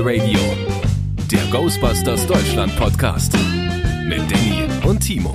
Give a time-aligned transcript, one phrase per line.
[0.00, 0.40] Spectral Radio,
[1.30, 3.34] der Ghostbusters Deutschland Podcast
[4.06, 5.30] mit Danny und Timo.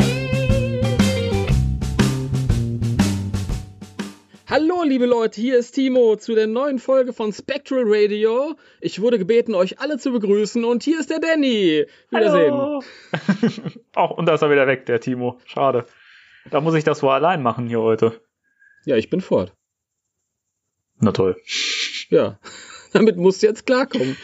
[4.47, 8.55] Hallo, liebe Leute, hier ist Timo zu der neuen Folge von Spectral Radio.
[8.81, 11.85] Ich wurde gebeten, euch alle zu begrüßen und hier ist der Danny.
[12.09, 12.53] Wiedersehen.
[12.53, 12.83] Hallo.
[13.93, 15.39] Auch und da ist er wieder weg, der Timo.
[15.45, 15.85] Schade.
[16.49, 18.19] Da muss ich das wohl allein machen hier heute.
[18.85, 19.53] Ja, ich bin fort.
[20.99, 21.39] Na toll.
[22.09, 22.39] Ja,
[22.95, 24.15] damit musst du jetzt klarkommen.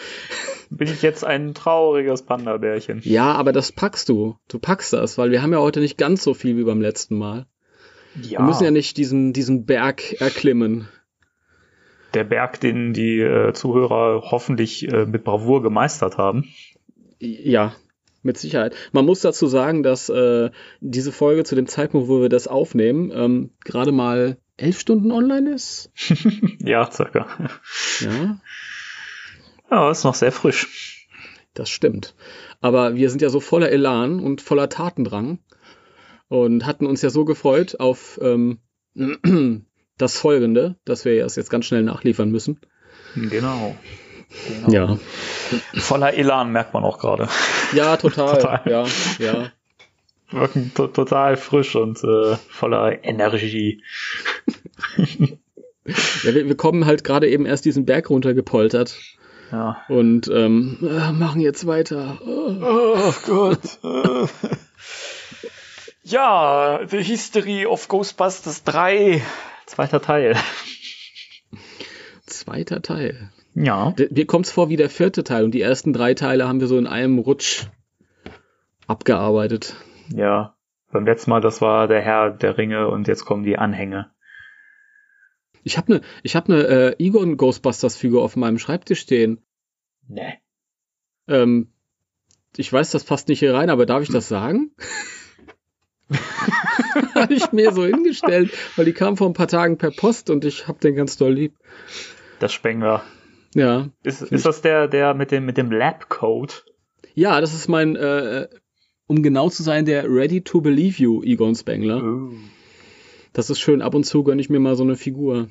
[0.70, 3.02] Bin ich jetzt ein trauriges Panda-Bärchen?
[3.04, 4.38] Ja, aber das packst du.
[4.48, 7.18] Du packst das, weil wir haben ja heute nicht ganz so viel wie beim letzten
[7.18, 7.46] Mal.
[8.22, 8.40] Ja.
[8.40, 10.88] Wir müssen ja nicht diesen, diesen Berg erklimmen.
[12.14, 16.48] Der Berg, den die äh, Zuhörer hoffentlich äh, mit Bravour gemeistert haben.
[17.20, 17.76] Ja,
[18.24, 18.76] mit Sicherheit.
[18.92, 20.50] Man muss dazu sagen, dass äh,
[20.80, 25.52] diese Folge zu dem Zeitpunkt, wo wir das aufnehmen, ähm, gerade mal elf Stunden online
[25.52, 25.92] ist.
[26.60, 27.28] ja, circa.
[28.00, 28.38] Ja,
[29.70, 31.08] Ja, ist noch sehr frisch.
[31.54, 32.16] das stimmt.
[32.60, 35.40] Aber wir sind ja so voller Elan und voller Tatendrang
[36.28, 38.60] und hatten uns ja so gefreut auf ähm,
[39.98, 42.60] das Folgende, dass wir das jetzt ganz schnell nachliefern müssen.
[43.16, 43.76] Genau.
[44.48, 44.70] genau.
[44.72, 44.98] Ja,
[45.76, 47.28] Voller Elan merkt man auch gerade.
[47.74, 48.38] ja, total.
[48.40, 48.62] Total.
[48.66, 48.86] Ja,
[49.20, 49.52] ja.
[50.32, 53.84] Wirken to total frisch und äh, voller Energie.
[55.86, 58.98] ja wir, wir kommen halt gerade eben erst diesen Berg runtergepoltert
[59.52, 59.84] Ja.
[59.90, 62.18] und ähm, äh, machen jetzt weiter.
[62.26, 62.56] Oh.
[62.62, 63.80] Oh Gott.
[66.04, 69.22] ja, The History of Ghostbusters 3.
[69.66, 70.36] Zweiter Teil.
[72.26, 73.32] Zweiter Teil.
[73.54, 73.94] Ja.
[74.10, 76.78] Mir kommt's vor wie der vierte Teil und die ersten drei Teile haben wir so
[76.78, 77.66] in einem Rutsch
[78.88, 79.76] abgearbeitet.
[80.14, 80.56] Ja.
[80.92, 84.12] Beim letzten Mal, das war der Herr der Ringe und jetzt kommen die Anhänge.
[85.64, 89.42] Ich habe eine ich hab ne, äh, Egon Ghostbusters Figur auf meinem Schreibtisch stehen.
[90.08, 90.38] Ne.
[91.28, 91.72] Ähm,
[92.58, 94.72] ich weiß, das passt nicht hier rein, aber darf ich das sagen?
[97.16, 100.44] habe ich mir so hingestellt, weil die kam vor ein paar Tagen per Post und
[100.44, 101.56] ich hab den ganz doll lieb.
[102.40, 103.04] Das Spengler.
[103.54, 106.54] Ja, Ist, ist das der, der mit dem, mit dem Lab-Code?
[107.14, 108.48] ja, das ist mein, äh,
[109.12, 112.02] um genau zu sein, der Ready to Believe You Egon Spengler.
[112.02, 112.32] Oh.
[113.34, 115.50] Das ist schön, ab und zu gönne ich mir mal so eine Figur.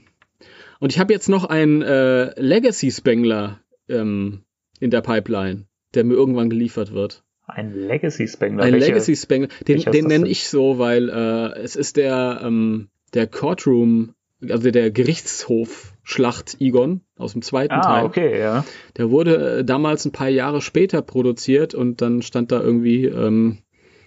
[0.80, 4.44] Und ich habe jetzt noch einen äh, Legacy Spengler ähm,
[4.80, 7.22] in der Pipeline, der mir irgendwann geliefert wird.
[7.46, 8.62] Ein Legacy-Spengler.
[8.62, 12.88] Ein Welche- Legacy Spengler, den, den nenne ich so, weil äh, es ist der, ähm,
[13.12, 14.14] der Courtroom,
[14.48, 18.04] also der Gerichtshof-Schlacht Egon aus dem zweiten Ah, Teil.
[18.04, 18.64] okay, ja.
[18.96, 23.58] Der wurde äh, damals ein paar Jahre später produziert und dann stand da irgendwie ähm,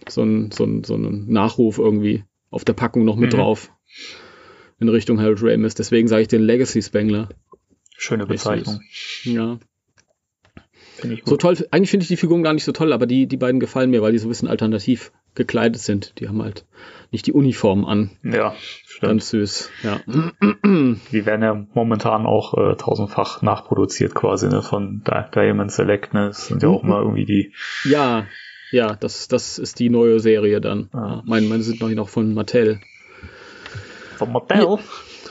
[0.07, 3.37] so, ein, so, ein, so ein Nachruf irgendwie auf der Packung noch mit Mhm.
[3.37, 3.71] drauf
[4.79, 5.75] in Richtung Harold Ramis.
[5.75, 7.29] Deswegen sage ich den Legacy Spengler.
[7.97, 8.81] Schöne Bezeichnung.
[9.23, 9.59] Ja.
[11.25, 13.59] So toll, eigentlich finde ich die Figuren gar nicht so toll, aber die, die beiden
[13.59, 16.19] gefallen mir, weil die so ein bisschen alternativ gekleidet sind.
[16.19, 16.65] Die haben halt
[17.11, 18.11] nicht die Uniform an.
[18.23, 18.53] Ja,
[18.85, 19.01] stimmt.
[19.09, 19.69] Ganz süß.
[19.83, 19.99] Ja.
[20.63, 26.27] Die werden ja momentan auch äh, tausendfach nachproduziert quasi, ne, von Di- Diamond Select, ne,
[26.27, 26.89] das sind ja auch Mhm.
[26.89, 28.25] mal irgendwie die, Ja,
[28.71, 30.89] ja, das, das ist die neue Serie dann.
[30.93, 31.21] Ah.
[31.25, 32.79] Meine, meine sind noch, noch von Mattel.
[34.17, 34.77] vom Mattel.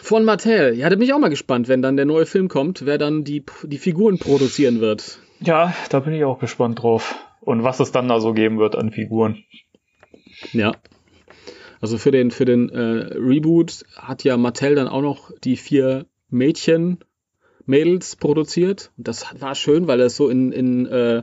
[0.02, 0.74] Von Mattel.
[0.74, 3.24] Ja, da bin ich auch mal gespannt, wenn dann der neue Film kommt, wer dann
[3.24, 5.18] die, die Figuren produzieren wird.
[5.40, 7.14] Ja, da bin ich auch gespannt drauf.
[7.40, 9.42] Und was es dann da so geben wird an Figuren.
[10.52, 10.72] Ja.
[11.80, 16.06] Also für den, für den äh, Reboot hat ja Mattel dann auch noch die vier
[16.30, 16.98] Mädchen,
[17.66, 18.92] Mädels produziert.
[18.96, 21.22] Und das war schön, weil es so in, in äh,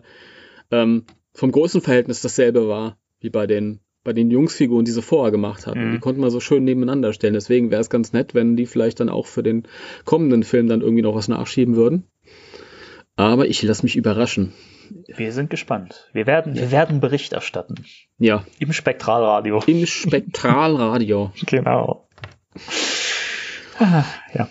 [0.71, 5.67] ähm, vom Größenverhältnis dasselbe war, wie bei den, bei den Jungsfiguren, die sie vorher gemacht
[5.67, 5.89] hatten.
[5.89, 5.91] Mhm.
[5.93, 7.33] Die konnten man so schön nebeneinander stellen.
[7.33, 9.63] Deswegen wäre es ganz nett, wenn die vielleicht dann auch für den
[10.05, 12.03] kommenden Film dann irgendwie noch was nachschieben würden.
[13.15, 14.53] Aber ich lasse mich überraschen.
[15.07, 16.09] Wir sind gespannt.
[16.13, 17.75] Wir werden, wir werden Bericht erstatten.
[18.17, 19.61] Ja, Im Spektralradio.
[19.65, 21.31] im Spektralradio.
[21.45, 22.07] Genau.
[23.79, 24.03] Ah,
[24.33, 24.49] ja.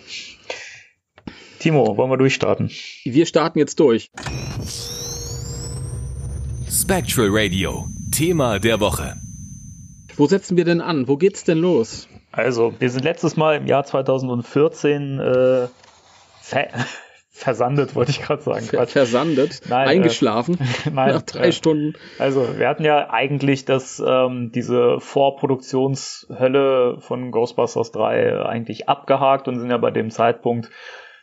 [1.59, 2.71] Timo, wollen wir durchstarten?
[3.03, 4.09] Wir starten jetzt durch.
[6.69, 9.17] Spectral Radio, Thema der Woche.
[10.15, 11.07] Wo setzen wir denn an?
[11.07, 12.07] Wo geht's denn los?
[12.31, 15.67] Also, wir sind letztes Mal im Jahr 2014 äh,
[17.39, 18.65] versandet, wollte ich gerade sagen.
[18.65, 20.57] Ver versandet, Nein, äh, eingeschlafen
[20.93, 21.93] Nein, nach drei äh, Stunden.
[22.17, 29.59] Also, wir hatten ja eigentlich das, ähm, diese Vorproduktionshölle von Ghostbusters 3 eigentlich abgehakt und
[29.59, 30.69] sind ja bei dem Zeitpunkt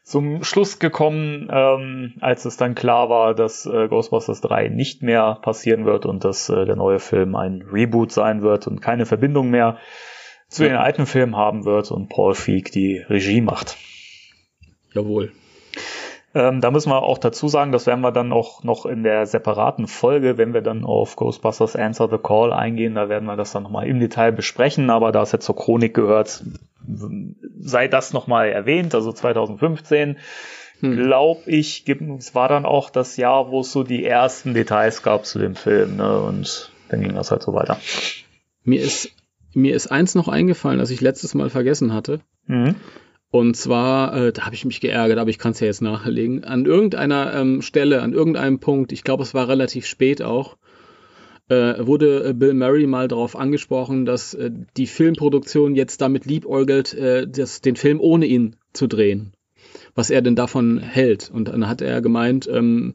[0.03, 5.39] zum Schluss gekommen, ähm, als es dann klar war, dass äh, Ghostbusters 3 nicht mehr
[5.43, 9.51] passieren wird und dass äh, der neue Film ein Reboot sein wird und keine Verbindung
[9.51, 9.79] mehr
[10.49, 13.77] zu den alten Filmen haben wird und Paul Feig die Regie macht.
[14.95, 15.33] Jawohl.
[16.37, 19.25] Ähm, da müssen wir auch dazu sagen, das werden wir dann auch noch in der
[19.25, 23.53] separaten Folge, wenn wir dann auf Ghostbusters Answer the Call eingehen, da werden wir das
[23.53, 26.44] dann nochmal im Detail besprechen, aber da es jetzt zur Chronik gehört,
[27.59, 30.19] sei das nochmal erwähnt, also 2015.
[30.81, 30.97] Hm.
[30.97, 35.25] Glaube ich, es war dann auch das Jahr, wo es so die ersten Details gab
[35.25, 36.21] zu dem Film, ne?
[36.21, 37.79] Und dann ging das halt so weiter.
[38.62, 39.11] Mir ist,
[39.55, 42.21] mir ist eins noch eingefallen, das ich letztes Mal vergessen hatte.
[42.47, 42.75] Mhm.
[43.38, 46.44] Und zwar, äh, da habe ich mich geärgert, aber ich kann es ja jetzt nachlegen.
[46.44, 50.56] An irgendeiner ähm, Stelle, an irgendeinem Punkt, ich glaube, es war relativ spät auch,
[51.50, 56.94] äh, wurde äh, Bill Murray mal darauf angesprochen, dass äh, die Filmproduktion jetzt damit liebäugelt,
[56.94, 59.35] äh, das, den Film ohne ihn zu drehen.
[59.94, 61.31] Was er denn davon hält.
[61.31, 62.94] Und dann hat er gemeint, ähm,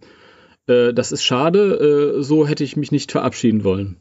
[0.65, 3.97] äh, das ist schade, äh, so hätte ich mich nicht verabschieden wollen.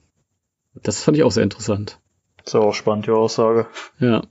[0.82, 2.00] Das fand ich auch sehr interessant.
[2.38, 3.66] Das ist auch spannend, die Aussage.
[3.98, 4.22] Ja.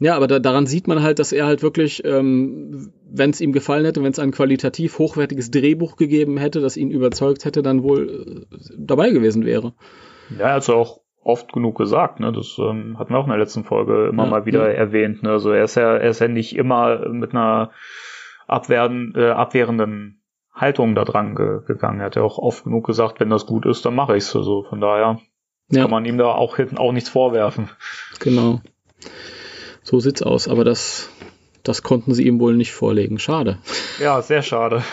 [0.00, 3.52] Ja, aber da, daran sieht man halt, dass er halt wirklich, ähm, wenn es ihm
[3.52, 7.82] gefallen hätte, wenn es ein qualitativ hochwertiges Drehbuch gegeben hätte, das ihn überzeugt hätte, dann
[7.82, 9.72] wohl äh, dabei gewesen wäre.
[10.38, 12.32] Ja, er hat auch oft genug gesagt, ne?
[12.32, 14.74] Das ähm, hatten wir auch in der letzten Folge immer ja, mal wieder ja.
[14.74, 15.22] erwähnt.
[15.22, 15.30] Ne?
[15.30, 17.72] Also er ist ja, er ist ja nicht immer mit einer
[18.46, 20.22] abwehren, äh, abwehrenden
[20.54, 22.00] Haltung da dran ge gegangen.
[22.00, 24.34] Er hat ja auch oft genug gesagt, wenn das gut ist, dann mache ich's.
[24.34, 25.18] Also von daher
[25.70, 25.82] ja.
[25.82, 27.68] kann man ihm da auch hinten auch nichts vorwerfen.
[28.20, 28.60] Genau.
[29.88, 31.08] So sieht's aus, aber das,
[31.62, 33.18] das konnten sie ihm wohl nicht vorlegen.
[33.18, 33.56] Schade.
[33.98, 34.84] Ja, sehr schade.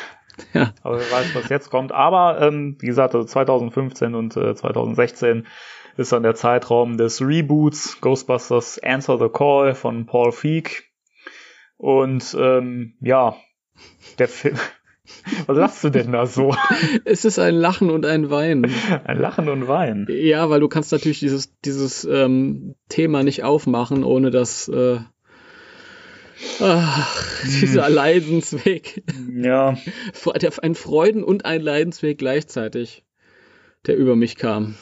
[0.53, 0.74] Ja.
[0.83, 1.92] Aber wer weiß, was jetzt kommt.
[1.92, 5.47] Aber ähm, wie gesagt, also 2015 und äh, 2016
[5.97, 10.86] ist dann der Zeitraum des Reboots Ghostbusters Answer the Call von Paul Feig.
[11.75, 13.36] Und ähm, ja,
[14.18, 14.57] der Film.
[15.46, 16.56] Was lachst du denn da so?
[17.06, 18.72] Es ist ein Lachen und ein Weinen.
[19.04, 20.07] Ein Lachen und Weinen.
[20.10, 25.00] Ja, weil du kannst natürlich dieses, dieses ähm, Thema nicht aufmachen, ohne dass äh,
[26.60, 27.94] ach, dieser hm.
[27.94, 29.04] Leidensweg.
[29.34, 29.78] Ja.
[30.62, 33.04] Ein Freuden- und ein Leidensweg gleichzeitig,
[33.86, 34.75] der über mich kam.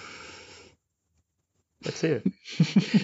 [1.86, 2.22] Erzähl.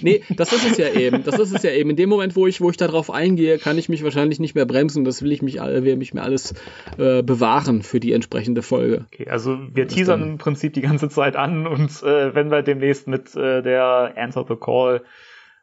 [0.02, 1.24] nee, das ist es ja eben.
[1.24, 1.90] Das ist es ja eben.
[1.90, 4.66] In dem Moment, wo ich, wo ich darauf eingehe, kann ich mich wahrscheinlich nicht mehr
[4.66, 5.04] bremsen.
[5.04, 6.54] Das will ich mich, will mich mir alles
[6.98, 9.06] äh, bewahren für die entsprechende Folge.
[9.14, 13.08] Okay, also wir teasern im Prinzip die ganze Zeit an und äh, wenn wir demnächst
[13.08, 15.02] mit äh, der Answer the Call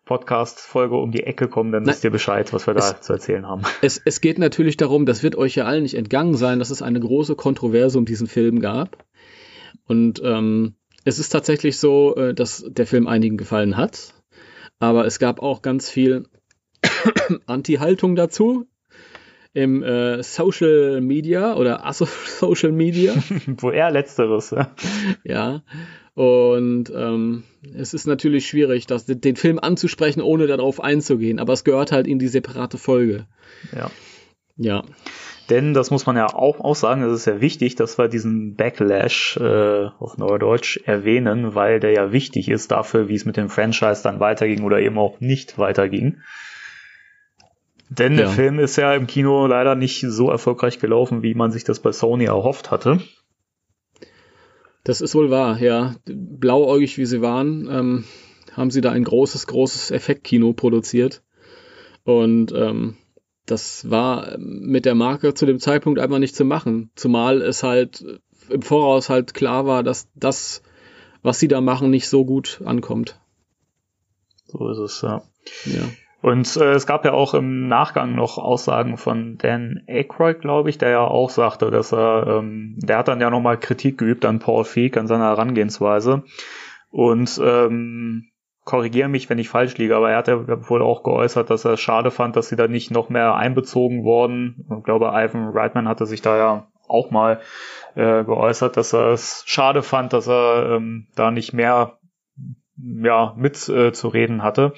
[0.06, 3.62] Podcast-Folge um die Ecke kommen, dann wisst ihr Bescheid, was wir da zu erzählen haben.
[3.82, 6.80] Es, es geht natürlich darum, das wird euch ja allen nicht entgangen sein, dass es
[6.80, 9.04] eine große Kontroverse um diesen Film gab.
[9.88, 10.74] Und ähm,
[11.06, 14.12] es ist tatsächlich so, äh, dass der Film einigen gefallen hat,
[14.80, 16.24] aber es gab auch ganz viel
[17.46, 18.66] Anti-Haltung dazu
[19.52, 23.14] im äh, Social Media oder Social Media.
[23.46, 24.50] Wo er letzteres.
[24.50, 24.74] Ja.
[25.22, 25.62] ja.
[26.14, 31.62] Und ähm, es ist natürlich schwierig, das, den Film anzusprechen, ohne darauf einzugehen, aber es
[31.62, 33.26] gehört halt in die separate Folge.
[33.72, 33.90] Ja.
[34.56, 34.84] Ja.
[35.48, 38.56] Denn das muss man ja auch, auch sagen, es ist ja wichtig, dass wir diesen
[38.56, 43.48] Backlash äh, auf Neudeutsch erwähnen, weil der ja wichtig ist dafür, wie es mit dem
[43.48, 46.18] Franchise dann weiterging oder eben auch nicht weiterging.
[47.88, 48.18] Denn ja.
[48.18, 51.78] der Film ist ja im Kino leider nicht so erfolgreich gelaufen, wie man sich das
[51.78, 53.00] bei Sony erhofft hatte.
[54.82, 55.94] Das ist wohl wahr, ja.
[56.06, 58.04] Blauäugig wie sie waren, ähm,
[58.52, 61.22] haben sie da ein großes, großes Effektkino produziert.
[62.04, 62.96] Und ähm,
[63.46, 66.90] das war mit der Marke zu dem Zeitpunkt einfach nicht zu machen.
[66.96, 68.04] Zumal es halt
[68.48, 70.62] im Voraus halt klar war, dass das,
[71.22, 73.20] was sie da machen, nicht so gut ankommt.
[74.46, 75.22] So ist es, ja.
[75.64, 75.82] Ja.
[76.22, 80.78] Und äh, es gab ja auch im Nachgang noch Aussagen von Dan Aykroyd, glaube ich,
[80.78, 84.40] der ja auch sagte, dass er, ähm, der hat dann ja nochmal Kritik geübt an
[84.40, 86.24] Paul Feig, an seiner Herangehensweise.
[86.90, 88.28] Und ähm,
[88.66, 91.74] korrigiere mich, wenn ich falsch liege, aber er hat ja wohl auch geäußert, dass er
[91.74, 94.66] es schade fand, dass sie da nicht noch mehr einbezogen wurden.
[94.76, 97.40] Ich glaube, Ivan Reitman hatte sich da ja auch mal
[97.94, 101.98] äh, geäußert, dass er es schade fand, dass er ähm, da nicht mehr
[102.76, 104.74] ja mit äh, zu reden hatte.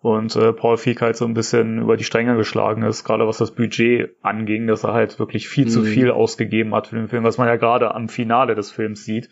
[0.00, 3.38] Und äh, Paul Feig halt so ein bisschen über die Stränge geschlagen ist, gerade was
[3.38, 5.70] das Budget anging, dass er halt wirklich viel mhm.
[5.70, 9.04] zu viel ausgegeben hat für den Film, was man ja gerade am Finale des Films
[9.04, 9.30] sieht.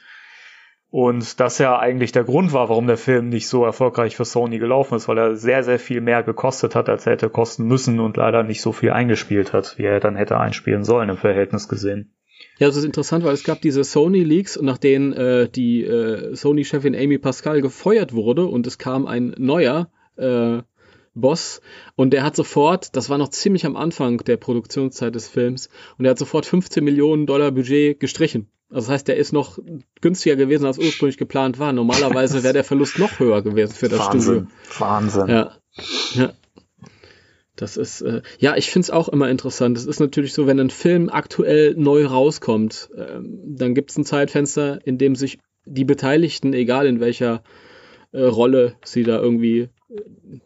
[0.91, 4.59] Und das ja eigentlich der Grund war, warum der Film nicht so erfolgreich für Sony
[4.59, 8.01] gelaufen ist, weil er sehr, sehr viel mehr gekostet hat, als er hätte kosten müssen
[8.01, 11.69] und leider nicht so viel eingespielt hat, wie er dann hätte einspielen sollen im Verhältnis
[11.69, 12.13] gesehen.
[12.59, 16.97] Ja, das ist interessant, weil es gab diese Sony-Leaks, nach denen äh, die äh, Sony-Chefin
[16.97, 20.59] Amy Pascal gefeuert wurde und es kam ein neuer äh,
[21.15, 21.61] Boss
[21.95, 25.69] und der hat sofort, das war noch ziemlich am Anfang der Produktionszeit des Films,
[25.99, 28.51] und er hat sofort 15 Millionen Dollar Budget gestrichen.
[28.71, 29.59] Also das heißt, der ist noch
[30.01, 31.73] günstiger gewesen, als ursprünglich geplant war.
[31.73, 34.21] Normalerweise wäre der Verlust noch höher gewesen für das Wahnsinn.
[34.21, 34.47] Studio.
[34.79, 35.29] Wahnsinn.
[35.29, 35.57] Ja.
[36.15, 36.33] ja.
[37.57, 39.77] Das ist, äh, ja, ich finde es auch immer interessant.
[39.77, 44.05] Es ist natürlich so, wenn ein Film aktuell neu rauskommt, ähm, dann gibt es ein
[44.05, 47.43] Zeitfenster, in dem sich die Beteiligten, egal in welcher
[48.13, 49.69] äh, Rolle sie da irgendwie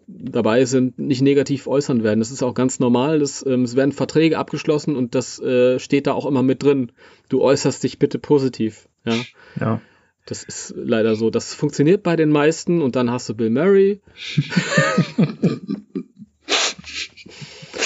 [0.07, 2.21] dabei sind, nicht negativ äußern werden.
[2.21, 3.19] Das ist auch ganz normal.
[3.19, 6.93] Das, ähm, es werden Verträge abgeschlossen und das äh, steht da auch immer mit drin.
[7.29, 8.89] Du äußerst dich bitte positiv.
[9.05, 9.15] Ja.
[9.61, 9.81] Ja.
[10.27, 11.29] Das ist leider so.
[11.29, 14.01] Das funktioniert bei den meisten und dann hast du Bill Murray.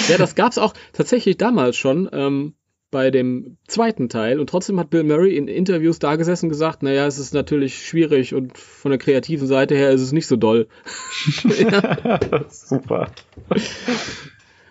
[0.09, 2.55] ja, das gab es auch tatsächlich damals schon ähm,
[2.91, 6.83] bei dem zweiten Teil und trotzdem hat Bill Murray in Interviews da gesessen und gesagt,
[6.83, 10.37] naja, es ist natürlich schwierig und von der kreativen Seite her ist es nicht so
[10.37, 10.69] doll.
[11.59, 12.19] ja.
[12.49, 13.11] Super.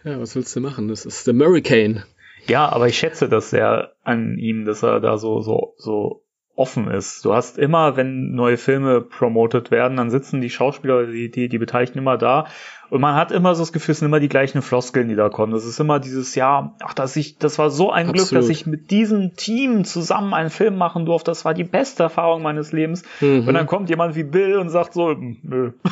[0.04, 0.88] Ja, was willst du machen?
[0.88, 2.04] Das ist der Murricane.
[2.48, 6.24] Ja, aber ich schätze das sehr an ihm, dass er da so, so, so
[6.58, 7.24] offen ist.
[7.24, 11.58] Du hast immer, wenn neue Filme promotet werden, dann sitzen die Schauspieler, die, die, die
[11.58, 12.48] Beteiligten immer da
[12.90, 15.30] und man hat immer so das Gefühl, es sind immer die gleichen Floskeln, die da
[15.30, 15.52] kommen.
[15.52, 18.30] Das ist immer dieses Jahr, ach, dass ich, das war so ein Absolut.
[18.30, 21.32] Glück, dass ich mit diesem Team zusammen einen Film machen durfte.
[21.32, 23.04] Das war die beste Erfahrung meines Lebens.
[23.20, 23.48] Mhm.
[23.48, 25.72] Und dann kommt jemand wie Bill und sagt so, hm, nö.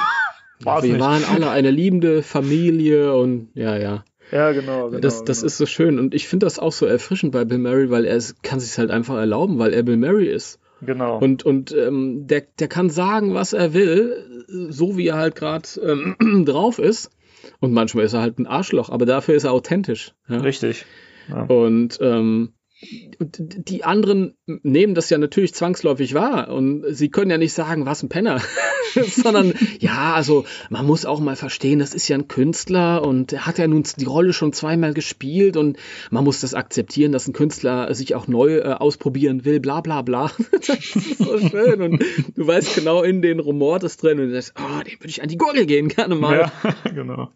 [0.63, 1.01] Ja, wir nicht.
[1.01, 4.05] waren alle eine liebende Familie und ja, ja.
[4.31, 4.89] Ja, genau.
[4.89, 5.47] genau das das genau.
[5.47, 5.99] ist so schön.
[5.99, 8.91] Und ich finde das auch so erfrischend bei Bill Murray, weil er kann sich halt
[8.91, 10.59] einfach erlauben, weil er Bill Murray ist.
[10.81, 11.19] Genau.
[11.19, 15.67] Und, und ähm, der, der kann sagen, was er will, so wie er halt gerade
[15.81, 17.11] ähm, drauf ist.
[17.59, 20.13] Und manchmal ist er halt ein Arschloch, aber dafür ist er authentisch.
[20.27, 20.37] Ja?
[20.37, 20.85] Richtig.
[21.29, 21.43] Ja.
[21.43, 27.53] Und ähm, die anderen nehmen das ja natürlich zwangsläufig wahr und sie können ja nicht
[27.53, 28.41] sagen, was ein Penner,
[29.05, 33.45] sondern ja, also man muss auch mal verstehen, das ist ja ein Künstler und er
[33.45, 35.77] hat ja nun die Rolle schon zweimal gespielt und
[36.09, 40.01] man muss das akzeptieren, dass ein Künstler sich auch neu äh, ausprobieren will, bla bla
[40.01, 40.31] bla.
[40.51, 42.03] das ist so schön und
[42.35, 45.21] du weißt genau in den Rumor das drin und du sagst, oh, dem würde ich
[45.21, 46.51] an die Gurgel gehen, gerne mal.
[46.63, 47.31] Ja, genau.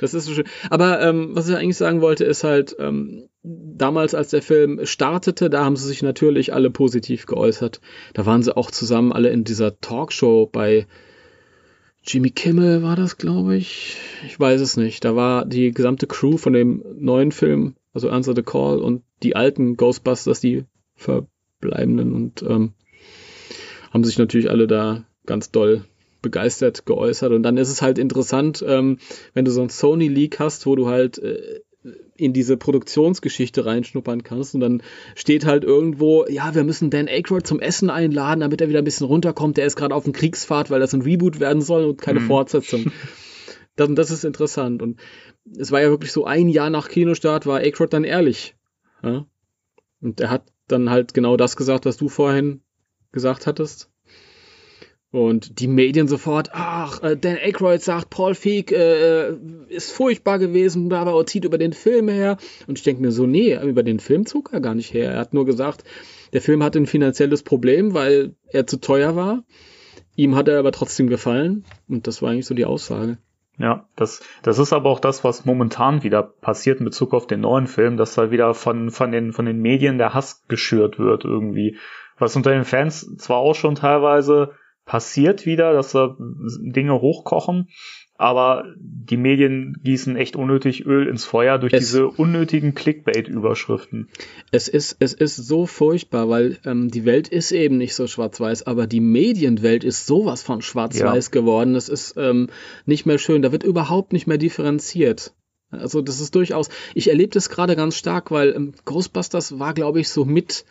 [0.00, 0.46] Das ist so schön.
[0.70, 5.50] Aber ähm, was ich eigentlich sagen wollte, ist halt, ähm, damals, als der Film startete,
[5.50, 7.80] da haben sie sich natürlich alle positiv geäußert.
[8.14, 10.86] Da waren sie auch zusammen alle in dieser Talkshow bei
[12.04, 13.96] Jimmy Kimmel war das, glaube ich.
[14.26, 15.04] Ich weiß es nicht.
[15.04, 19.36] Da war die gesamte Crew von dem neuen Film, also Answer the Call und die
[19.36, 20.64] alten Ghostbusters, die
[20.94, 22.72] verbleibenden und ähm,
[23.90, 25.84] haben sich natürlich alle da ganz doll
[26.22, 27.32] begeistert geäußert.
[27.32, 28.98] Und dann ist es halt interessant, ähm,
[29.34, 31.60] wenn du so ein Sony Leak hast, wo du halt äh,
[32.16, 34.82] in diese Produktionsgeschichte reinschnuppern kannst und dann
[35.14, 38.84] steht halt irgendwo, ja, wir müssen Dan Aykroyd zum Essen einladen, damit er wieder ein
[38.84, 39.56] bisschen runterkommt.
[39.56, 42.26] Der ist gerade auf dem Kriegsfahrt, weil das ein Reboot werden soll und keine mhm.
[42.26, 42.92] Fortsetzung.
[43.76, 44.98] Das, das ist interessant und
[45.56, 48.56] es war ja wirklich so ein Jahr nach Kinostart war Aykroyd dann ehrlich.
[49.04, 49.24] Ja?
[50.00, 52.62] Und er hat dann halt genau das gesagt, was du vorhin
[53.12, 53.88] gesagt hattest.
[55.10, 59.32] Und die Medien sofort, ach, äh, Dan Aykroyd sagt, Paul Feig äh,
[59.68, 62.36] ist furchtbar gewesen, aber er zieht über den Film her.
[62.66, 65.12] Und ich denke mir so, nee, über den Film zog er gar nicht her.
[65.12, 65.84] Er hat nur gesagt,
[66.34, 69.44] der Film hatte ein finanzielles Problem, weil er zu teuer war.
[70.14, 71.64] Ihm hat er aber trotzdem gefallen.
[71.88, 73.16] Und das war eigentlich so die Aussage.
[73.58, 77.40] Ja, das, das ist aber auch das, was momentan wieder passiert in Bezug auf den
[77.40, 81.24] neuen Film, dass da wieder von, von, den, von den Medien der Hass geschürt wird
[81.24, 81.76] irgendwie.
[82.18, 84.52] Was unter den Fans zwar auch schon teilweise
[84.88, 87.68] passiert wieder, dass da Dinge hochkochen,
[88.14, 94.08] aber die Medien gießen echt unnötig Öl ins Feuer durch es, diese unnötigen Clickbait-Überschriften.
[94.50, 98.66] Es ist, es ist so furchtbar, weil ähm, die Welt ist eben nicht so schwarz-weiß,
[98.66, 101.40] aber die Medienwelt ist sowas von schwarz-weiß ja.
[101.40, 101.76] geworden.
[101.76, 102.48] Es ist ähm,
[102.86, 103.42] nicht mehr schön.
[103.42, 105.34] Da wird überhaupt nicht mehr differenziert.
[105.70, 110.00] Also das ist durchaus, ich erlebe das gerade ganz stark, weil ähm, Ghostbusters war, glaube
[110.00, 110.64] ich, so mit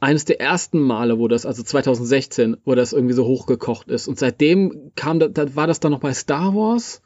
[0.00, 4.08] eines der ersten Male, wo das, also 2016, wo das irgendwie so hochgekocht ist.
[4.08, 7.02] Und seitdem kam, da, da war das dann noch bei Star Wars.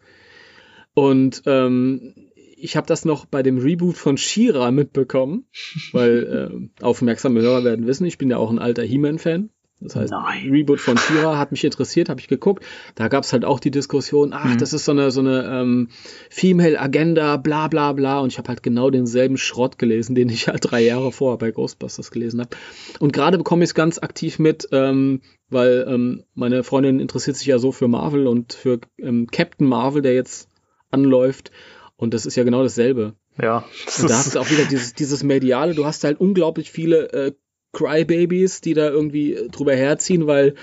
[0.94, 2.14] Und ähm,
[2.56, 5.46] ich habe das noch bei dem Reboot von Shira mitbekommen,
[5.92, 9.50] weil äh, aufmerksame Hörer werden wissen, ich bin ja auch ein alter He-Man-Fan.
[9.80, 10.50] Das heißt, Nein.
[10.50, 12.64] Reboot von Shira hat mich interessiert, habe ich geguckt.
[12.96, 14.58] Da gab es halt auch die Diskussion, ach, mhm.
[14.58, 15.88] das ist so eine, so eine ähm,
[16.30, 18.18] Female Agenda, bla bla bla.
[18.18, 21.52] Und ich habe halt genau denselben Schrott gelesen, den ich halt drei Jahre vorher bei
[21.52, 22.50] Ghostbusters gelesen habe.
[22.98, 27.46] Und gerade bekomme ich es ganz aktiv mit, ähm, weil ähm, meine Freundin interessiert sich
[27.46, 30.48] ja so für Marvel und für ähm, Captain Marvel, der jetzt
[30.90, 31.52] anläuft.
[31.96, 33.14] Und das ist ja genau dasselbe.
[33.40, 33.64] Ja.
[33.84, 37.12] Das und da hast du auch wieder dieses, dieses Mediale, du hast halt unglaublich viele
[37.12, 37.32] äh,
[37.72, 40.54] Crybabies, die da irgendwie äh, drüber herziehen, weil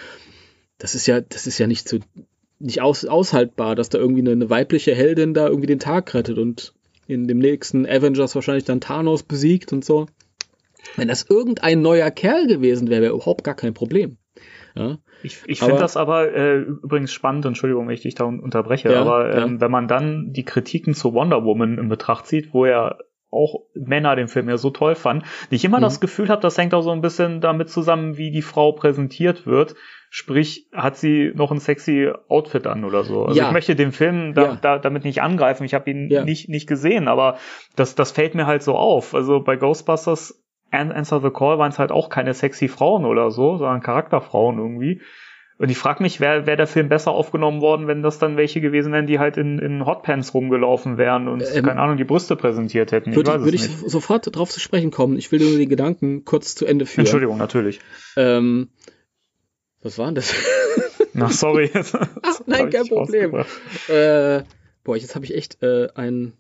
[0.78, 2.00] das ist ja, das ist ja nicht zu,
[2.60, 6.38] nicht aus, aushaltbar, dass da irgendwie eine, eine, weibliche Heldin da irgendwie den Tag rettet
[6.38, 6.74] und
[7.08, 10.08] in dem nächsten Avengers wahrscheinlich dann Thanos besiegt und so.
[10.96, 14.18] Wenn das irgendein neuer Kerl gewesen wäre, wäre überhaupt gar kein Problem.
[14.76, 15.00] Ja?
[15.24, 19.02] Ich, ich finde das aber äh, übrigens spannend, Entschuldigung, wenn ich dich da unterbreche, ja,
[19.02, 19.62] aber ähm, ja.
[19.62, 22.98] wenn man dann die Kritiken zu Wonder Woman in Betracht zieht, wo ja
[23.32, 25.84] auch Männer den Film ja so toll fanden, die ich immer mhm.
[25.84, 29.46] das Gefühl habe, das hängt auch so ein bisschen damit zusammen, wie die Frau präsentiert
[29.46, 29.76] wird.
[30.10, 33.26] Sprich, hat sie noch ein sexy Outfit an oder so.
[33.26, 33.48] Also ja.
[33.48, 34.58] ich möchte den Film da, ja.
[34.62, 35.66] da, damit nicht angreifen.
[35.66, 36.24] Ich habe ihn ja.
[36.24, 37.38] nicht, nicht gesehen, aber
[37.76, 39.14] das, das fällt mir halt so auf.
[39.14, 40.42] Also bei Ghostbusters
[40.72, 45.02] Answer the Call waren es halt auch keine sexy Frauen oder so, sondern Charakterfrauen irgendwie.
[45.58, 48.60] Und ich frage mich, wäre wär der Film besser aufgenommen worden, wenn das dann welche
[48.60, 52.36] gewesen wären, die halt in, in Hotpants rumgelaufen wären und, ähm, keine Ahnung, die Brüste
[52.36, 53.16] präsentiert hätten.
[53.16, 55.18] Würde ich, würd ich sofort drauf zu sprechen kommen.
[55.18, 57.06] Ich will nur die Gedanken kurz zu Ende führen.
[57.06, 57.80] Entschuldigung, natürlich.
[58.18, 58.70] Ähm,
[59.82, 60.34] was war denn das?
[61.14, 61.72] Na, sorry.
[62.22, 63.36] Ach, nein, kein Problem.
[63.88, 64.44] Äh,
[64.84, 66.34] boah, jetzt habe ich echt äh, ein.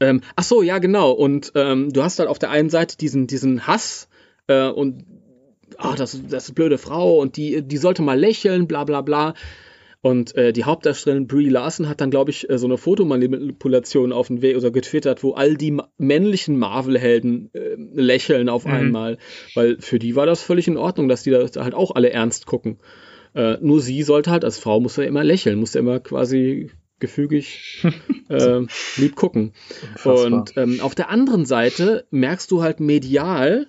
[0.00, 1.12] Ähm, ach so, ja, genau.
[1.12, 4.08] Und ähm, du hast halt auf der einen Seite diesen, diesen Hass
[4.48, 5.04] äh, und
[5.82, 9.00] ah, das, das ist eine blöde Frau und die, die sollte mal lächeln, bla bla
[9.00, 9.34] bla.
[10.04, 14.26] Und äh, die Hauptdarstellerin Brie Larson hat dann, glaube ich, äh, so eine Fotomanipulation auf
[14.26, 18.72] den Weg oder getwittert, wo all die männlichen Marvel-Helden äh, lächeln auf mhm.
[18.72, 19.18] einmal.
[19.54, 22.46] Weil für die war das völlig in Ordnung, dass die da halt auch alle ernst
[22.46, 22.80] gucken.
[23.34, 26.70] Äh, nur sie sollte halt als Frau, muss ja immer lächeln, muss ja immer quasi
[26.98, 27.84] gefügig
[28.28, 28.60] äh,
[28.96, 29.52] lieb gucken.
[29.82, 30.24] Unfassbar.
[30.26, 33.68] Und ähm, auf der anderen Seite merkst du halt medial,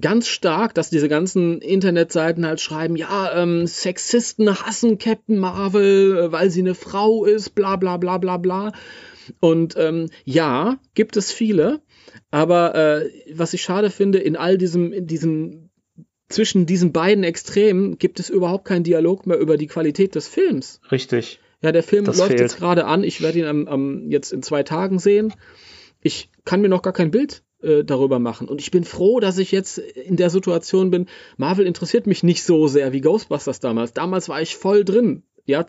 [0.00, 6.32] ganz stark, dass diese ganzen Internetseiten halt schreiben, ja, ähm, Sexisten hassen Captain Marvel, äh,
[6.32, 8.72] weil sie eine Frau ist, bla bla bla bla bla.
[9.40, 11.80] Und ähm, ja, gibt es viele,
[12.30, 15.70] aber äh, was ich schade finde, in all diesem, in diesem,
[16.28, 20.80] zwischen diesen beiden Extremen gibt es überhaupt keinen Dialog mehr über die Qualität des Films.
[20.92, 21.40] Richtig.
[21.62, 22.40] Ja, der Film das läuft fehlt.
[22.40, 23.02] jetzt gerade an.
[23.02, 25.32] Ich werde ihn am, am, jetzt in zwei Tagen sehen.
[26.02, 28.48] Ich kann mir noch gar kein Bild äh, darüber machen.
[28.48, 31.06] Und ich bin froh, dass ich jetzt in der Situation bin.
[31.36, 33.92] Marvel interessiert mich nicht so sehr wie Ghostbusters damals.
[33.92, 35.22] Damals war ich voll drin.
[35.44, 35.66] Ja,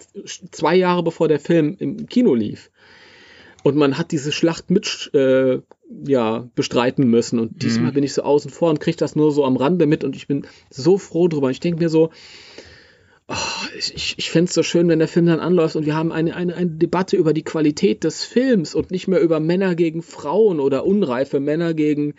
[0.52, 2.72] zwei Jahre bevor der Film im Kino lief.
[3.64, 5.60] Und man hat diese Schlacht mit äh,
[6.06, 7.40] ja, bestreiten müssen.
[7.40, 7.96] Und diesmal mhm.
[7.96, 10.04] bin ich so außen vor und kriege das nur so am Rande mit.
[10.04, 11.50] Und ich bin so froh drüber.
[11.50, 12.12] Ich denke mir so,
[13.30, 13.36] Oh,
[13.78, 16.34] ich, ich fände es so schön, wenn der Film dann anläuft und wir haben eine,
[16.36, 20.62] eine, eine Debatte über die Qualität des Films und nicht mehr über Männer gegen Frauen
[20.62, 22.14] oder unreife Männer gegen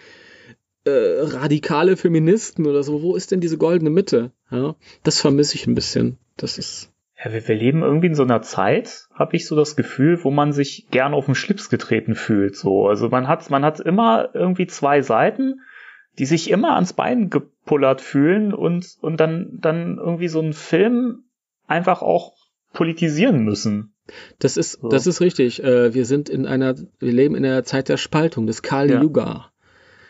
[0.84, 3.02] äh, radikale Feministen oder so.
[3.02, 4.32] Wo ist denn diese goldene Mitte?
[4.50, 6.18] Ja, das vermisse ich ein bisschen.
[6.36, 6.92] Das ist.
[7.24, 10.30] Ja, wir, wir leben irgendwie in so einer Zeit, habe ich so das Gefühl, wo
[10.30, 12.54] man sich gern auf den Schlips getreten fühlt.
[12.54, 15.60] So, also man hat, man hat immer irgendwie zwei Seiten
[16.18, 21.24] die sich immer ans Bein gepullert fühlen und, und dann, dann irgendwie so einen Film
[21.66, 22.35] einfach auch
[22.72, 23.94] politisieren müssen.
[24.38, 24.88] Das ist, so.
[24.88, 25.62] das ist richtig.
[25.62, 29.02] Äh, wir sind in einer, wir leben in einer Zeit der Spaltung, des Kali ja.
[29.02, 29.50] Yuga.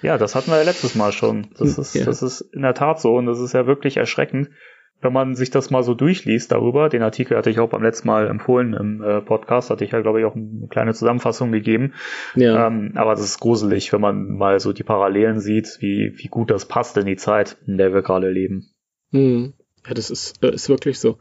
[0.03, 1.49] Ja, das hatten wir ja letztes Mal schon.
[1.59, 2.05] Das ist, ja.
[2.05, 4.51] das ist in der Tat so und das ist ja wirklich erschreckend,
[5.00, 8.08] wenn man sich das mal so durchliest darüber, den Artikel hatte ich auch beim letzten
[8.08, 11.94] Mal empfohlen im äh, Podcast, hatte ich ja, glaube ich, auch eine kleine Zusammenfassung gegeben.
[12.34, 12.66] Ja.
[12.66, 16.50] Ähm, aber das ist gruselig, wenn man mal so die Parallelen sieht, wie, wie gut
[16.50, 18.70] das passt in die Zeit, in der wir gerade leben.
[19.12, 19.54] Hm.
[19.87, 21.18] Ja, das ist, äh, ist wirklich so.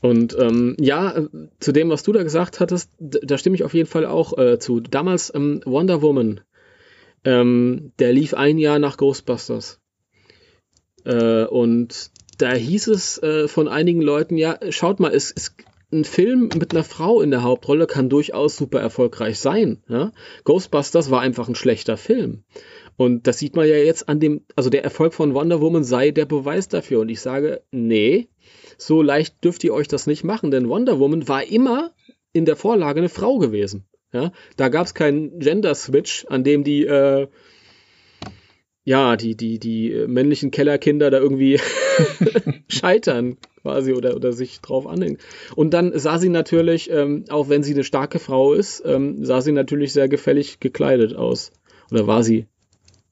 [0.00, 1.28] Und ähm, ja, äh,
[1.58, 4.58] zu dem, was du da gesagt hattest, da stimme ich auf jeden Fall auch äh,
[4.58, 4.80] zu.
[4.80, 6.40] Damals ähm, Wonder Woman,
[7.24, 9.80] ähm, der lief ein Jahr nach Ghostbusters.
[11.04, 15.54] Äh, und da hieß es äh, von einigen Leuten, ja, schaut mal, es ist
[15.92, 19.82] ein Film mit einer Frau in der Hauptrolle kann durchaus super erfolgreich sein.
[19.88, 20.12] Ja?
[20.44, 22.44] Ghostbusters war einfach ein schlechter Film.
[22.96, 26.10] Und das sieht man ja jetzt an dem, also der Erfolg von Wonder Woman sei
[26.10, 27.00] der Beweis dafür.
[27.00, 28.28] Und ich sage, nee,
[28.76, 31.92] so leicht dürft ihr euch das nicht machen, denn Wonder Woman war immer
[32.32, 33.86] in der Vorlage eine Frau gewesen.
[34.12, 34.32] Ja?
[34.56, 37.28] Da gab es keinen Gender-Switch, an dem die äh,
[38.88, 41.60] ja, die, die, die äh, männlichen Kellerkinder da irgendwie
[42.68, 45.18] scheitern quasi oder, oder sich drauf anhängen.
[45.54, 49.40] Und dann sah sie natürlich, ähm, auch wenn sie eine starke Frau ist, ähm, sah
[49.40, 51.52] sie natürlich sehr gefällig gekleidet aus.
[51.90, 52.46] Oder war sie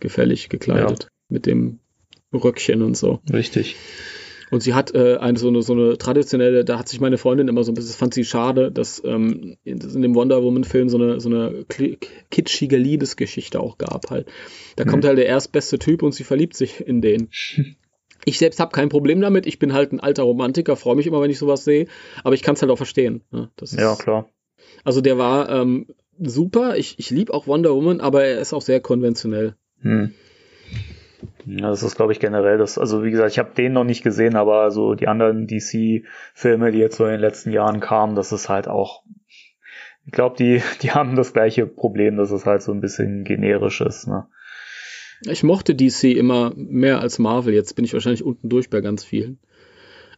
[0.01, 1.09] gefällig gekleidet ja.
[1.29, 1.79] mit dem
[2.33, 3.21] Röckchen und so.
[3.33, 3.77] Richtig.
[4.51, 7.49] Und sie hat äh, eine, so, eine, so eine traditionelle, da hat sich meine Freundin
[7.49, 10.89] immer so ein bisschen, das fand sie schade, dass ähm, in, in dem Wonder Woman-Film
[10.89, 11.65] so eine, so eine
[12.31, 14.29] kitschige Liebesgeschichte auch gab halt.
[14.77, 14.89] Da mhm.
[14.89, 17.29] kommt halt der erstbeste Typ und sie verliebt sich in den.
[18.29, 19.47] Ich selbst habe kein Problem damit.
[19.47, 21.87] Ich bin halt ein alter Romantiker, freue mich immer, wenn ich sowas sehe.
[22.25, 23.23] Aber ich kann es halt auch verstehen.
[23.31, 23.51] Ne?
[23.61, 24.29] ja, klar.
[24.83, 25.87] Also der war ähm,
[26.19, 26.77] super.
[26.77, 29.55] Ich, ich liebe auch Wonder Woman, aber er ist auch sehr konventionell.
[29.81, 30.13] Hm.
[31.47, 32.79] Ja, das ist, glaube ich, generell das.
[32.79, 36.79] Also wie gesagt, ich habe den noch nicht gesehen, aber so die anderen DC-Filme, die
[36.79, 39.05] jetzt so in den letzten Jahren kamen, das ist halt auch.
[40.05, 43.81] Ich glaube, die, die haben das gleiche Problem, dass es halt so ein bisschen generisch
[43.83, 44.09] ist.
[44.09, 44.27] Ne?
[45.23, 47.55] Ich mochte DC immer mehr als Marvel.
[47.55, 49.39] Jetzt bin ich wahrscheinlich unten durch bei ganz vielen.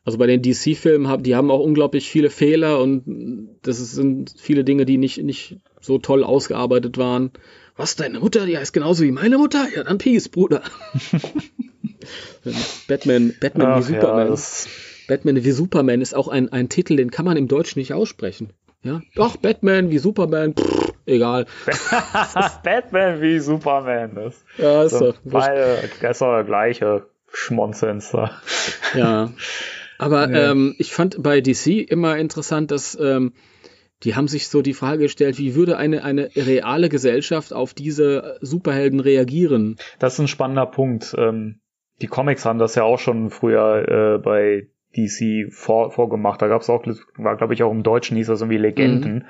[0.05, 4.65] Also bei den DC-Filmen haben, die haben auch unglaublich viele Fehler und das sind viele
[4.65, 7.31] Dinge, die nicht, nicht so toll ausgearbeitet waren.
[7.77, 9.69] Was, deine Mutter, die heißt genauso wie meine Mutter?
[9.75, 10.63] Ja, dann Peace, Bruder.
[12.89, 14.29] Batman, Batman Ach, wie Superman.
[14.29, 14.41] Ja,
[15.09, 18.51] Batman wie Superman ist auch ein, ein Titel, den kann man im Deutschen nicht aussprechen.
[18.83, 21.47] Ja, doch, Batman wie Superman, pff, egal.
[22.65, 24.45] Batman wie Superman, das.
[24.57, 25.15] Ja, ist so.
[25.25, 28.13] Beide, das ist doch der gleiche Schmonzens
[28.95, 29.31] Ja.
[29.99, 30.53] Aber ja.
[30.53, 33.33] ähm, ich fand bei DC immer interessant, dass ähm,
[34.05, 38.39] die haben sich so die Frage gestellt, wie würde eine, eine reale Gesellschaft auf diese
[38.41, 39.77] Superhelden reagieren?
[39.99, 41.17] Das ist ein spannender Punkt.
[41.19, 41.61] Ähm,
[42.01, 44.69] die Comics haben das ja auch schon früher äh, bei
[44.99, 46.43] DC vor, vorgemacht.
[46.43, 46.85] Da gab es auch,
[47.17, 49.27] war glaube ich auch im Deutschen hieß das irgendwie Legenden.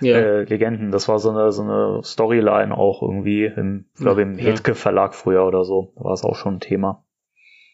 [0.00, 0.06] Mhm.
[0.06, 0.16] Ja.
[0.16, 4.46] Äh, Legenden, das war so eine, so eine Storyline auch irgendwie im, glaube im ja.
[4.46, 5.92] Hetke Verlag früher oder so.
[5.96, 7.04] Da war es auch schon ein Thema.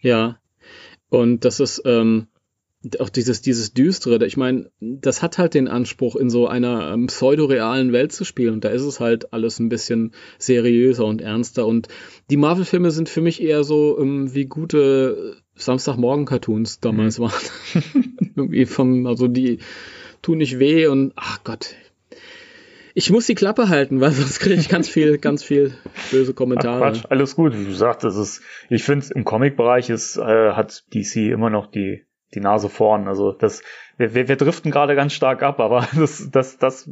[0.01, 0.39] Ja.
[1.09, 2.27] Und das ist, ähm,
[3.01, 7.07] auch dieses, dieses Düstere, ich meine, das hat halt den Anspruch, in so einer ähm,
[7.07, 8.55] pseudorealen Welt zu spielen.
[8.55, 11.67] Und da ist es halt alles ein bisschen seriöser und ernster.
[11.67, 11.89] Und
[12.31, 17.23] die Marvel-Filme sind für mich eher so ähm, wie gute Samstagmorgen-Cartoons damals mhm.
[17.25, 17.33] waren.
[18.37, 19.59] Irgendwie vom, also die
[20.23, 21.75] tun nicht weh und ach Gott.
[22.95, 25.75] Ich muss die Klappe halten, weil sonst kriege ich ganz viel, ganz viel
[26.11, 26.85] böse Kommentare.
[26.85, 27.59] Ach, Quatsch, alles gut.
[27.59, 28.41] Wie gesagt, das ist,
[28.71, 33.09] ich finde, im Comic-Bereich ist, äh, hat DC immer noch die die Nase vorn.
[33.09, 33.63] Also das,
[33.97, 36.89] wir, wir, wir driften gerade ganz stark ab, aber das, das, das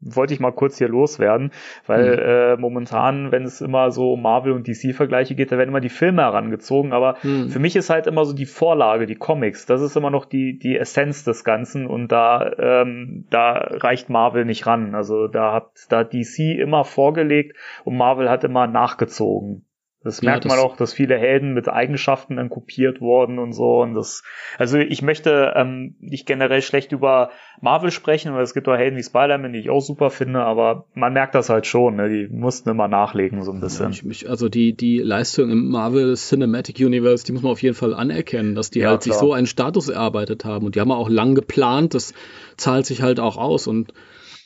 [0.00, 1.50] wollte ich mal kurz hier loswerden,
[1.86, 2.22] weil mhm.
[2.22, 6.22] äh, momentan, wenn es immer so Marvel und DC-Vergleiche geht, da werden immer die Filme
[6.22, 7.48] herangezogen, aber mhm.
[7.48, 10.58] für mich ist halt immer so die Vorlage, die Comics, das ist immer noch die,
[10.58, 14.94] die Essenz des Ganzen und da, ähm, da reicht Marvel nicht ran.
[14.94, 19.64] Also da hat, da DC immer vorgelegt und Marvel hat immer nachgezogen.
[20.04, 23.52] Das merkt ja, das man auch, dass viele Helden mit Eigenschaften dann kopiert wurden und
[23.52, 23.80] so.
[23.80, 24.22] Und das,
[24.56, 27.30] also ich möchte ähm, nicht generell schlecht über
[27.60, 30.86] Marvel sprechen, weil es gibt auch Helden wie Spider-Man, die ich auch super finde, aber
[30.94, 32.08] man merkt das halt schon, ne?
[32.08, 33.90] die mussten immer nachlegen so ein bisschen.
[33.90, 37.74] Ja, ich, also die, die Leistung im Marvel Cinematic Universe, die muss man auf jeden
[37.74, 39.14] Fall anerkennen, dass die ja, halt klar.
[39.14, 40.64] sich so einen Status erarbeitet haben.
[40.64, 42.14] Und die haben auch lang geplant, das
[42.56, 43.66] zahlt sich halt auch aus.
[43.66, 43.92] Und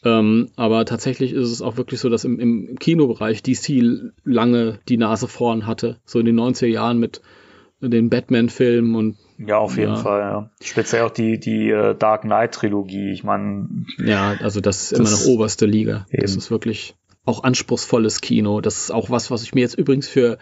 [0.04, 4.96] ähm, aber tatsächlich ist es auch wirklich so, dass im, im Kinobereich DC lange die
[4.96, 5.98] Nase vorn hatte.
[6.04, 7.22] So in den 90er Jahren mit
[7.80, 9.96] den Batman-Filmen und ja, auf jeden ja.
[9.96, 10.50] Fall, ja.
[10.62, 13.10] Speziell auch die, die äh, Dark Knight-Trilogie.
[13.10, 13.68] Ich meine.
[13.98, 16.06] Ja, also das ist immer noch oberste Liga.
[16.10, 16.22] Eben.
[16.22, 18.60] Das ist wirklich auch anspruchsvolles Kino.
[18.60, 20.38] Das ist auch was, was ich mir jetzt übrigens für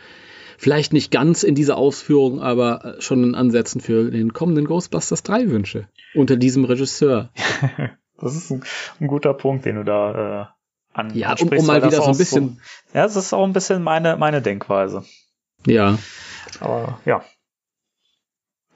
[0.58, 5.50] vielleicht nicht ganz in dieser Ausführung, aber schon in Ansätzen für den kommenden Ghostbusters 3
[5.50, 5.88] wünsche.
[6.14, 7.30] Unter diesem Regisseur.
[8.20, 8.64] Das ist ein,
[9.00, 10.46] ein guter Punkt, den du da äh,
[10.98, 11.52] an, ja, ansprichst.
[11.52, 12.60] Um, um mal wieder so ein bisschen.
[12.92, 15.04] So, ja, das ist auch ein bisschen meine, meine Denkweise.
[15.66, 15.98] Ja.
[16.60, 17.24] Aber ja.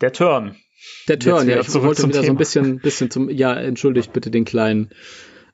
[0.00, 0.56] Der Turn.
[1.08, 2.26] Der Turn, ja, ich wollte wieder Thema.
[2.26, 4.90] so ein bisschen, bisschen zum, ja, entschuldigt bitte den kleinen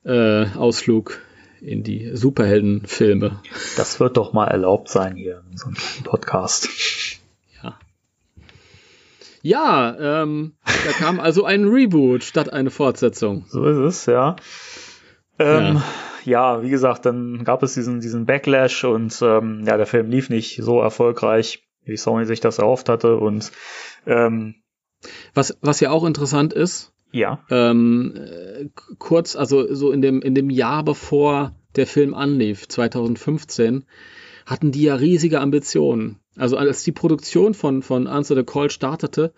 [0.03, 1.21] äh, Ausflug
[1.61, 3.39] in die Superheldenfilme.
[3.77, 6.67] Das wird doch mal erlaubt sein hier in so einem Podcast.
[9.41, 13.45] Ja, ähm, da kam also ein Reboot statt eine Fortsetzung.
[13.47, 14.35] So ist es, ja.
[15.39, 15.81] Ähm,
[16.25, 16.57] ja.
[16.57, 16.63] ja.
[16.63, 20.61] wie gesagt, dann gab es diesen, diesen Backlash und ähm, ja, der Film lief nicht
[20.61, 23.17] so erfolgreich, wie Sony sich das erhofft hatte.
[23.17, 23.51] Und
[24.05, 24.55] ähm,
[25.33, 27.43] was, was ja auch interessant ist, ja.
[27.49, 33.85] Ähm, kurz, also so in dem, in dem Jahr bevor der Film anlief, 2015,
[34.45, 36.20] hatten die ja riesige Ambitionen.
[36.37, 39.33] Also als die Produktion von, von Answer the Call startete,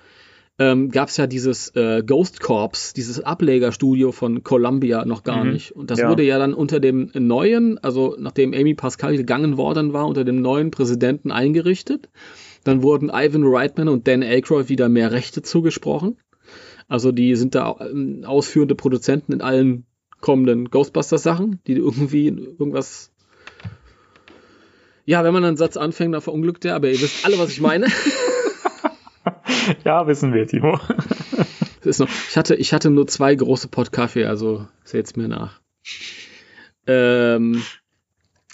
[0.60, 5.54] ähm, gab es ja dieses äh, Ghost Corps, dieses Ablegerstudio von Columbia noch gar mhm.
[5.54, 5.72] nicht.
[5.72, 6.10] Und das ja.
[6.10, 10.42] wurde ja dann unter dem neuen, also nachdem Amy Pascal gegangen worden war, unter dem
[10.42, 12.10] neuen Präsidenten eingerichtet.
[12.64, 16.18] Dann wurden Ivan Reitman und Dan Aykroyd wieder mehr Rechte zugesprochen.
[16.88, 19.86] Also die sind da äh, ausführende Produzenten in allen
[20.22, 23.12] kommenden Ghostbusters-Sachen, die irgendwie irgendwas
[25.06, 27.62] ja, wenn man einen Satz anfängt, dann verunglückt der, aber ihr wisst alle, was ich
[27.62, 27.88] meine.
[29.86, 30.80] ja, wissen wir, Timo.
[32.00, 35.60] noch, ich, hatte, ich hatte nur zwei große Pot Kaffee, also seht's mir nach.
[36.88, 37.62] Ähm,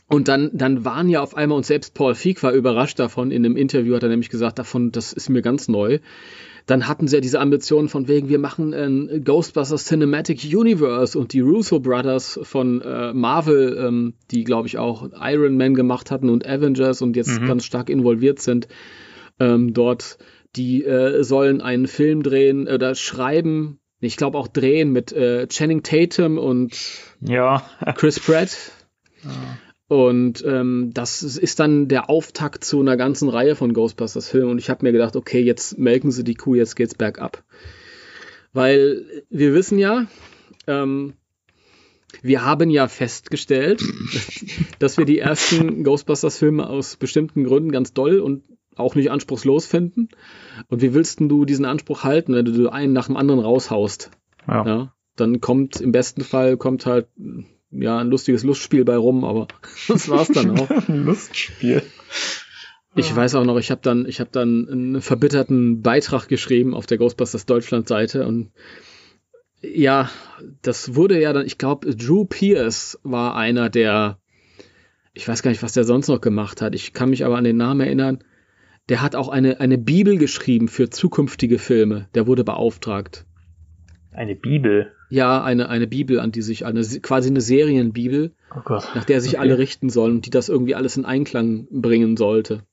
[0.07, 3.45] und dann, dann waren ja auf einmal, und selbst Paul Feig war überrascht davon, in
[3.45, 5.99] einem Interview hat er nämlich gesagt, davon, das ist mir ganz neu,
[6.69, 11.34] dann hatten sie ja diese Ambitionen von wegen, wir machen ein Ghostbusters Cinematic Universe und
[11.34, 16.29] die Russo Brothers von äh, Marvel, ähm, die glaube ich auch Iron Man gemacht hatten
[16.29, 17.47] und Avengers und jetzt mhm.
[17.47, 18.67] ganz stark involviert sind,
[19.39, 20.19] ähm, dort,
[20.55, 25.82] die äh, sollen einen Film drehen oder schreiben, ich glaube auch drehen mit äh, Channing
[25.82, 26.77] Tatum und
[27.21, 27.63] ja.
[27.95, 28.55] Chris Pratt.
[29.21, 29.32] Ja.
[29.89, 34.52] Und ähm, das ist dann der Auftakt zu einer ganzen Reihe von Ghostbusters-Filmen.
[34.52, 37.43] Und ich habe mir gedacht, okay, jetzt melken sie die Kuh, jetzt geht's bergab.
[38.54, 40.06] Weil wir wissen ja,
[40.67, 41.13] ähm,
[42.21, 43.84] wir haben ja festgestellt,
[44.80, 48.43] dass wir die ersten Ghostbusters-Filme aus bestimmten Gründen ganz doll und
[48.75, 50.10] auch nicht anspruchslos finden.
[50.67, 54.12] Und wie willst du diesen Anspruch halten, wenn du einen nach dem anderen raushaust?
[54.47, 54.65] Ja.
[54.67, 54.93] ja.
[55.15, 57.08] Dann kommt im besten Fall kommt halt
[57.71, 59.47] ja ein lustiges Lustspiel bei rum, aber
[59.88, 60.69] das war's dann auch.
[60.88, 61.84] Lustspiel.
[62.95, 66.86] Ich weiß auch noch, ich habe dann, ich habe dann einen verbitterten Beitrag geschrieben auf
[66.86, 68.51] der Ghostbusters Deutschland Seite und
[69.62, 70.10] ja,
[70.62, 74.19] das wurde ja dann, ich glaube, Drew Pierce war einer der,
[75.13, 76.75] ich weiß gar nicht, was der sonst noch gemacht hat.
[76.75, 78.23] Ich kann mich aber an den Namen erinnern.
[78.88, 82.08] Der hat auch eine, eine Bibel geschrieben für zukünftige Filme.
[82.15, 83.25] Der wurde beauftragt.
[84.19, 84.91] Eine Bibel?
[85.10, 89.36] Ja, eine, eine Bibel, an die sich, eine, quasi eine Serienbibel, oh nach der sich
[89.36, 89.39] okay.
[89.39, 92.63] alle richten sollen und die das irgendwie alles in Einklang bringen sollte.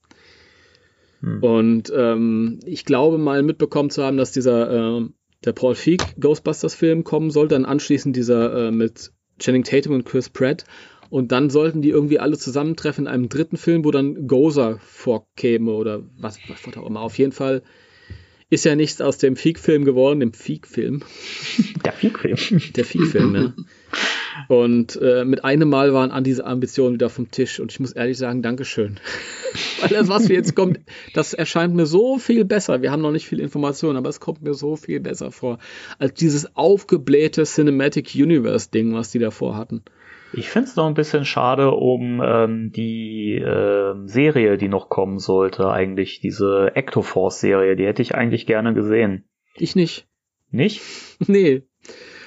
[1.21, 1.45] Hm.
[1.45, 5.09] Und ähm, ich glaube mal mitbekommen zu haben, dass dieser äh,
[5.45, 10.29] der Paul Feig Ghostbusters-Film kommen soll, dann anschließend dieser äh, mit Channing Tatum und Chris
[10.29, 10.65] Pratt.
[11.11, 15.71] Und dann sollten die irgendwie alle zusammentreffen in einem dritten Film, wo dann Gozer vorkäme
[15.71, 17.03] oder was, was auch immer.
[17.03, 17.63] Auf jeden Fall
[18.49, 21.03] ist ja nichts aus dem Feig-Film geworden, dem Feig-Film.
[21.85, 22.63] Der Feig-Film.
[22.77, 23.55] Der Feig-Film, ja.
[24.49, 27.59] Und äh, mit einem Mal waren an diese Ambitionen wieder vom Tisch.
[27.59, 29.01] Und ich muss ehrlich sagen, Dankeschön.
[29.81, 30.81] Weil das, was wir jetzt kommt,
[31.15, 32.83] das erscheint mir so viel besser.
[32.83, 35.59] Wir haben noch nicht viel Informationen, aber es kommt mir so viel besser vor,
[35.99, 39.83] als dieses aufgeblähte Cinematic Universe-Ding, was die davor hatten.
[40.37, 45.19] Ich finde es noch ein bisschen schade um ähm, die äh, Serie, die noch kommen
[45.19, 49.25] sollte, eigentlich, diese Ectoforce-Serie, die hätte ich eigentlich gerne gesehen.
[49.57, 50.07] Ich nicht.
[50.51, 50.83] Nicht?
[51.27, 51.63] nee.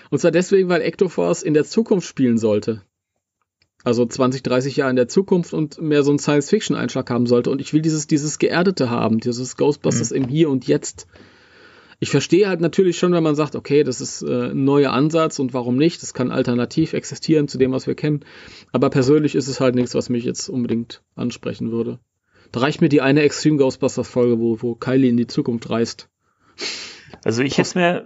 [0.10, 2.82] Und zwar deswegen, weil Ectoforce in der Zukunft spielen sollte.
[3.84, 7.52] Also 20, 30 Jahre in der Zukunft und mehr so einen Science-Fiction-Einschlag haben sollte.
[7.52, 10.18] Und ich will dieses, dieses Geerdete haben, dieses Ghostbusters mhm.
[10.18, 11.08] im Hier und Jetzt.
[12.02, 15.38] Ich verstehe halt natürlich schon, wenn man sagt, okay, das ist äh, ein neuer Ansatz
[15.40, 16.02] und warum nicht?
[16.02, 18.24] Das kann alternativ existieren zu dem, was wir kennen.
[18.72, 22.00] Aber persönlich ist es halt nichts, was mich jetzt unbedingt ansprechen würde.
[22.52, 26.10] Da reicht mir die eine Extreme Ghostbusters Folge, wo, wo Kylie in die Zukunft reist.
[27.26, 28.06] Also ich hätte mir,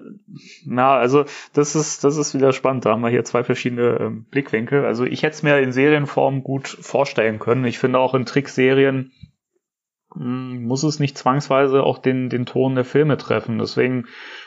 [0.65, 2.85] na, also das ist, das ist wieder spannend.
[2.85, 4.85] Da haben wir hier zwei verschiedene ähm, Blickwinkel.
[4.85, 7.65] Also ich hätte es mir in Serienform gut vorstellen können.
[7.65, 9.11] Ich finde auch in Trickserien
[10.15, 13.57] muss es nicht zwangsweise auch den, den Ton der Filme treffen.
[13.57, 14.05] Deswegen,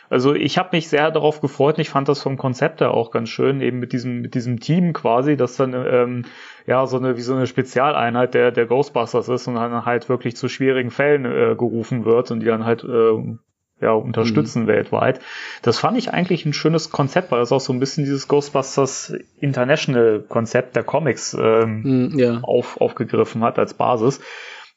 [0.09, 3.11] also ich habe mich sehr darauf gefreut und ich fand das vom Konzept her auch
[3.11, 6.25] ganz schön, eben mit diesem, mit diesem Team quasi, dass dann ähm,
[6.67, 10.37] ja so eine wie so eine Spezialeinheit der, der Ghostbusters ist und dann halt wirklich
[10.37, 13.37] zu schwierigen Fällen äh, gerufen wird und die dann halt äh,
[13.81, 14.69] ja, unterstützen mhm.
[14.69, 15.21] weltweit.
[15.63, 19.15] Das fand ich eigentlich ein schönes Konzept, weil das auch so ein bisschen dieses Ghostbusters
[19.39, 22.41] International Konzept der Comics ähm, mhm, ja.
[22.43, 24.21] auf, aufgegriffen hat als Basis.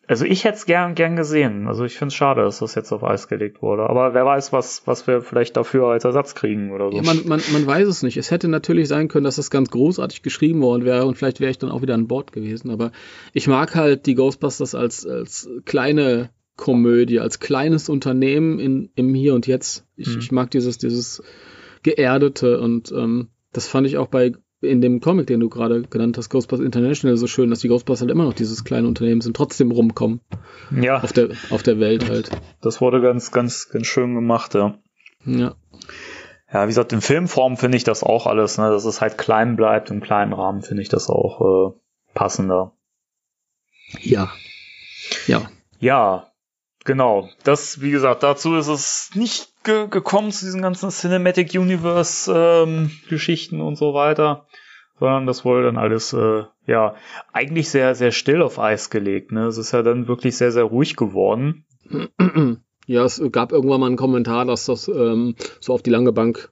[0.10, 1.68] Also ich hätte es gern, gern gesehen.
[1.68, 3.84] Also ich finde es schade, dass das jetzt auf Eis gelegt wurde.
[3.84, 6.98] Aber wer weiß, was, was wir vielleicht dafür als Ersatz kriegen oder so.
[6.98, 8.18] Ja, man, man, man weiß es nicht.
[8.18, 11.52] Es hätte natürlich sein können, dass das ganz großartig geschrieben worden wäre und vielleicht wäre
[11.52, 12.72] ich dann auch wieder an Bord gewesen.
[12.72, 12.92] Aber
[13.34, 19.36] ich mag halt die Ghostbusters als, als kleine Komödie, als kleines Unternehmen in, im Hier
[19.36, 19.86] und Jetzt.
[19.96, 20.20] Ich, mhm.
[20.22, 21.22] ich mag dieses, dieses
[21.84, 26.18] Geerdete und ähm, das fand ich auch bei in dem Comic, den du gerade genannt
[26.18, 29.36] hast, Ghostbusters International, so schön, dass die Ghostbusters halt immer noch dieses kleine Unternehmen sind,
[29.36, 30.22] trotzdem rumkommen.
[30.72, 31.02] Ja.
[31.02, 32.32] Auf der, auf der Welt halt.
[32.62, 34.78] Das wurde ganz, ganz, ganz schön gemacht, ja.
[35.26, 35.56] Ja.
[36.52, 39.56] Ja, wie gesagt, in Filmform finde ich das auch alles, ne, dass es halt klein
[39.56, 41.80] bleibt, im kleinen Rahmen finde ich das auch äh,
[42.14, 42.74] passender.
[44.02, 44.32] Ja.
[45.28, 45.50] Ja.
[45.80, 46.29] Ja,
[46.86, 47.30] genau.
[47.44, 52.92] Das, wie gesagt, dazu ist es nicht ge gekommen zu diesen ganzen Cinematic Universe ähm,
[53.10, 54.46] Geschichten und so weiter,
[55.00, 56.96] sondern das wurde dann alles äh, ja
[57.34, 59.32] eigentlich sehr sehr still auf Eis gelegt.
[59.32, 61.66] Ne, es ist ja dann wirklich sehr sehr ruhig geworden.
[62.90, 66.52] Ja, es gab irgendwann mal einen Kommentar, dass das ähm, so auf die lange Bank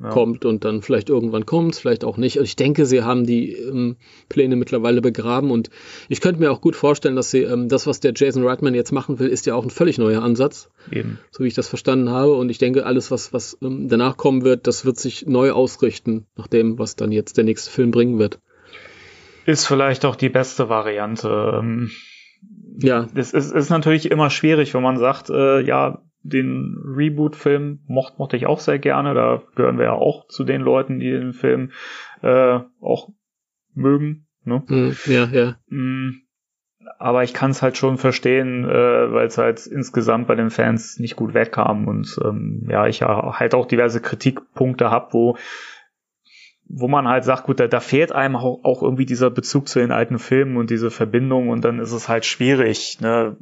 [0.00, 0.08] ja.
[0.10, 2.36] kommt und dann vielleicht irgendwann kommt, vielleicht auch nicht.
[2.36, 3.96] Ich denke, sie haben die ähm,
[4.28, 5.70] Pläne mittlerweile begraben und
[6.08, 8.92] ich könnte mir auch gut vorstellen, dass sie ähm, das, was der Jason Reitman jetzt
[8.92, 11.18] machen will, ist ja auch ein völlig neuer Ansatz, Eben.
[11.30, 12.34] so wie ich das verstanden habe.
[12.34, 16.26] Und ich denke, alles, was, was ähm, danach kommen wird, das wird sich neu ausrichten,
[16.36, 18.40] nach dem, was dann jetzt der nächste Film bringen wird.
[19.46, 21.60] Ist vielleicht auch die beste Variante.
[21.60, 21.90] Ähm,
[22.78, 23.06] ja.
[23.14, 28.36] Es ist, ist natürlich immer schwierig, wenn man sagt, äh, ja, den Reboot-Film mocht, mochte
[28.36, 29.14] ich auch sehr gerne.
[29.14, 31.70] Da gehören wir ja auch zu den Leuten, die den Film
[32.22, 33.10] äh, auch
[33.74, 34.26] mögen.
[34.44, 34.62] Ne?
[34.66, 35.56] Mm, ja, ja.
[35.68, 36.22] Mm,
[36.98, 40.98] aber ich kann es halt schon verstehen, äh, weil es halt insgesamt bei den Fans
[40.98, 45.36] nicht gut wegkam und ähm, ja, ich halt auch diverse Kritikpunkte habe, wo
[46.66, 49.80] wo man halt sagt, gut, da, da fehlt einem auch, auch irgendwie dieser Bezug zu
[49.80, 53.36] den alten Filmen und diese Verbindung und dann ist es halt schwierig, ne?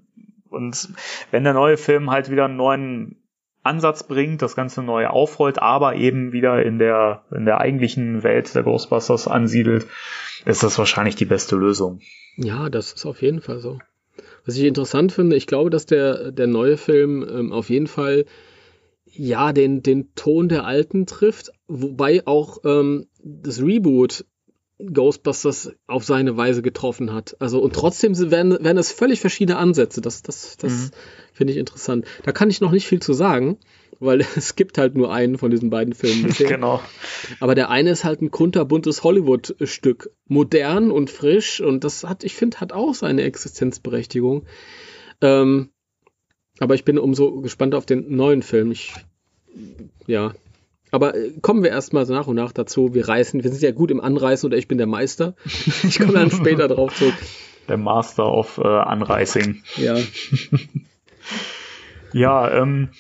[0.52, 0.90] Und
[1.30, 3.22] wenn der neue Film halt wieder einen neuen
[3.62, 8.54] Ansatz bringt, das Ganze neu aufrollt, aber eben wieder in der, in der eigentlichen Welt
[8.54, 9.86] der Ghostbusters ansiedelt,
[10.44, 12.00] ist das wahrscheinlich die beste Lösung.
[12.36, 13.78] Ja, das ist auf jeden Fall so.
[14.44, 18.24] Was ich interessant finde, ich glaube, dass der, der neue Film ähm, auf jeden Fall
[19.04, 24.24] ja den, den Ton der alten trifft, wobei auch ähm, das Reboot
[24.92, 27.37] Ghostbusters auf seine Weise getroffen hat.
[27.38, 30.01] Also und trotzdem werden, werden es völlig verschiedene Ansätze.
[30.01, 30.90] Das, das, das mhm.
[31.33, 32.07] finde ich interessant.
[32.25, 33.59] Da kann ich noch nicht viel zu sagen,
[34.01, 36.49] weil es gibt halt nur einen von diesen beiden Filmen bisher.
[36.49, 36.83] genau.
[37.40, 40.11] Aber der eine ist halt ein kunterbuntes Hollywood-Stück.
[40.27, 44.47] Modern und frisch und das hat, ich finde, hat auch seine Existenzberechtigung.
[45.21, 45.71] Ähm,
[46.59, 48.73] aber ich bin umso gespannt auf den neuen Film.
[48.73, 48.95] Ich,
[50.07, 50.33] ja,
[50.92, 52.94] aber äh, kommen wir erstmal nach und nach dazu.
[52.94, 55.35] Wir reißen, wir sind ja gut im Anreißen oder ich bin der Meister.
[55.83, 57.14] Ich komme dann später drauf zurück.
[57.68, 59.62] Der Master of äh, Anreißing.
[59.76, 59.96] Ja.
[62.12, 62.90] ja, ähm,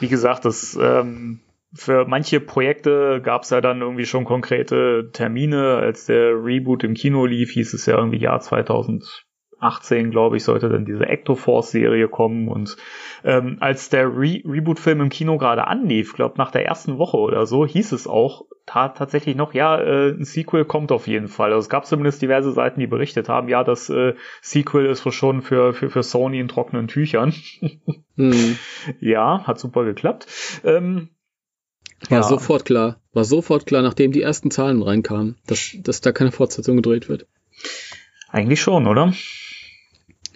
[0.00, 1.40] wie gesagt, das ähm,
[1.74, 5.76] für manche Projekte gab es ja dann irgendwie schon konkrete Termine.
[5.76, 9.25] Als der Reboot im Kino lief, hieß es ja irgendwie Jahr 2000
[9.66, 12.48] 18, glaube ich, sollte dann diese Ectoforce-Serie kommen.
[12.48, 12.76] Und
[13.24, 17.46] ähm, als der Re Reboot-Film im Kino gerade anlief, glaube nach der ersten Woche oder
[17.46, 21.52] so, hieß es auch ta tatsächlich noch, ja, äh, ein Sequel kommt auf jeden Fall.
[21.52, 25.42] Also es gab zumindest diverse Seiten, die berichtet haben, ja, das äh, Sequel ist schon
[25.42, 27.32] für, für, für Sony in trockenen Tüchern.
[28.16, 28.58] hm.
[29.00, 30.26] Ja, hat super geklappt.
[30.64, 31.10] Ähm,
[32.08, 32.22] war ja.
[32.24, 36.76] sofort klar, war sofort klar, nachdem die ersten Zahlen reinkamen, dass, dass da keine Fortsetzung
[36.76, 37.26] gedreht wird.
[38.28, 39.12] Eigentlich schon, oder?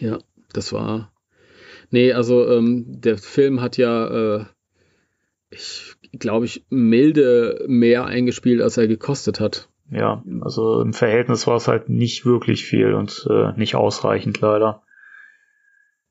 [0.01, 0.19] Ja,
[0.53, 1.13] das war.
[1.91, 4.45] Nee, also ähm, der Film hat ja, äh,
[5.51, 9.69] ich glaube ich, milde mehr eingespielt, als er gekostet hat.
[9.91, 14.83] Ja, also im Verhältnis war es halt nicht wirklich viel und äh, nicht ausreichend leider.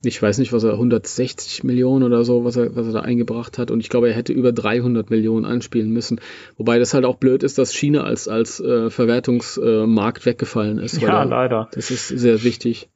[0.02, 3.58] Ich weiß nicht, was er 160 Millionen oder so, was er, was er da eingebracht
[3.58, 3.70] hat.
[3.70, 6.22] Und ich glaube, er hätte über 300 Millionen einspielen müssen.
[6.58, 11.02] Wobei das halt auch blöd ist, dass China als, als äh, Verwertungsmarkt weggefallen ist.
[11.02, 11.68] Ja, leider.
[11.74, 12.90] Das ist sehr wichtig.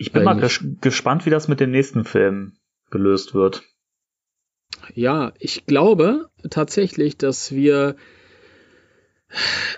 [0.00, 0.40] Ich bin mal
[0.80, 2.54] gespannt, wie das mit dem nächsten Film
[2.90, 3.62] gelöst wird.
[4.94, 7.96] Ja, ich glaube tatsächlich, dass wir.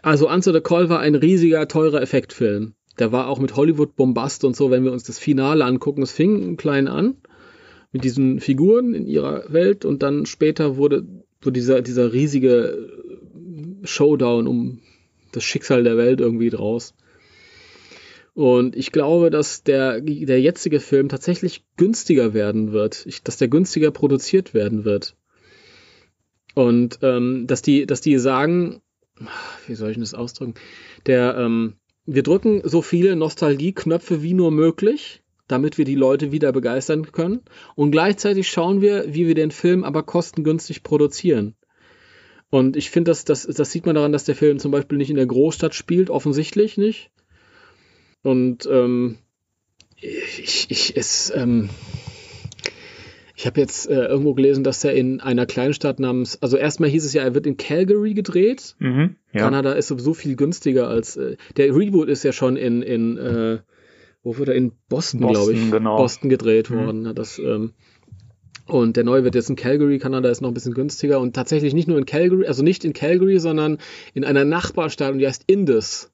[0.01, 2.75] Also Answer the Call war ein riesiger, teurer Effektfilm.
[3.01, 6.03] Der war auch mit Hollywood-Bombast und so, wenn wir uns das Finale angucken.
[6.03, 7.17] Es fing klein an
[7.91, 11.05] mit diesen Figuren in ihrer Welt und dann später wurde,
[11.41, 12.89] wurde dieser, dieser riesige
[13.83, 14.79] Showdown um
[15.33, 16.95] das Schicksal der Welt irgendwie draus.
[18.35, 23.49] Und ich glaube, dass der, der jetzige Film tatsächlich günstiger werden wird, ich, dass der
[23.49, 25.16] günstiger produziert werden wird.
[26.55, 28.81] Und ähm, dass die, dass die sagen,
[29.66, 30.55] wie soll ich das ausdrücken?
[31.07, 31.75] Der, ähm,
[32.07, 37.42] wir drücken so viele Nostalgie-Knöpfe wie nur möglich, damit wir die Leute wieder begeistern können.
[37.75, 41.55] Und gleichzeitig schauen wir, wie wir den Film aber kostengünstig produzieren.
[42.51, 45.11] Und ich finde, das, das, das sieht man daran, dass der Film zum Beispiel nicht
[45.11, 47.11] in der Großstadt spielt, offensichtlich nicht.
[48.23, 49.19] Und ähm,
[49.97, 51.71] ich, ich, es, ähm,
[53.37, 57.05] ich habe jetzt äh, irgendwo gelesen, dass er in einer Kleinstadt namens, also erstmal hieß
[57.05, 58.77] es ja, er wird in Calgary gedreht.
[58.79, 59.41] Mhm, ja.
[59.41, 63.59] Kanada ist sowieso viel günstiger als, äh, der Reboot ist ja schon in, in äh,
[64.23, 65.97] wo wird er, in Boston, Boston glaube ich, genau.
[65.97, 66.75] Boston gedreht mhm.
[66.77, 67.15] worden.
[67.15, 67.73] Das, ähm,
[68.67, 71.75] und der neue wird jetzt in Calgary, Kanada ist noch ein bisschen günstiger und tatsächlich
[71.75, 73.79] nicht nur in Calgary, also nicht in Calgary, sondern
[74.15, 76.13] in einer Nachbarstadt und die heißt Indus.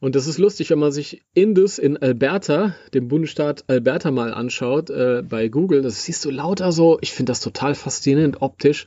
[0.00, 4.90] Und das ist lustig, wenn man sich Indus in Alberta, dem Bundesstaat Alberta mal anschaut,
[4.90, 5.82] äh, bei Google.
[5.82, 8.86] Das siehst du lauter so, ich finde das total faszinierend optisch.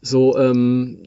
[0.00, 0.98] So ähm,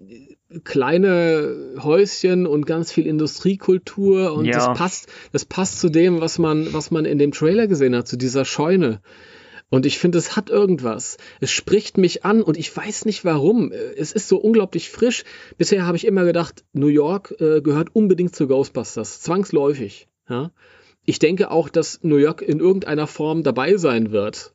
[0.63, 4.54] kleine Häuschen und ganz viel Industriekultur und ja.
[4.54, 8.08] das passt, das passt zu dem, was man, was man in dem Trailer gesehen hat,
[8.08, 9.02] zu dieser Scheune.
[9.69, 11.17] Und ich finde, es hat irgendwas.
[11.39, 13.71] Es spricht mich an und ich weiß nicht warum.
[13.71, 15.23] Es ist so unglaublich frisch.
[15.58, 19.21] Bisher habe ich immer gedacht, New York äh, gehört unbedingt zu Ghostbusters.
[19.21, 20.08] Zwangsläufig.
[20.29, 20.52] Ja?
[21.04, 24.54] Ich denke auch, dass New York in irgendeiner Form dabei sein wird.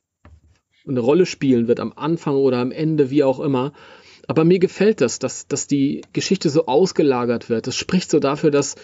[0.86, 3.72] Eine Rolle spielen wird am Anfang oder am Ende, wie auch immer.
[4.26, 7.66] Aber mir gefällt das, dass, dass die Geschichte so ausgelagert wird.
[7.66, 8.76] Das spricht so dafür, dass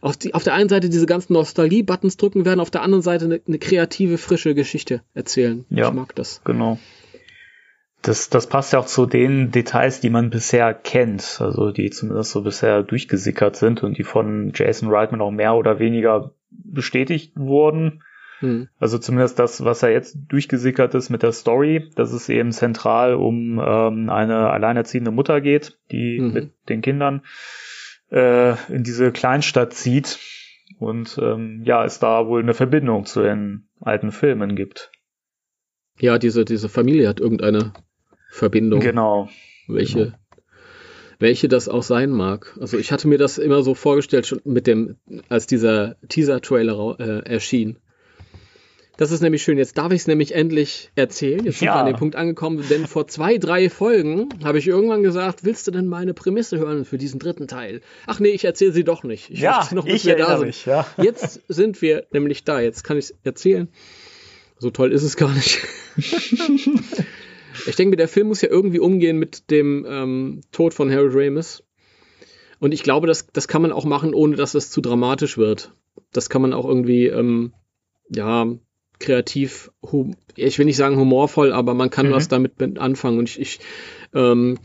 [0.00, 3.24] auf, die, auf der einen Seite diese ganzen Nostalgie-Buttons drücken werden, auf der anderen Seite
[3.26, 5.64] eine, eine kreative, frische Geschichte erzählen.
[5.70, 6.42] Ja, ich mag das.
[6.44, 6.78] Genau.
[8.02, 12.30] Das, das passt ja auch zu den Details, die man bisher kennt, also die zumindest
[12.30, 18.04] so bisher durchgesickert sind und die von Jason Reitman auch mehr oder weniger bestätigt wurden.
[18.38, 18.68] Hm.
[18.78, 23.14] Also zumindest das, was er jetzt durchgesickert ist mit der Story, dass es eben zentral
[23.14, 26.32] um ähm, eine alleinerziehende Mutter geht, die mhm.
[26.32, 27.22] mit den Kindern
[28.10, 30.18] äh, in diese Kleinstadt zieht
[30.78, 34.90] und ähm, ja, es da wohl eine Verbindung zu den alten Filmen gibt.
[35.98, 37.72] Ja, diese, diese Familie hat irgendeine
[38.30, 38.80] Verbindung.
[38.80, 39.28] Genau.
[39.66, 40.16] Welche, genau.
[41.18, 42.56] welche das auch sein mag.
[42.60, 44.96] Also ich hatte mir das immer so vorgestellt, schon mit dem,
[45.28, 47.78] als dieser Teaser-Trailer äh, erschien.
[48.98, 49.58] Das ist nämlich schön.
[49.58, 51.44] Jetzt darf ich es nämlich endlich erzählen.
[51.44, 51.76] Jetzt sind ja.
[51.76, 55.68] wir an dem Punkt angekommen, denn vor zwei, drei Folgen habe ich irgendwann gesagt, willst
[55.68, 57.80] du denn meine Prämisse hören für diesen dritten Teil?
[58.08, 59.30] Ach nee, ich erzähle sie doch nicht.
[59.30, 60.66] Ich ja, noch, ich erinnere da mich.
[60.66, 60.84] Ja.
[61.00, 62.58] Jetzt sind wir nämlich da.
[62.58, 63.68] Jetzt kann ich es erzählen.
[64.58, 65.60] So toll ist es gar nicht.
[67.68, 71.62] ich denke, der Film muss ja irgendwie umgehen mit dem ähm, Tod von Harold Ramis.
[72.58, 75.72] Und ich glaube, das, das kann man auch machen, ohne dass es zu dramatisch wird.
[76.12, 77.52] Das kann man auch irgendwie, ähm,
[78.08, 78.58] ja,
[78.98, 79.70] kreativ,
[80.36, 82.12] ich will nicht sagen humorvoll, aber man kann mhm.
[82.12, 83.18] was damit anfangen.
[83.18, 83.60] Und ich, ich
[84.14, 84.58] ähm,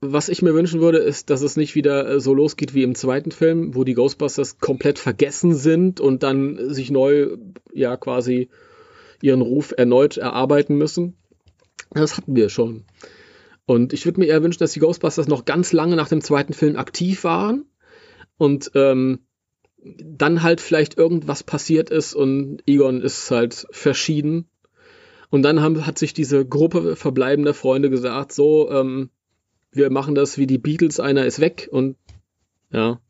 [0.00, 2.94] was ich mir wünschen würde, ist, dass es nicht wieder äh, so losgeht wie im
[2.94, 7.36] zweiten Film, wo die Ghostbusters komplett vergessen sind und dann sich neu,
[7.72, 8.48] ja, quasi
[9.20, 11.16] ihren Ruf erneut erarbeiten müssen.
[11.90, 12.84] Das hatten wir schon.
[13.66, 16.52] Und ich würde mir eher wünschen, dass die Ghostbusters noch ganz lange nach dem zweiten
[16.52, 17.64] Film aktiv waren
[18.36, 19.26] und ähm,
[19.96, 24.48] dann halt vielleicht irgendwas passiert ist und Egon ist halt verschieden.
[25.30, 29.10] Und dann haben, hat sich diese Gruppe verbleibender Freunde gesagt, so, ähm,
[29.72, 31.96] wir machen das wie die Beatles, einer ist weg und
[32.70, 33.00] ja,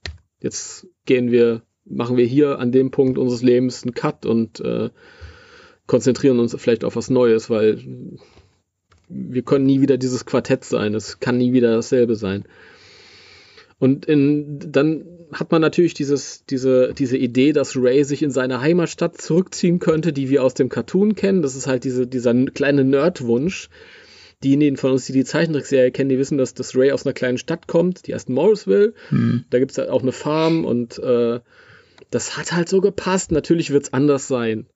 [0.40, 4.90] jetzt gehen wir, machen wir hier an dem Punkt unseres Lebens einen Cut und äh,
[5.86, 7.82] konzentrieren uns vielleicht auf was Neues, weil
[9.08, 12.44] wir können nie wieder dieses Quartett sein, es kann nie wieder dasselbe sein.
[13.78, 18.60] Und in, dann hat man natürlich dieses, diese, diese Idee, dass Ray sich in seine
[18.60, 21.42] Heimatstadt zurückziehen könnte, die wir aus dem Cartoon kennen.
[21.42, 23.68] Das ist halt diese, dieser kleine Nerdwunsch.
[24.42, 27.38] Diejenigen von uns, die die Zeichentrickserie kennen, die wissen, dass das Ray aus einer kleinen
[27.38, 28.94] Stadt kommt, die heißt Morrisville.
[29.10, 29.44] Mhm.
[29.50, 31.40] Da gibt es halt auch eine Farm und äh,
[32.10, 33.32] das hat halt so gepasst.
[33.32, 34.66] Natürlich wird es anders sein.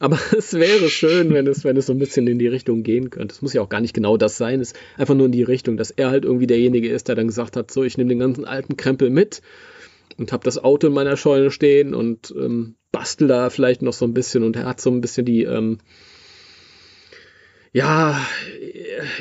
[0.00, 3.10] Aber es wäre schön, wenn es, wenn es so ein bisschen in die Richtung gehen
[3.10, 3.32] könnte.
[3.32, 4.60] Es muss ja auch gar nicht genau das sein.
[4.60, 7.28] Es ist einfach nur in die Richtung, dass er halt irgendwie derjenige ist, der dann
[7.28, 9.42] gesagt hat, so, ich nehme den ganzen alten Krempel mit
[10.18, 14.06] und habe das Auto in meiner Scheune stehen und ähm, bastel da vielleicht noch so
[14.06, 15.78] ein bisschen und er hat so ein bisschen die, ähm,
[17.72, 18.20] ja,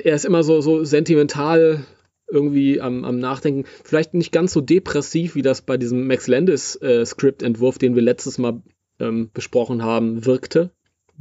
[0.03, 1.85] er ist immer so, so sentimental
[2.31, 3.65] irgendwie am, am Nachdenken.
[3.83, 8.37] Vielleicht nicht ganz so depressiv, wie das bei diesem Max Landis äh, den wir letztes
[8.37, 8.61] Mal
[8.99, 10.71] ähm, besprochen haben, wirkte.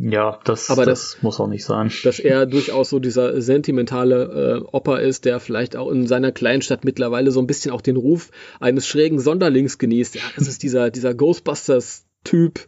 [0.00, 1.90] Ja, das, Aber das, das, muss auch nicht sein.
[2.04, 6.84] Dass er durchaus so dieser sentimentale äh, Opa ist, der vielleicht auch in seiner Kleinstadt
[6.84, 10.14] mittlerweile so ein bisschen auch den Ruf eines schrägen Sonderlings genießt.
[10.14, 12.60] Ja, das ist dieser, dieser Ghostbusters-Typ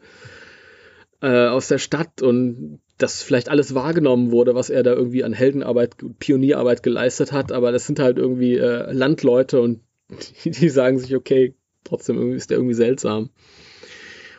[1.22, 5.32] äh, aus der Stadt und dass vielleicht alles wahrgenommen wurde, was er da irgendwie an
[5.32, 7.52] Heldenarbeit, Pionierarbeit geleistet hat.
[7.52, 9.82] Aber das sind halt irgendwie äh, Landleute und
[10.44, 11.54] die, die sagen sich, okay,
[11.84, 13.30] trotzdem ist der irgendwie seltsam.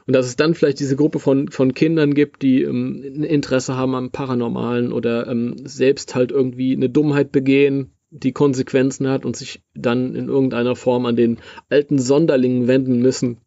[0.08, 3.76] Und dass es dann vielleicht diese Gruppe von, von Kindern gibt, die ähm, ein Interesse
[3.76, 9.36] haben am Paranormalen oder ähm, selbst halt irgendwie eine Dummheit begehen, die Konsequenzen hat und
[9.36, 11.38] sich dann in irgendeiner Form an den
[11.70, 13.38] alten Sonderlingen wenden müssen.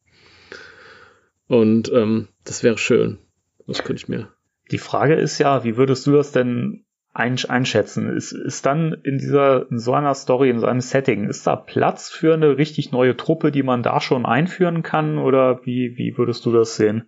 [1.47, 3.19] Und ähm, das wäre schön.
[3.67, 4.29] Das könnte ich mir.
[4.71, 6.84] Die Frage ist ja, wie würdest du das denn
[7.15, 8.15] einschätzen?
[8.15, 11.57] Ist, ist dann in dieser, in so einer Story, in so einem Setting, ist da
[11.57, 15.19] Platz für eine richtig neue Truppe, die man da schon einführen kann?
[15.19, 17.05] Oder wie, wie würdest du das sehen?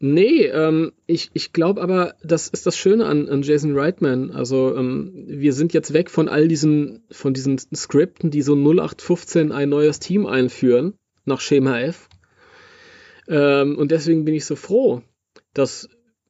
[0.00, 4.32] Nee, ähm, ich, ich glaube aber, das ist das Schöne an, an Jason Reitman.
[4.32, 9.52] Also ähm, wir sind jetzt weg von all diesen, von diesen Skripten, die so 0815
[9.52, 10.94] ein neues Team einführen,
[11.24, 12.08] nach Schema F.
[13.28, 15.02] Ähm, und deswegen bin ich so froh,
[15.54, 15.88] dass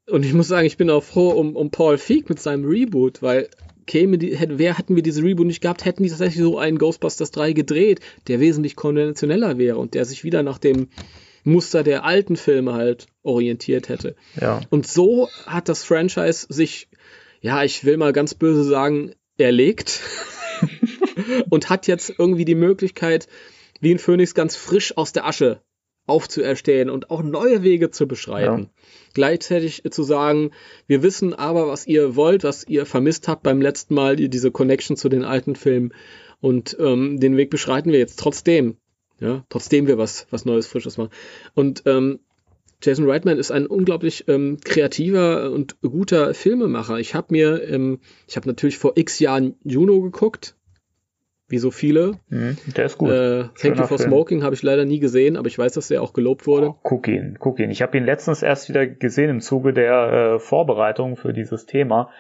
[0.08, 3.22] und ich muss sagen, ich bin auch froh um, um Paul Feig mit seinem Reboot,
[3.22, 3.48] weil
[3.86, 6.78] käme die, hätte, wer hätten wir diese Reboot nicht gehabt, hätten die tatsächlich so einen
[6.78, 10.88] Ghostbusters 3 gedreht, der wesentlich konventioneller wäre und der sich wieder nach dem
[11.44, 14.16] Muster der alten Filme halt orientiert hätte.
[14.40, 14.62] Ja.
[14.70, 16.88] Und so hat das Franchise sich,
[17.40, 20.00] ja, ich will mal ganz böse sagen, erlegt
[21.50, 23.28] und hat jetzt irgendwie die Möglichkeit,
[23.80, 25.60] wie ein Phönix ganz frisch aus der Asche
[26.06, 28.62] aufzuerstehen und auch neue Wege zu beschreiten.
[28.62, 28.83] Ja.
[29.14, 30.50] Gleichzeitig zu sagen,
[30.86, 34.96] wir wissen aber, was ihr wollt, was ihr vermisst habt beim letzten Mal, diese Connection
[34.96, 35.94] zu den alten Filmen.
[36.40, 38.76] Und ähm, den Weg beschreiten wir jetzt trotzdem.
[39.20, 41.10] Ja, trotzdem wir was, was Neues, Frisches machen.
[41.54, 42.18] Und ähm,
[42.82, 46.98] Jason Reitman ist ein unglaublich ähm, kreativer und guter Filmemacher.
[46.98, 50.56] Ich habe mir, ähm, ich habe natürlich vor x Jahren Juno geguckt,
[51.48, 52.18] wie so viele.
[52.28, 53.10] Mhm, der ist gut.
[53.10, 54.10] Äh, Thank You for Film.
[54.10, 56.70] Smoking habe ich leider nie gesehen, aber ich weiß, dass der auch gelobt wurde.
[56.70, 57.70] Oh, guck ihn, guck ihn.
[57.70, 62.10] Ich habe ihn letztens erst wieder gesehen im Zuge der äh, Vorbereitung für dieses Thema.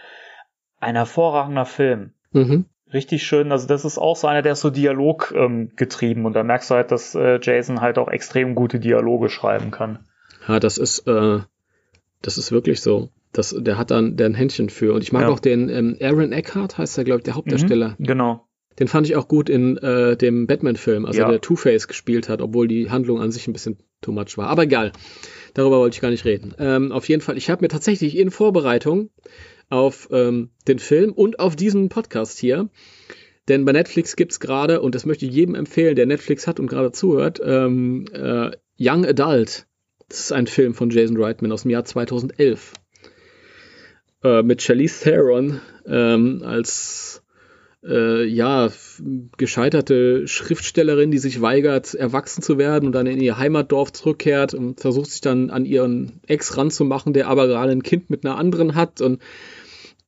[0.78, 2.12] Ein hervorragender Film.
[2.32, 2.66] Mhm.
[2.92, 3.50] Richtig schön.
[3.50, 6.70] Also das ist auch so einer, der ist so Dialog ähm, getrieben und da merkst
[6.70, 10.00] du halt, dass äh, Jason halt auch extrem gute Dialoge schreiben kann.
[10.46, 11.38] Ja, das ist, äh,
[12.22, 13.08] das ist wirklich so.
[13.32, 14.92] Das, der hat dann der ein Händchen für.
[14.92, 15.28] Und ich mag Ja.
[15.30, 17.96] auch den ähm, Aaron Eckhart, heißt er, glaube ich, der Hauptdarsteller.
[17.98, 18.46] Mhm, genau.
[18.78, 21.28] Den fand ich auch gut in äh, dem Batman-Film, also Ja.
[21.30, 24.48] der Two-Face gespielt hat, obwohl die Handlung an sich ein bisschen too much war.
[24.48, 24.92] Aber egal,
[25.54, 26.54] darüber wollte ich gar nicht reden.
[26.58, 29.10] Ähm, auf jeden Fall, ich habe mir tatsächlich in Vorbereitung
[29.70, 32.68] auf ähm, den Film und auf diesen Podcast hier,
[33.48, 36.66] denn bei Netflix gibt's gerade, und das möchte ich jedem empfehlen, der Netflix hat und
[36.66, 39.66] gerade zuhört, ähm, äh, Young Adult.
[40.08, 42.72] Das ist ein Film von Jason Reitman aus dem Jahr 2011
[44.22, 47.23] äh, mit Charlize Theron ähm, als
[47.86, 48.70] äh, ja,
[49.36, 54.80] gescheiterte Schriftstellerin, die sich weigert, erwachsen zu werden und dann in ihr Heimatdorf zurückkehrt und
[54.80, 58.74] versucht sich dann an ihren Ex ranzumachen, der aber gerade ein Kind mit einer anderen
[58.74, 59.20] hat und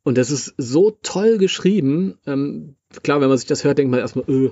[0.06, 2.16] und das ist so toll geschrieben.
[2.28, 4.50] Ähm, klar, wenn man sich das hört, denkt man erstmal, öh.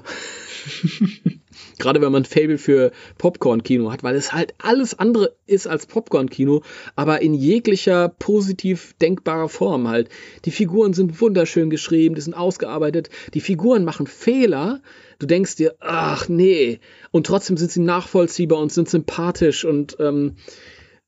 [1.78, 5.86] Gerade wenn man ein Fable für Popcorn-Kino hat, weil es halt alles andere ist als
[5.86, 6.62] Popcorn-Kino,
[6.96, 10.08] aber in jeglicher positiv denkbarer Form halt.
[10.44, 14.80] Die Figuren sind wunderschön geschrieben, die sind ausgearbeitet, die Figuren machen Fehler.
[15.18, 20.36] Du denkst dir, ach nee, und trotzdem sind sie nachvollziehbar und sind sympathisch und ähm,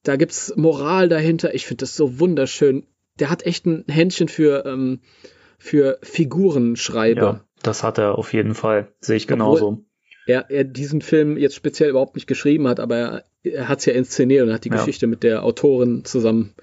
[0.02, 1.54] da gibt's Moral dahinter.
[1.54, 2.86] Ich finde das so wunderschön.
[3.18, 5.00] Der hat echt ein Händchen für, ähm,
[5.58, 7.20] für Figurenschreiber.
[7.20, 8.92] Ja, das hat er auf jeden Fall.
[9.00, 9.85] Sehe ich genauso.
[10.26, 13.86] Er, er diesen Film jetzt speziell überhaupt nicht geschrieben hat, aber er, er hat es
[13.86, 14.76] ja inszeniert und hat die Ja.
[14.76, 16.54] Geschichte mit der Autorin zusammen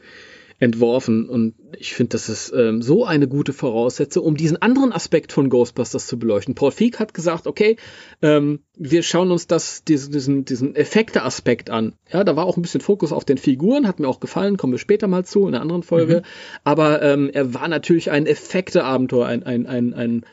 [0.59, 1.29] entworfen.
[1.29, 5.49] Und ich finde, das ist ähm, so eine gute Voraussetzung, um diesen anderen Aspekt von
[5.49, 6.55] Ghostbusters zu beleuchten.
[6.55, 7.77] Paul Feig hat gesagt, okay,
[8.21, 11.93] ähm, wir schauen uns das, diesen, diesen, diesen Effekte-Aspekt an.
[12.11, 14.73] Ja, da war auch ein bisschen Fokus auf den Figuren, hat mir auch gefallen, kommen
[14.73, 16.21] wir später mal zu in einer anderen Folge.
[16.63, 20.25] Aber ähm, er war natürlich ein Effekte-Abenteuer, ein, ein, ein, ein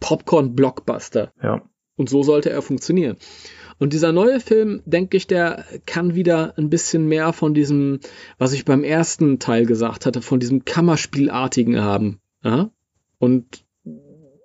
[0.00, 1.32] Popcorn-Blockbuster.
[1.42, 1.62] Ja.
[1.96, 3.16] Und so sollte er funktionieren.
[3.78, 8.00] Und dieser neue Film, denke ich, der kann wieder ein bisschen mehr von diesem,
[8.38, 12.20] was ich beim ersten Teil gesagt hatte, von diesem Kammerspielartigen haben.
[12.42, 12.70] Ja?
[13.18, 13.64] Und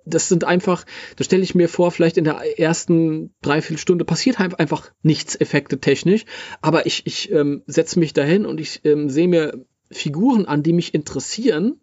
[0.04, 0.84] das sind einfach,
[1.16, 5.78] da stelle ich mir vor, vielleicht in der ersten Dreiviertelstunde passiert halt einfach nichts Effekte
[5.78, 6.24] technisch,
[6.60, 10.72] aber ich, ich ähm, setze mich dahin und ich ähm, sehe mir Figuren an, die
[10.72, 11.80] mich interessieren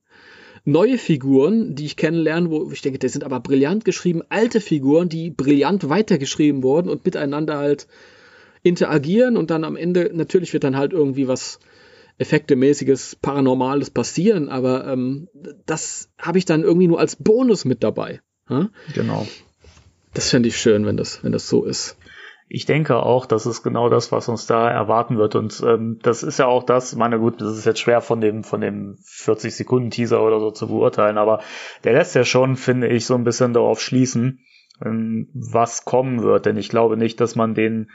[0.65, 5.09] neue Figuren, die ich kennenlerne, wo ich denke, die sind aber brillant geschrieben, alte Figuren,
[5.09, 7.87] die brillant weitergeschrieben wurden und miteinander halt
[8.63, 11.59] interagieren und dann am Ende, natürlich wird dann halt irgendwie was
[12.17, 15.29] effektemäßiges, paranormales passieren, aber ähm,
[15.65, 18.21] das habe ich dann irgendwie nur als Bonus mit dabei.
[18.49, 18.69] Ja?
[18.93, 19.25] Genau.
[20.13, 21.95] Das fände ich schön, wenn das, wenn das so ist.
[22.51, 25.35] Ich denke auch, das ist genau das, was uns da erwarten wird.
[25.35, 28.43] Und ähm, das ist ja auch das, meine gut, das ist jetzt schwer von dem,
[28.43, 31.41] von dem 40 Sekunden Teaser oder so zu beurteilen, aber
[31.83, 34.39] der lässt ja schon, finde ich, so ein bisschen darauf schließen,
[34.83, 36.47] ähm, was kommen wird.
[36.47, 37.91] Denn ich glaube nicht, dass man den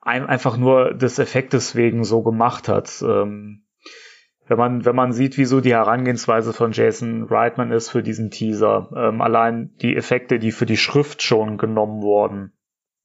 [0.00, 3.04] ein, einfach nur des Effektes wegen so gemacht hat.
[3.06, 3.66] Ähm,
[4.46, 8.90] wenn man, wenn man sieht, wieso die Herangehensweise von Jason Reitman ist für diesen Teaser,
[8.96, 12.54] ähm, allein die Effekte, die für die Schrift schon genommen wurden,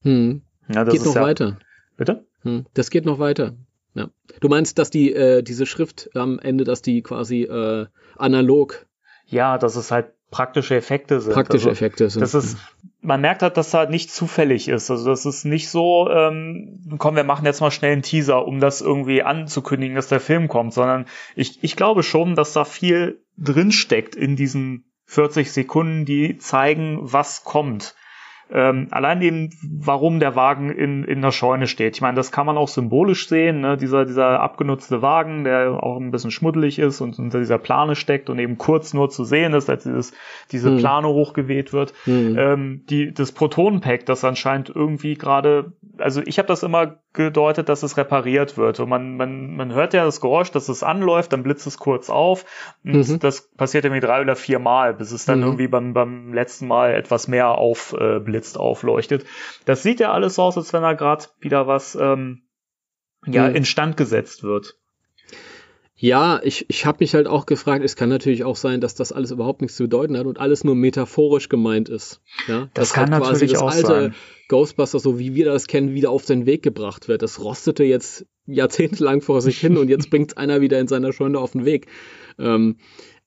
[0.02, 0.42] Hm.
[0.68, 1.58] ja, das Geht noch ja, weiter.
[1.96, 2.26] Bitte?
[2.42, 2.66] Hm.
[2.74, 3.56] Das geht noch weiter.
[3.94, 4.10] Ja.
[4.40, 7.86] Du meinst, dass die äh, diese Schrift am Ende, dass die quasi äh,
[8.16, 8.86] analog
[9.26, 11.32] Ja, dass es halt praktische Effekte sind.
[11.32, 12.20] praktische also, Effekte sind.
[12.20, 12.58] Das ist,
[13.00, 14.90] man merkt halt, dass da nicht zufällig ist.
[14.90, 18.60] Also das ist nicht so, ähm, komm, wir machen jetzt mal schnell einen Teaser, um
[18.60, 23.22] das irgendwie anzukündigen, dass der Film kommt, sondern ich, ich glaube schon, dass da viel
[23.38, 27.94] drinsteckt in diesen 40 Sekunden, die zeigen, was kommt.
[28.50, 31.96] Ähm, allein eben, warum der Wagen in, in der Scheune steht.
[31.96, 33.76] Ich meine, das kann man auch symbolisch sehen, ne?
[33.76, 38.30] dieser, dieser abgenutzte Wagen, der auch ein bisschen schmuddelig ist und unter dieser Plane steckt
[38.30, 40.12] und eben kurz nur zu sehen ist, als dieses,
[40.50, 40.78] diese Hm.
[40.78, 41.92] Plane hochgeweht wird.
[42.04, 42.36] Hm.
[42.38, 47.82] Ähm, die, das Protonenpack, das anscheinend irgendwie gerade, also ich habe das immer gedeutet, dass
[47.82, 48.80] es repariert wird.
[48.80, 52.10] Und man, man, man hört ja das Geräusch, dass es anläuft, dann blitzt es kurz
[52.10, 52.44] auf.
[52.84, 53.18] Und Mhm.
[53.18, 55.44] das passiert irgendwie drei oder vier Mal, bis es dann Mhm.
[55.44, 59.24] irgendwie beim, beim letzten Mal etwas mehr aufblitzt, aufleuchtet.
[59.64, 62.42] Das sieht ja alles so aus, als wenn da gerade wieder was ähm,
[63.26, 63.56] ja, Mhm.
[63.56, 64.76] instand gesetzt wird.
[66.00, 69.10] Ja, ich, ich habe mich halt auch gefragt, es kann natürlich auch sein, dass das
[69.10, 72.20] alles überhaupt nichts zu bedeuten hat und alles nur metaphorisch gemeint ist.
[72.46, 74.14] Ja, Das dass kann halt natürlich das auch alte sein.
[74.48, 77.22] Ghostbusters, so wie wir das kennen, wieder auf den Weg gebracht wird.
[77.22, 81.40] Das rostete jetzt jahrzehntelang vor sich hin und jetzt bringt einer wieder in seiner Scheune
[81.40, 81.88] auf den Weg.
[82.38, 83.17] Ähm, äh,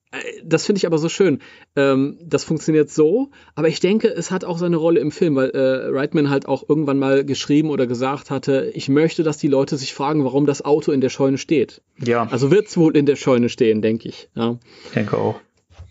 [0.43, 1.39] das finde ich aber so schön.
[1.75, 5.51] Ähm, das funktioniert so, aber ich denke, es hat auch seine Rolle im Film, weil
[5.51, 9.77] äh, Reitman halt auch irgendwann mal geschrieben oder gesagt hatte, ich möchte, dass die Leute
[9.77, 11.81] sich fragen, warum das Auto in der Scheune steht.
[11.97, 14.29] Ja, Also wird es wohl in der Scheune stehen, denke ich.
[14.35, 14.59] Ja.
[14.85, 15.39] ich denke auch.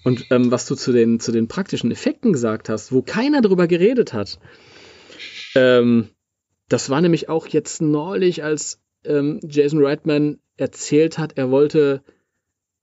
[0.04, 3.66] Und ähm, was du zu den, zu den praktischen Effekten gesagt hast, wo keiner drüber
[3.66, 4.38] geredet hat,
[5.54, 6.08] ähm,
[6.68, 12.02] das war nämlich auch jetzt neulich, als ähm, Jason Reitman erzählt hat, er wollte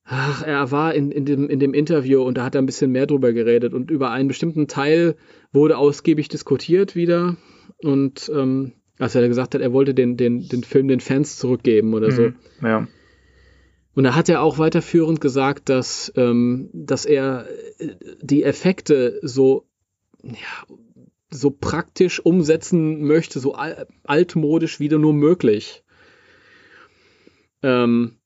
[0.07, 2.91] ach, er war in, in, dem, in dem Interview und da hat er ein bisschen
[2.91, 5.15] mehr drüber geredet und über einen bestimmten Teil
[5.51, 7.35] wurde ausgiebig diskutiert wieder
[7.77, 11.93] und ähm, als er gesagt hat, er wollte den, den, den Film den Fans zurückgeben
[11.93, 12.21] oder so.
[12.23, 12.87] Mhm, ja.
[13.93, 17.47] Und da hat er auch weiterführend gesagt, dass, ähm, dass er
[17.79, 19.67] äh, die Effekte so,
[20.23, 20.75] ja,
[21.29, 25.83] so praktisch umsetzen möchte, so al altmodisch wie nur möglich.
[27.63, 28.16] Ähm,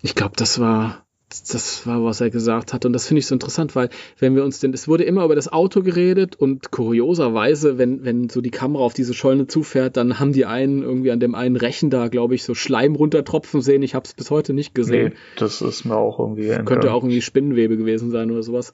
[0.00, 2.84] ich glaube, das war, das war, was er gesagt hat.
[2.86, 5.34] Und das finde ich so interessant, weil wenn wir uns denn, es wurde immer über
[5.34, 10.18] das Auto geredet und kurioserweise, wenn, wenn so die Kamera auf diese Scheune zufährt, dann
[10.18, 13.82] haben die einen irgendwie an dem einen Rechen da, glaube ich, so Schleim runtertropfen sehen.
[13.82, 15.08] Ich habe es bis heute nicht gesehen.
[15.08, 16.48] Nee, das ist mir auch irgendwie.
[16.48, 18.72] Das könnte auch irgendwie Spinnenwebe gewesen sein oder sowas.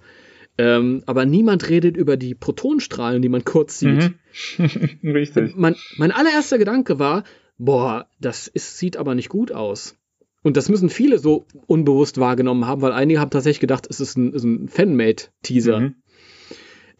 [0.56, 4.12] Ähm, aber niemand redet über die Protonenstrahlen, die man kurz sieht.
[4.58, 5.00] Mhm.
[5.02, 5.56] Richtig.
[5.56, 7.24] Mein, mein allererster Gedanke war,
[7.58, 9.96] boah, das ist, sieht aber nicht gut aus.
[10.44, 14.18] Und das müssen viele so unbewusst wahrgenommen haben, weil einige haben tatsächlich gedacht, es ist
[14.18, 15.80] ein, ein Fanmade-Teaser.
[15.80, 15.94] Mhm.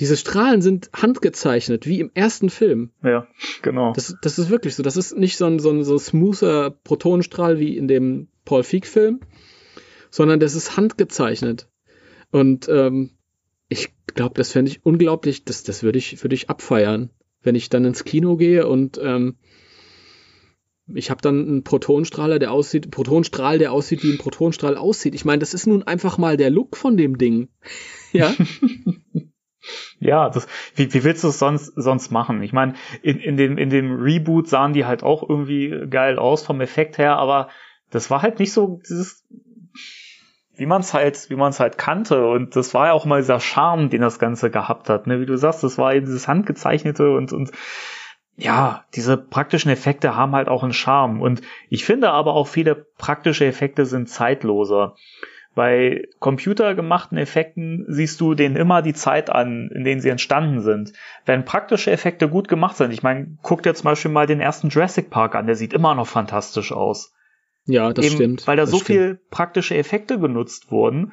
[0.00, 2.90] Diese Strahlen sind handgezeichnet, wie im ersten Film.
[3.02, 3.28] Ja,
[3.60, 3.92] genau.
[3.92, 4.82] Das, das ist wirklich so.
[4.82, 8.64] Das ist nicht so ein, so ein, so ein smoother Protonenstrahl wie in dem Paul
[8.64, 9.20] Feig-Film,
[10.10, 11.68] sondern das ist handgezeichnet.
[12.30, 13.10] Und ähm,
[13.68, 17.10] ich glaube, das fände ich unglaublich, das, das würde ich, würde ich abfeiern,
[17.42, 19.36] wenn ich dann ins Kino gehe und ähm,
[20.92, 25.14] ich habe dann einen Protonenstrahler, der aussieht, Protonenstrahl, der aussieht, wie ein Protonenstrahl aussieht.
[25.14, 27.48] Ich meine, das ist nun einfach mal der Look von dem Ding.
[28.12, 28.32] ja.
[29.98, 32.42] Ja, das, wie, wie willst du es sonst, sonst machen?
[32.42, 36.44] Ich meine, in, in, dem, in dem Reboot sahen die halt auch irgendwie geil aus
[36.44, 37.48] vom Effekt her, aber
[37.90, 39.24] das war halt nicht so dieses,
[40.56, 42.26] wie man es halt, wie man es halt kannte.
[42.26, 45.06] Und das war ja auch mal dieser Charme, den das Ganze gehabt hat.
[45.06, 45.20] Ne?
[45.20, 47.50] Wie du sagst, das war eben dieses handgezeichnete und, und
[48.36, 51.20] ja, diese praktischen Effekte haben halt auch einen Charme.
[51.20, 54.96] Und ich finde aber auch viele praktische Effekte sind zeitloser.
[55.54, 60.92] Bei computergemachten Effekten siehst du denen immer die Zeit an, in denen sie entstanden sind.
[61.26, 64.68] Wenn praktische Effekte gut gemacht sind, ich meine, guck dir zum Beispiel mal den ersten
[64.68, 67.14] Jurassic Park an, der sieht immer noch fantastisch aus.
[67.66, 68.46] Ja, das Eben, stimmt.
[68.48, 68.86] Weil da so stimmt.
[68.86, 71.12] viel praktische Effekte genutzt wurden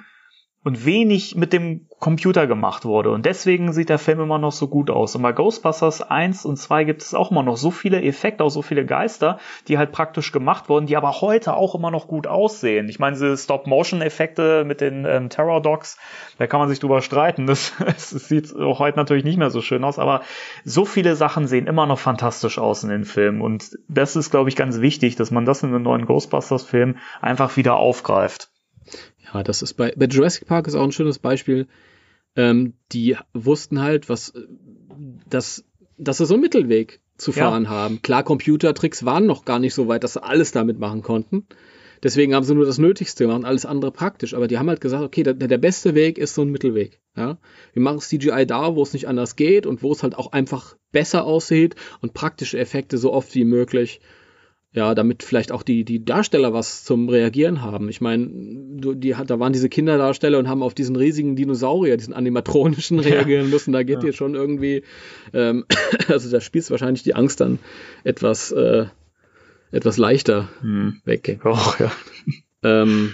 [0.63, 3.09] und wenig mit dem Computer gemacht wurde.
[3.11, 5.15] Und deswegen sieht der Film immer noch so gut aus.
[5.15, 8.49] Und bei Ghostbusters 1 und 2 gibt es auch immer noch so viele Effekte, auch
[8.49, 12.27] so viele Geister, die halt praktisch gemacht wurden, die aber heute auch immer noch gut
[12.27, 12.89] aussehen.
[12.89, 15.97] Ich meine, diese Stop-Motion-Effekte mit den ähm, Terror-Dogs,
[16.37, 17.47] da kann man sich drüber streiten.
[17.51, 20.21] Das, das sieht auch heute natürlich nicht mehr so schön aus, aber
[20.63, 23.41] so viele Sachen sehen immer noch fantastisch aus in den Filmen.
[23.41, 27.57] Und das ist, glaube ich, ganz wichtig, dass man das in einem neuen Ghostbusters-Film einfach
[27.57, 28.50] wieder aufgreift.
[29.33, 31.67] Ja, das ist bei, bei Jurassic Park ist auch ein schönes Beispiel.
[32.35, 34.33] Ähm, die wussten halt, was,
[35.29, 35.63] dass,
[35.97, 37.69] dass sie so einen Mittelweg zu fahren ja.
[37.69, 38.01] haben.
[38.01, 41.45] Klar, Computertricks waren noch gar nicht so weit, dass sie alles damit machen konnten.
[42.03, 44.33] Deswegen haben sie nur das Nötigste gemacht, alles andere praktisch.
[44.33, 46.99] Aber die haben halt gesagt, okay, der, der beste Weg ist so ein Mittelweg.
[47.15, 47.37] Ja?
[47.73, 50.75] Wir machen CGI da, wo es nicht anders geht und wo es halt auch einfach
[50.91, 54.01] besser aussieht und praktische Effekte so oft wie möglich
[54.73, 57.89] ja, damit vielleicht auch die, die Darsteller was zum Reagieren haben.
[57.89, 62.99] Ich meine, die, da waren diese Kinderdarsteller und haben auf diesen riesigen Dinosaurier, diesen animatronischen
[62.99, 63.49] reagieren ja.
[63.49, 63.73] müssen.
[63.73, 64.09] Da geht ja.
[64.09, 64.83] dir schon irgendwie,
[65.33, 65.65] ähm,
[66.07, 67.59] also da spielst wahrscheinlich die Angst dann
[68.05, 68.85] etwas, äh,
[69.71, 71.01] etwas leichter hm.
[71.03, 71.39] weg.
[71.43, 71.91] Auch, ja.
[72.63, 73.13] Ähm,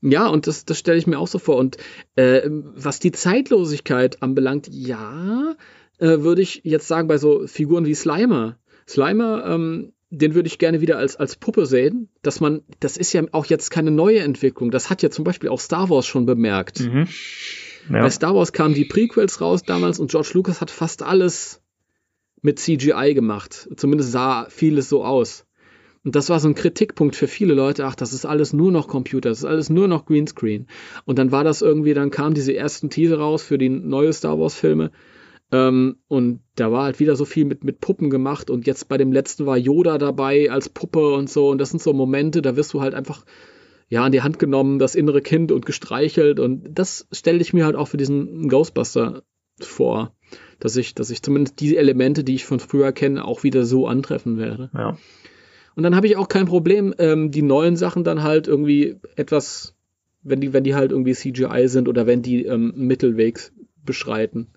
[0.00, 1.56] ja, und das, das stelle ich mir auch so vor.
[1.56, 1.76] Und
[2.14, 5.56] äh, was die Zeitlosigkeit anbelangt, ja,
[5.98, 8.58] äh, würde ich jetzt sagen, bei so Figuren wie Slimer.
[8.86, 13.12] Slimer ähm, den würde ich gerne wieder als, als Puppe sehen, dass man, das ist
[13.12, 14.70] ja auch jetzt keine neue Entwicklung.
[14.70, 16.80] Das hat ja zum Beispiel auch Star Wars schon bemerkt.
[16.80, 17.08] Mhm.
[17.90, 18.02] Ja.
[18.02, 21.62] Bei Star Wars kamen die Prequels raus damals und George Lucas hat fast alles
[22.42, 23.68] mit CGI gemacht.
[23.76, 25.44] Zumindest sah vieles so aus.
[26.04, 27.84] Und das war so ein Kritikpunkt für viele Leute.
[27.84, 30.66] Ach, das ist alles nur noch Computer, das ist alles nur noch Greenscreen.
[31.04, 34.38] Und dann war das irgendwie, dann kamen diese ersten Teaser raus für die neue Star
[34.38, 34.90] Wars Filme.
[35.50, 38.98] Ähm, und da war halt wieder so viel mit, mit Puppen gemacht und jetzt bei
[38.98, 41.48] dem letzten war Yoda dabei als Puppe und so.
[41.48, 43.24] Und das sind so Momente, da wirst du halt einfach
[43.88, 46.38] ja an die Hand genommen, das innere Kind und gestreichelt.
[46.38, 49.22] Und das stelle ich mir halt auch für diesen Ghostbuster
[49.60, 50.14] vor,
[50.60, 53.86] dass ich, dass ich zumindest die Elemente, die ich von früher kenne, auch wieder so
[53.86, 54.70] antreffen werde.
[54.74, 54.98] Ja.
[55.74, 59.76] Und dann habe ich auch kein Problem, ähm, die neuen Sachen dann halt irgendwie etwas,
[60.22, 63.52] wenn die, wenn die halt irgendwie CGI sind oder wenn die ähm, Mittelwegs
[63.84, 64.48] beschreiten.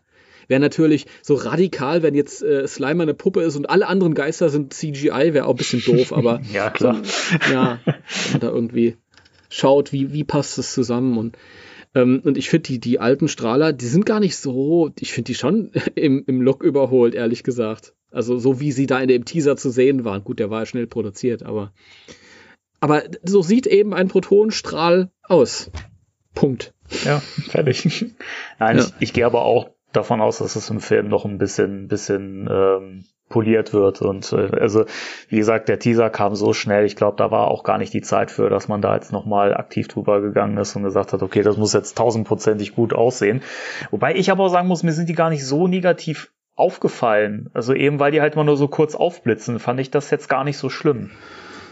[0.47, 4.49] Wäre natürlich so radikal, wenn jetzt äh, Slimer eine Puppe ist und alle anderen Geister
[4.49, 7.01] sind CGI, wäre auch ein bisschen doof, aber ja, klar.
[7.03, 8.97] So, ja, wenn man da irgendwie
[9.49, 11.37] schaut, wie, wie passt das zusammen und
[11.93, 15.27] ähm, und ich finde die, die alten Strahler, die sind gar nicht so, ich finde
[15.27, 17.93] die schon im, im Look überholt, ehrlich gesagt.
[18.11, 20.23] Also so wie sie da in dem Teaser zu sehen waren.
[20.23, 21.73] Gut, der war ja schnell produziert, aber
[22.81, 25.69] Aber so sieht eben ein Protonenstrahl aus.
[26.33, 26.73] Punkt.
[27.05, 27.85] Ja, fertig.
[28.59, 28.83] Nein, ja.
[28.83, 32.47] ich, ich gehe aber auch davon aus, dass es im Film noch ein bisschen, bisschen
[32.51, 34.01] ähm, poliert wird.
[34.01, 34.85] Und äh, also,
[35.29, 38.01] wie gesagt, der Teaser kam so schnell, ich glaube, da war auch gar nicht die
[38.01, 41.41] Zeit für, dass man da jetzt nochmal aktiv drüber gegangen ist und gesagt hat, okay,
[41.41, 43.41] das muss jetzt tausendprozentig gut aussehen.
[43.89, 47.49] Wobei ich aber auch sagen muss, mir sind die gar nicht so negativ aufgefallen.
[47.53, 50.43] Also eben, weil die halt mal nur so kurz aufblitzen, fand ich das jetzt gar
[50.43, 51.09] nicht so schlimm.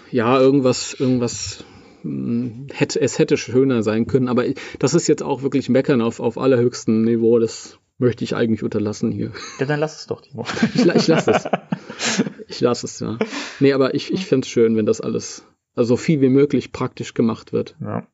[0.10, 1.64] Ja, irgendwas, irgendwas
[2.02, 4.46] hm, hätte, es hätte schöner sein können, aber
[4.80, 7.38] das ist jetzt auch wirklich Meckern auf, auf allerhöchstem Niveau.
[7.38, 9.32] Das möchte ich eigentlich unterlassen hier.
[9.60, 10.46] Ja, dann lass es doch, Timo.
[10.74, 11.48] ich, ich lasse es.
[12.52, 13.20] Ich lasse es, ja.
[13.60, 15.46] Nee, aber ich, ich fände es schön, wenn das alles,
[15.76, 17.76] also so viel wie möglich praktisch gemacht wird.
[17.80, 18.08] Ja.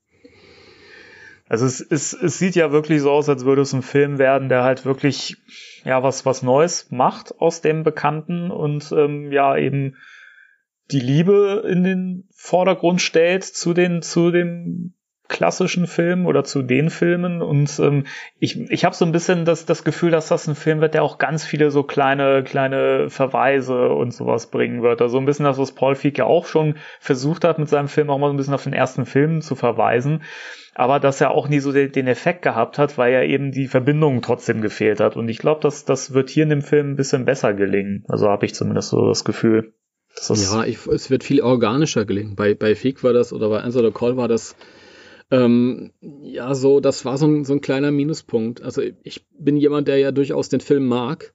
[1.47, 4.49] Also es, es, es sieht ja wirklich so aus, als würde es ein Film werden,
[4.49, 5.37] der halt wirklich
[5.85, 9.95] ja was was Neues macht aus dem Bekannten und ähm, ja eben
[10.91, 14.94] die Liebe in den Vordergrund stellt zu den zu dem
[15.27, 18.05] klassischen Filmen oder zu den Filmen und ähm,
[18.39, 21.03] ich, ich habe so ein bisschen das, das Gefühl, dass das ein Film wird, der
[21.03, 25.01] auch ganz viele so kleine kleine Verweise und sowas bringen wird.
[25.01, 28.09] Also ein bisschen das, was Paul Feig ja auch schon versucht hat mit seinem Film,
[28.09, 30.21] auch mal so ein bisschen auf den ersten Film zu verweisen,
[30.75, 33.67] aber dass er auch nie so den, den Effekt gehabt hat, weil ja eben die
[33.67, 36.95] Verbindung trotzdem gefehlt hat und ich glaube, dass das wird hier in dem Film ein
[36.95, 38.03] bisschen besser gelingen.
[38.07, 39.73] Also habe ich zumindest so das Gefühl.
[40.29, 42.35] ja, ich, es wird viel organischer gelingen.
[42.35, 44.55] Bei, bei Feig war das oder bei Answer Call war das
[45.31, 48.61] ähm, ja, so, das war so ein, so ein kleiner Minuspunkt.
[48.61, 51.33] Also ich bin jemand, der ja durchaus den Film mag,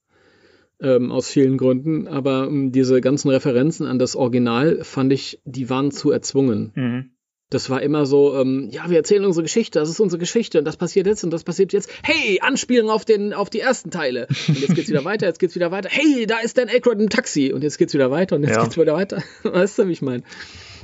[0.80, 5.68] ähm, aus vielen Gründen, aber ähm, diese ganzen Referenzen an das Original fand ich, die
[5.68, 6.72] waren zu erzwungen.
[6.74, 7.10] Mhm.
[7.50, 10.64] Das war immer so, ähm, ja, wir erzählen unsere Geschichte, das ist unsere Geschichte und
[10.64, 11.90] das passiert jetzt und das passiert jetzt.
[12.04, 14.28] Hey, Anspielung auf, den, auf die ersten Teile.
[14.46, 15.88] Und jetzt geht's wieder weiter, jetzt geht's wieder weiter.
[15.90, 18.62] Hey, da ist Dan Aykroyd im Taxi und jetzt geht's wieder weiter und jetzt ja.
[18.62, 19.20] geht's wieder weiter.
[19.42, 20.22] weißt du, wie ich meine?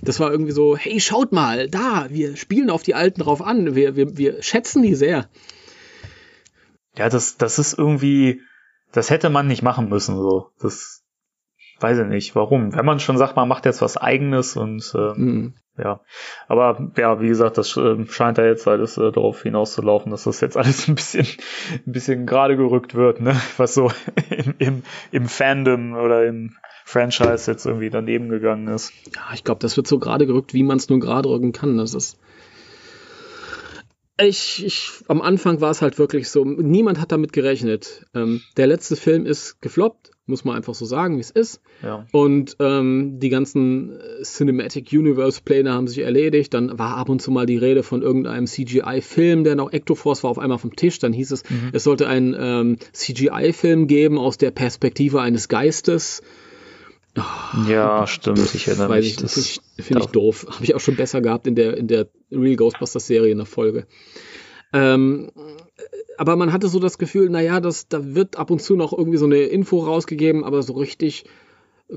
[0.02, 3.74] Das war irgendwie so, hey, schaut mal, da, wir spielen auf die Alten drauf an,
[3.74, 5.28] wir, wir, wir schätzen die sehr.
[6.96, 8.40] Ja, das, das ist irgendwie,
[8.92, 10.50] das hätte man nicht machen müssen, so.
[10.60, 11.04] Das
[11.80, 12.74] weiß ich nicht, warum.
[12.74, 15.54] Wenn man schon sagt, man macht jetzt was eigenes und ähm, mhm.
[15.76, 16.00] ja.
[16.48, 20.40] Aber ja, wie gesagt, das äh, scheint da jetzt alles äh, darauf hinauszulaufen, dass das
[20.40, 21.26] jetzt alles ein bisschen,
[21.86, 23.36] ein bisschen gerade gerückt wird, ne?
[23.58, 23.90] Was so
[24.30, 24.82] im, im,
[25.12, 26.56] im Fandom oder im
[26.88, 28.92] Franchise jetzt irgendwie daneben gegangen ist.
[29.12, 31.76] Ja, ich glaube, das wird so gerade gerückt, wie man es nur gerade rücken kann.
[31.78, 32.16] Das ist.
[34.18, 38.06] Ich, ich, am Anfang war es halt wirklich so, niemand hat damit gerechnet.
[38.14, 41.60] Ähm, der letzte Film ist gefloppt, muss man einfach so sagen, wie es ist.
[41.82, 42.06] Ja.
[42.12, 46.54] Und ähm, die ganzen Cinematic Universe Pläne haben sich erledigt.
[46.54, 50.30] Dann war ab und zu mal die Rede von irgendeinem CGI-Film, der noch Ectoforce war,
[50.30, 51.00] auf einmal vom Tisch.
[51.00, 51.70] Dann hieß es, mhm.
[51.72, 56.22] es sollte einen ähm, CGI-Film geben aus der Perspektive eines Geistes.
[57.66, 58.54] Ja, stimmt.
[58.54, 59.06] Ich erinnere mich.
[59.06, 60.46] Ich, das finde ich doof.
[60.50, 63.46] Habe ich auch schon besser gehabt in der, in der Real Ghostbusters Serie in der
[63.46, 63.86] Folge.
[64.72, 65.30] Ähm,
[66.18, 69.18] aber man hatte so das Gefühl, naja, das, da wird ab und zu noch irgendwie
[69.18, 71.24] so eine Info rausgegeben, aber so richtig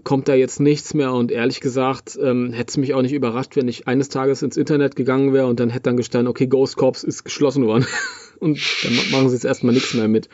[0.03, 1.13] kommt da jetzt nichts mehr.
[1.13, 4.57] Und ehrlich gesagt, ähm, hätte es mich auch nicht überrascht, wenn ich eines Tages ins
[4.57, 7.85] Internet gegangen wäre und dann hätte dann gestanden, okay, Ghost Corps ist geschlossen worden.
[8.39, 10.29] und dann machen sie jetzt erstmal nichts mehr mit.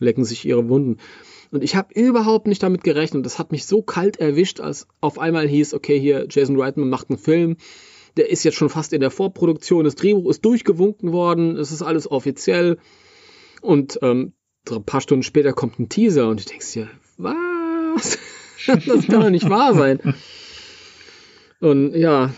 [0.00, 0.98] Lecken sich ihre Wunden.
[1.50, 3.24] Und ich habe überhaupt nicht damit gerechnet.
[3.24, 7.10] Das hat mich so kalt erwischt, als auf einmal hieß, okay, hier Jason Reitman macht
[7.10, 7.56] einen Film.
[8.16, 9.84] Der ist jetzt schon fast in der Vorproduktion.
[9.84, 11.56] Das Drehbuch ist durchgewunken worden.
[11.56, 12.78] Es ist alles offiziell.
[13.60, 14.32] Und ähm,
[14.70, 18.18] ein paar Stunden später kommt ein Teaser und du denkst dir, was?
[18.66, 20.14] das kann doch nicht wahr sein.
[21.60, 22.30] Und ja.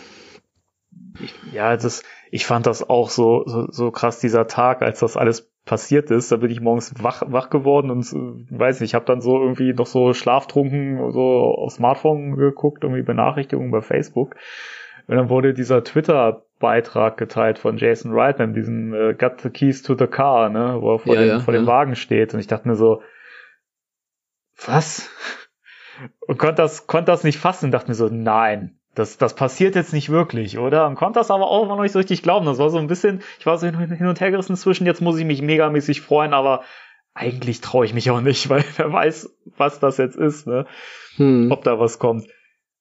[1.53, 5.51] Ja, das, ich fand das auch so, so, so krass, dieser Tag, als das alles
[5.64, 6.31] passiert ist.
[6.31, 9.41] Da bin ich morgens wach, wach geworden und äh, weiß nicht, ich habe dann so
[9.41, 14.37] irgendwie noch so schlaftrunken so aufs Smartphone geguckt, irgendwie Benachrichtigungen bei Facebook.
[15.07, 19.97] Und dann wurde dieser Twitter-Beitrag geteilt von Jason Reitman, diesem äh, Got the Keys to
[19.97, 22.33] the Car, ne, wo er vor, ja, dem, ja, vor dem Wagen steht.
[22.33, 23.03] Und ich dachte mir so,
[24.66, 25.11] was?
[26.26, 29.74] Und konnte das, konnte das nicht fassen und dachte mir so, nein, das, das passiert
[29.76, 30.86] jetzt nicht wirklich, oder?
[30.86, 32.47] Und konnte das aber auch noch nicht so richtig glauben.
[32.47, 35.18] Das war so ein bisschen, ich war so hin und her gerissen zwischen, jetzt muss
[35.18, 36.62] ich mich megamäßig freuen, aber
[37.14, 40.66] eigentlich traue ich mich auch nicht, weil wer weiß, was das jetzt ist, ne?
[41.16, 41.51] Hm.
[41.51, 42.26] Ob da was kommt.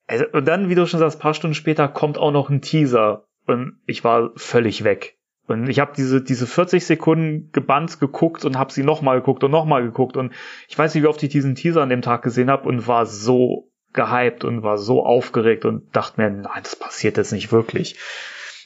[0.07, 3.25] Also, und dann, wie du schon sagst, paar Stunden später kommt auch noch ein Teaser
[3.45, 5.17] und ich war völlig weg.
[5.47, 9.49] Und ich habe diese, diese 40 Sekunden gebannt geguckt und habe sie nochmal geguckt und
[9.49, 10.15] nochmal geguckt.
[10.15, 10.31] Und
[10.67, 13.07] ich weiß nicht, wie oft ich diesen Teaser an dem Tag gesehen habe und war
[13.07, 17.97] so gehypt und war so aufgeregt und dachte mir, nein, das passiert jetzt nicht wirklich.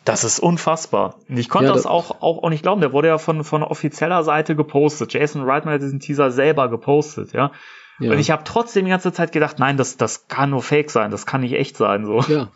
[0.05, 1.15] Das ist unfassbar.
[1.29, 2.81] Und ich konnte ja, das, das auch, auch, auch nicht glauben.
[2.81, 5.13] Der wurde ja von, von offizieller Seite gepostet.
[5.13, 7.51] Jason Reitman hat diesen Teaser selber gepostet, ja.
[7.99, 8.11] ja.
[8.11, 11.09] Und ich habe trotzdem die ganze Zeit gedacht, nein, das, das kann nur Fake sein,
[11.09, 12.19] das kann nicht echt sein, so.
[12.21, 12.49] Ja.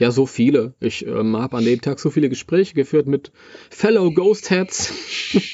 [0.00, 0.72] Ja, so viele.
[0.80, 3.32] Ich ähm, habe an dem Tag so viele Gespräche geführt mit
[3.68, 4.94] Fellow Ghostheads.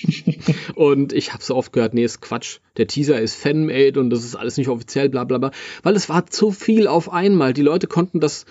[0.76, 2.60] und ich habe so oft gehört, nee, ist Quatsch.
[2.76, 5.50] Der Teaser ist Fanmade und das ist alles nicht offiziell, bla bla bla.
[5.82, 7.54] Weil es war zu viel auf einmal.
[7.54, 8.46] Die Leute konnten das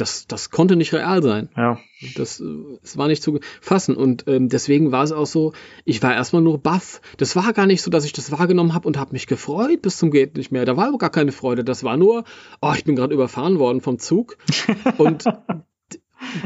[0.00, 1.48] das, das konnte nicht real sein.
[1.56, 1.78] Ja.
[2.16, 2.42] Das,
[2.82, 3.96] das war nicht zu fassen.
[3.96, 5.52] Und ähm, deswegen war es auch so,
[5.84, 7.00] ich war erstmal nur baff.
[7.18, 9.98] Das war gar nicht so, dass ich das wahrgenommen habe und habe mich gefreut bis
[9.98, 10.64] zum Geht nicht mehr.
[10.64, 11.64] Da war gar keine Freude.
[11.64, 12.24] Das war nur,
[12.60, 14.38] oh, ich bin gerade überfahren worden vom Zug.
[14.98, 15.24] und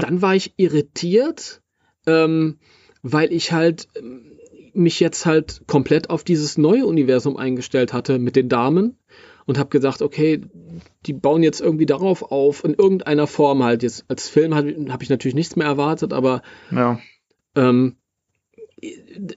[0.01, 1.63] dann war ich irritiert,
[2.07, 2.59] ähm,
[3.03, 4.33] weil ich halt ähm,
[4.73, 8.99] mich jetzt halt komplett auf dieses neue Universum eingestellt hatte mit den Damen
[9.47, 10.43] und habe gesagt, okay,
[11.07, 13.83] die bauen jetzt irgendwie darauf auf, in irgendeiner Form halt.
[13.83, 16.99] Jetzt als Film habe hab ich natürlich nichts mehr erwartet, aber ja.
[17.55, 17.97] ähm,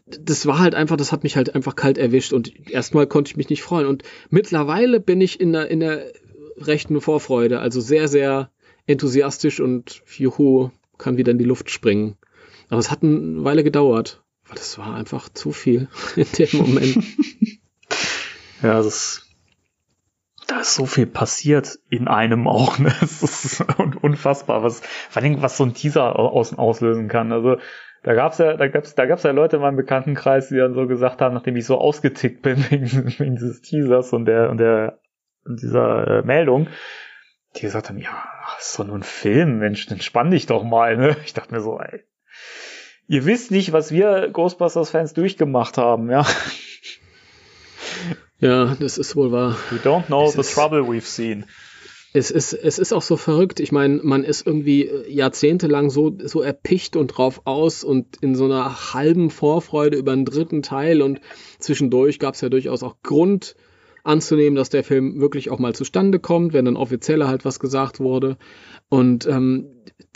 [0.05, 3.37] das war halt einfach, das hat mich halt einfach kalt erwischt und erstmal konnte ich
[3.37, 3.87] mich nicht freuen.
[3.87, 6.11] Und mittlerweile bin ich in der, in der
[6.57, 8.51] rechten Vorfreude, also sehr, sehr
[8.87, 12.17] enthusiastisch und juhu, kann wieder in die Luft springen.
[12.69, 16.97] Aber es hat eine Weile gedauert, weil das war einfach zu viel in dem Moment.
[18.61, 19.26] ja, das
[20.59, 22.79] ist so viel passiert in einem auch.
[22.79, 22.91] Ne?
[23.01, 23.65] Es ist
[24.01, 27.31] unfassbar, was, vor allem, was so ein Teaser aus, auslösen kann.
[27.31, 27.57] Also
[28.03, 30.87] da gab's ja, da gab's, da gab's ja Leute in meinem Bekanntenkreis, die dann so
[30.87, 34.99] gesagt haben, nachdem ich so ausgetickt bin wegen, wegen dieses Teasers und der und der
[35.45, 36.67] und dieser äh, Meldung,
[37.55, 38.23] die gesagt haben, ja,
[38.59, 40.97] ist doch nur ein Film, Mensch, dann spann dich doch mal.
[40.97, 41.15] Ne?
[41.25, 42.03] Ich dachte mir so, ey,
[43.07, 46.25] ihr wisst nicht, was wir Ghostbusters-Fans durchgemacht haben, ja.
[48.39, 49.57] Ja, das ist wohl wahr.
[49.71, 51.45] We don't know es the ist, trouble we've seen.
[52.13, 53.59] Es ist, es ist auch so verrückt.
[53.59, 58.35] Ich meine, man ist irgendwie äh, jahrzehntelang so, so erpicht und drauf aus und in
[58.35, 61.19] so einer halben Vorfreude über einen dritten Teil und
[61.59, 63.55] zwischendurch gab es ja durchaus auch Grund
[64.03, 67.99] anzunehmen, dass der Film wirklich auch mal zustande kommt, wenn dann offizieller halt was gesagt
[67.99, 68.37] wurde.
[68.87, 69.67] Und ähm,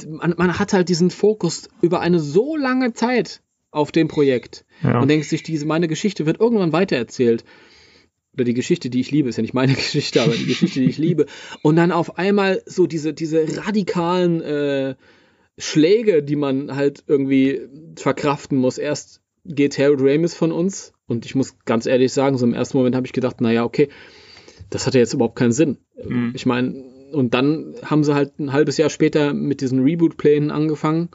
[0.07, 5.01] man, man hat halt diesen Fokus über eine so lange Zeit auf dem Projekt ja.
[5.01, 7.43] und denkt sich, diese meine Geschichte wird irgendwann weitererzählt
[8.33, 10.89] oder die Geschichte, die ich liebe, ist ja nicht meine Geschichte, aber die Geschichte, die
[10.89, 11.25] ich liebe.
[11.61, 14.95] Und dann auf einmal so diese, diese radikalen äh,
[15.57, 17.61] Schläge, die man halt irgendwie
[17.95, 18.77] verkraften muss.
[18.77, 22.77] Erst geht Harold Ramis von uns und ich muss ganz ehrlich sagen, so im ersten
[22.77, 23.89] Moment habe ich gedacht, naja, okay,
[24.69, 25.79] das hat ja jetzt überhaupt keinen Sinn.
[26.03, 26.31] Mhm.
[26.35, 31.09] Ich meine, und dann haben sie halt ein halbes Jahr später mit diesen Reboot-Plänen angefangen.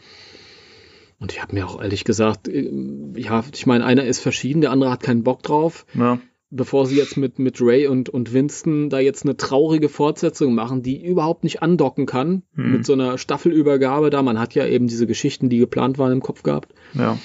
[1.19, 2.71] Und ich habe mir auch ehrlich gesagt, äh,
[3.17, 5.87] ja, ich meine, einer ist verschieden, der andere hat keinen Bock drauf.
[5.95, 6.21] Ja
[6.51, 10.83] bevor sie jetzt mit, mit Ray und, und Winston da jetzt eine traurige Fortsetzung machen,
[10.83, 12.73] die überhaupt nicht andocken kann mhm.
[12.73, 14.23] mit so einer Staffelübergabe da.
[14.23, 16.73] Man hat ja eben diese Geschichten, die geplant waren, im Kopf gehabt.
[16.95, 17.19] Ja.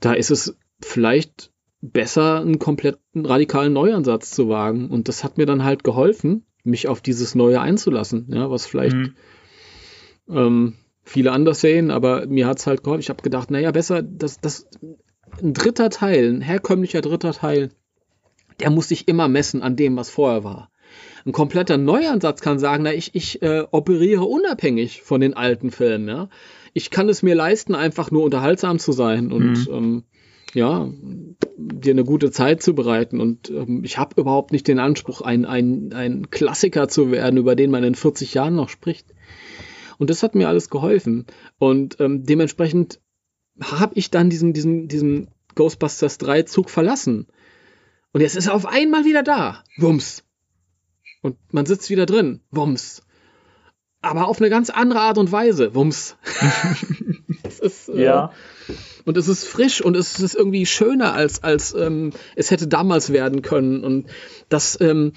[0.00, 1.50] Da ist es vielleicht
[1.80, 4.90] besser, einen kompletten radikalen Neuansatz zu wagen.
[4.90, 8.96] Und das hat mir dann halt geholfen, mich auf dieses Neue einzulassen, ja, was vielleicht
[8.96, 9.14] mhm.
[10.28, 13.00] ähm, viele anders sehen, aber mir hat es halt geholfen.
[13.00, 14.68] Ich habe gedacht, naja, besser, dass das
[15.42, 17.70] ein dritter Teil, ein herkömmlicher dritter Teil,
[18.60, 20.70] der muss sich immer messen an dem, was vorher war.
[21.26, 26.08] Ein kompletter Neuansatz kann sagen, na, ich, ich äh, operiere unabhängig von den alten Filmen.
[26.08, 26.28] Ja?
[26.72, 29.74] Ich kann es mir leisten, einfach nur unterhaltsam zu sein und mhm.
[29.74, 30.02] ähm,
[30.54, 30.90] ja,
[31.56, 33.20] dir eine gute Zeit zu bereiten.
[33.20, 37.54] Und ähm, ich habe überhaupt nicht den Anspruch, ein, ein, ein Klassiker zu werden, über
[37.54, 39.14] den man in 40 Jahren noch spricht.
[39.98, 41.26] Und das hat mir alles geholfen.
[41.58, 43.00] Und ähm, dementsprechend
[43.60, 47.26] habe ich dann diesen, diesen, diesen Ghostbusters 3 Zug verlassen.
[48.12, 49.62] Und jetzt ist er auf einmal wieder da.
[49.76, 50.24] Wumms.
[51.22, 52.40] Und man sitzt wieder drin.
[52.50, 53.02] Wumms.
[54.02, 55.74] Aber auf eine ganz andere Art und Weise.
[55.74, 56.16] Wumms.
[57.60, 58.32] ist, äh, ja.
[59.04, 63.12] Und es ist frisch und es ist irgendwie schöner, als, als ähm, es hätte damals
[63.12, 63.84] werden können.
[63.84, 64.08] Und
[64.48, 65.12] das, ähm,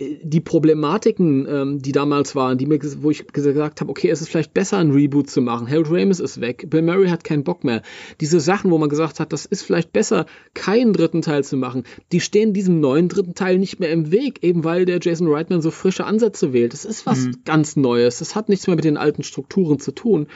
[0.00, 4.28] die Problematiken, ähm, die damals waren, die mir, wo ich gesagt habe, okay, es ist
[4.28, 5.68] vielleicht besser, ein Reboot zu machen.
[5.68, 7.82] Harold Ramis ist weg, Bill Murray hat keinen Bock mehr.
[8.20, 10.24] Diese Sachen, wo man gesagt hat, das ist vielleicht besser,
[10.54, 14.42] keinen dritten Teil zu machen, die stehen diesem neuen dritten Teil nicht mehr im Weg,
[14.42, 16.72] eben weil der Jason Reitman so frische Ansätze wählt.
[16.72, 17.36] Das ist was mhm.
[17.44, 18.20] ganz Neues.
[18.20, 20.28] Das hat nichts mehr mit den alten Strukturen zu tun.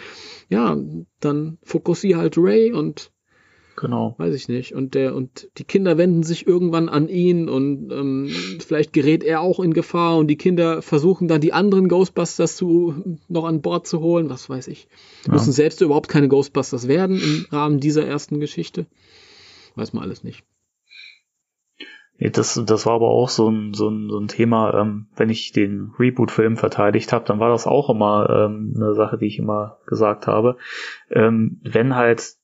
[0.51, 0.77] Ja,
[1.21, 3.14] dann fokussiere halt Ray und
[3.85, 4.15] Genau.
[4.17, 4.75] Weiß ich nicht.
[4.75, 8.31] Und der, und die Kinder wenden sich irgendwann an ihn und ähm,
[8.67, 13.19] vielleicht gerät er auch in Gefahr und die Kinder versuchen dann die anderen Ghostbusters zu,
[13.29, 14.89] noch an Bord zu holen, was weiß ich.
[15.27, 15.35] Ja.
[15.35, 18.87] Müssen selbst überhaupt keine Ghostbusters werden im Rahmen dieser ersten Geschichte.
[19.75, 20.45] Weiß man alles nicht.
[22.19, 25.53] Das, das war aber auch so ein, so ein, so ein Thema, ähm, wenn ich
[25.53, 29.77] den Reboot-Film verteidigt habe, dann war das auch immer ähm, eine Sache, die ich immer
[29.87, 30.57] gesagt habe.
[31.11, 32.39] Ähm, wenn halt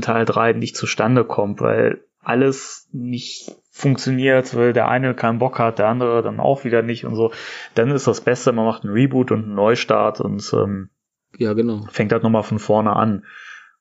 [0.00, 5.78] Teil 3 nicht zustande kommt, weil alles nicht funktioniert, weil der eine keinen Bock hat,
[5.78, 7.32] der andere dann auch wieder nicht und so,
[7.74, 10.90] dann ist das Beste, man macht einen Reboot und einen Neustart und ähm,
[11.36, 11.86] Ja, genau.
[11.90, 13.24] Fängt halt nochmal von vorne an.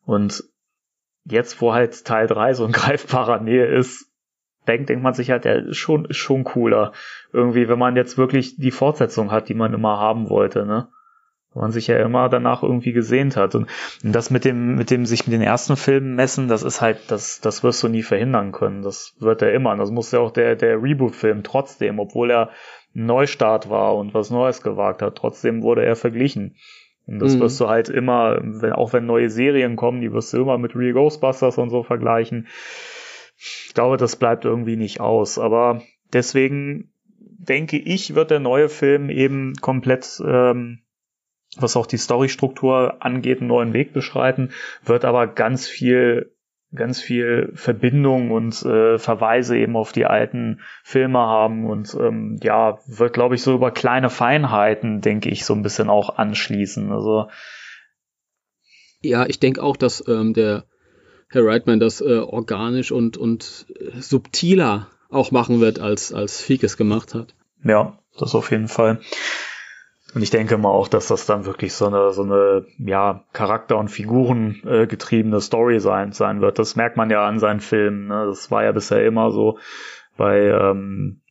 [0.06, 0.44] Und
[1.26, 4.08] jetzt, wo halt Teil 3 so in greifbarer Nähe ist,
[4.68, 6.92] denkt, denkt man sich halt, der ist schon, ist schon cooler.
[7.34, 10.90] Irgendwie, wenn man jetzt wirklich die Fortsetzung hat, die man immer haben wollte, ne?
[11.54, 13.56] Wo man sich ja immer danach irgendwie gesehnt hat.
[13.56, 13.68] Und,
[14.04, 17.10] und das mit dem, mit dem sich mit den ersten Filmen messen, das ist halt,
[17.10, 18.82] das, das wirst du nie verhindern können.
[18.82, 19.72] Das wird er immer.
[19.72, 22.50] Und das muss ja auch der, der Reboot-Film trotzdem, obwohl er
[22.96, 26.56] ein Neustart war und was Neues gewagt hat, trotzdem wurde er verglichen.
[27.08, 27.40] Und das mhm.
[27.40, 30.76] wirst du halt immer, wenn, auch wenn neue Serien kommen, die wirst du immer mit
[30.76, 32.48] Real Ghostbusters und so vergleichen.
[33.38, 35.40] Ich glaube, das bleibt irgendwie nicht aus.
[35.40, 35.82] Aber
[36.12, 40.80] deswegen denke ich, wird der neue Film eben komplett, ähm,
[41.56, 44.52] was auch die Storystruktur angeht, einen neuen Weg beschreiten,
[44.84, 46.32] wird aber ganz viel
[46.76, 52.80] ganz viel Verbindung und äh, Verweise eben auf die alten Filme haben und ähm, ja,
[52.86, 56.92] wird, glaube ich, so über kleine Feinheiten, denke ich, so ein bisschen auch anschließen.
[56.92, 57.30] Also
[59.02, 60.66] ja, ich denke auch, dass ähm, der
[61.30, 63.68] Herr Reitman das äh, organisch und, und
[64.00, 67.34] subtiler auch machen wird, als, als Fiek es gemacht hat.
[67.64, 69.00] Ja, das auf jeden Fall.
[70.14, 73.78] Und ich denke mal auch, dass das dann wirklich so eine, so eine, ja, Charakter-
[73.78, 76.60] und Figuren äh, getriebene Story sein, sein wird.
[76.60, 78.08] Das merkt man ja an seinen Filmen.
[78.08, 78.26] Ne?
[78.28, 79.60] Das war ja bisher immer so
[80.16, 81.22] bei ähm,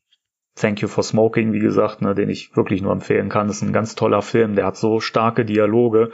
[0.57, 3.47] Thank You for Smoking, wie gesagt, ne, den ich wirklich nur empfehlen kann.
[3.47, 4.55] Das ist ein ganz toller Film.
[4.55, 6.13] Der hat so starke Dialoge.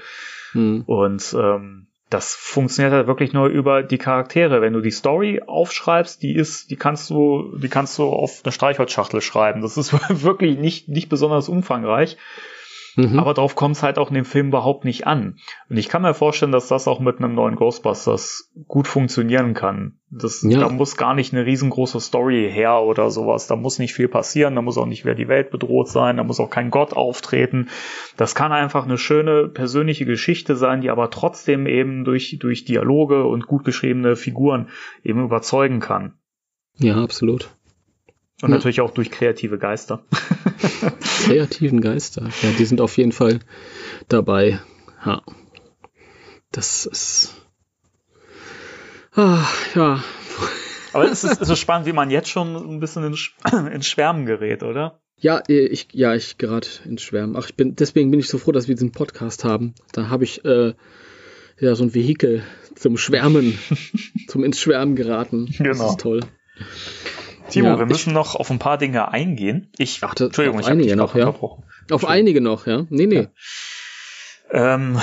[0.53, 0.83] Hm.
[0.87, 4.61] Und ähm, das funktioniert halt wirklich nur über die Charaktere.
[4.61, 8.53] Wenn du die Story aufschreibst, die ist, die kannst du, die kannst du auf eine
[8.53, 9.63] Streichholzschachtel schreiben.
[9.63, 9.93] Das ist
[10.23, 12.19] wirklich nicht, nicht besonders umfangreich.
[12.97, 13.19] Mhm.
[13.19, 15.37] Aber darauf kommt es halt auch in dem Film überhaupt nicht an.
[15.69, 19.99] Und ich kann mir vorstellen, dass das auch mit einem neuen Ghostbusters gut funktionieren kann.
[20.11, 20.61] Das, ja.
[20.61, 23.47] Da muss gar nicht eine riesengroße Story her oder sowas.
[23.47, 26.25] Da muss nicht viel passieren, da muss auch nicht wieder die Welt bedroht sein, da
[26.25, 27.71] muss auch kein Gott auftreten.
[28.19, 33.25] Das kann einfach eine schöne persönliche Geschichte sein, die aber trotzdem eben durch, durch Dialoge
[33.25, 34.69] und gut geschriebene Figuren
[35.03, 36.19] eben überzeugen kann.
[36.79, 37.51] Ja, absolut.
[38.43, 38.57] Und ja.
[38.57, 40.05] natürlich auch durch kreative Geister.
[41.25, 42.29] Kreativen Geister.
[42.43, 43.39] Ja, die sind auf jeden Fall
[44.09, 44.61] dabei.
[45.07, 45.23] Ja.
[46.51, 47.35] Das ist.
[49.15, 49.45] Ah,
[49.77, 50.03] ja.
[50.93, 53.17] Aber es ist, es ist spannend, wie man jetzt schon ein bisschen in,
[53.73, 55.01] in Schwärmen gerät, oder?
[55.17, 57.37] Ja, ich, ja, ich gerate in Schwärmen.
[57.37, 59.75] Ach, ich bin, deswegen bin ich so froh, dass wir diesen Podcast haben.
[59.93, 60.75] Da habe ich äh,
[61.61, 62.43] ja so ein Vehikel
[62.75, 63.57] zum Schwärmen,
[64.27, 65.47] zum ins Schwärmen geraten.
[65.57, 65.69] Genau.
[65.69, 66.21] Das ist toll.
[67.53, 69.71] Timo, ja, wir müssen noch auf ein paar Dinge eingehen.
[69.79, 71.35] Ich, dachte, Entschuldigung, auf ich einige noch, ja.
[71.91, 72.87] Auf einige noch, ja.
[72.89, 73.29] Nee, nee.
[74.53, 74.77] Ja.
[74.77, 74.99] Ähm,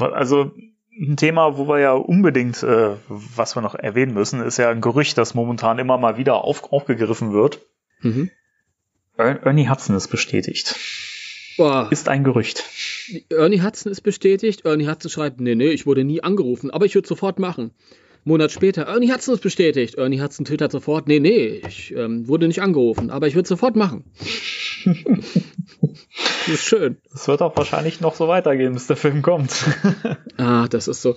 [0.00, 0.52] also
[0.92, 4.80] ein Thema, wo wir ja unbedingt, äh, was wir noch erwähnen müssen, ist ja ein
[4.80, 7.60] Gerücht, das momentan immer mal wieder auf, aufgegriffen wird.
[8.00, 8.30] Mhm.
[9.16, 10.74] Ernie Hudson ist bestätigt.
[11.56, 11.88] Boah.
[11.90, 12.64] Ist ein Gerücht.
[13.30, 14.64] Ernie Hudson ist bestätigt.
[14.64, 17.70] Ernie Hudson schreibt, nee, nee, ich wurde nie angerufen, aber ich würde sofort machen.
[18.24, 19.96] Monat später, Ernie Hudson ist bestätigt.
[19.96, 23.76] Ernie Hudson twittert sofort, nee, nee, ich ähm, wurde nicht angerufen, aber ich würde sofort
[23.76, 24.04] machen.
[24.84, 26.96] das ist schön.
[27.12, 29.52] Das wird auch wahrscheinlich noch so weitergehen, bis der Film kommt.
[30.38, 31.16] ah, das ist so.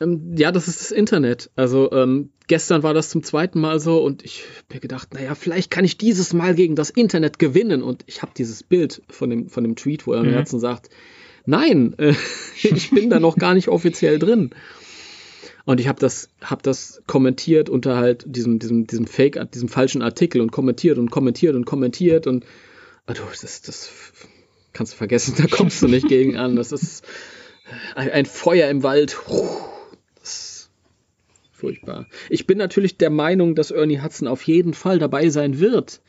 [0.00, 1.50] Ähm, ja, das ist das Internet.
[1.56, 5.34] Also ähm, gestern war das zum zweiten Mal so und ich habe mir gedacht, naja,
[5.34, 7.82] vielleicht kann ich dieses Mal gegen das Internet gewinnen.
[7.82, 10.38] Und ich habe dieses Bild von dem, von dem Tweet, wo Ernie mhm.
[10.38, 10.90] Hudson sagt,
[11.44, 12.14] nein, äh,
[12.62, 14.50] ich bin da noch gar nicht offiziell drin.
[15.66, 20.00] Und ich habe das, hab das kommentiert unter halt diesem, diesem, diesem Fake, diesem falschen
[20.00, 22.46] Artikel und kommentiert und kommentiert und kommentiert und
[23.04, 23.90] also das, das
[24.72, 26.54] kannst du vergessen, da kommst du nicht gegen an.
[26.54, 27.04] Das ist
[27.96, 29.16] ein, ein Feuer im Wald.
[30.20, 30.70] Das ist
[31.50, 32.06] furchtbar.
[32.30, 36.00] Ich bin natürlich der Meinung, dass Ernie Hudson auf jeden Fall dabei sein wird.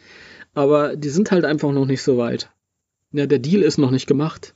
[0.53, 2.51] Aber die sind halt einfach noch nicht so weit.
[3.11, 4.53] Ja, der Deal ist noch nicht gemacht.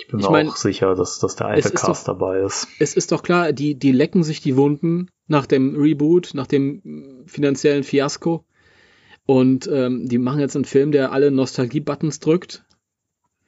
[0.00, 2.68] Ich bin ich mir mein, auch sicher, dass, dass der alte Cast doch, dabei ist.
[2.78, 7.24] Es ist doch klar, die, die lecken sich die Wunden nach dem Reboot, nach dem
[7.26, 8.44] finanziellen Fiasko.
[9.26, 12.64] Und ähm, die machen jetzt einen Film, der alle Nostalgie-Buttons drückt.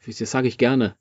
[0.06, 0.96] Das sage ich gerne.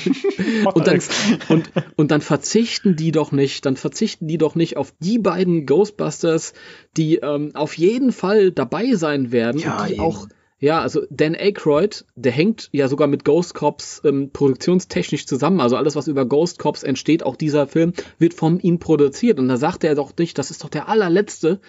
[0.74, 1.00] und, dann,
[1.48, 5.64] und, und dann verzichten die doch nicht, dann verzichten die doch nicht auf die beiden
[5.64, 6.52] Ghostbusters,
[6.96, 10.02] die ähm, auf jeden Fall dabei sein werden ja, und die eben.
[10.02, 10.28] auch
[10.62, 15.60] ja, also Dan Aykroyd, der hängt ja sogar mit Ghost Cops ähm, produktionstechnisch zusammen.
[15.60, 19.40] Also alles, was über Ghost Cops entsteht, auch dieser Film, wird von ihm produziert.
[19.40, 21.60] Und da sagt er doch nicht, das ist doch der allerletzte.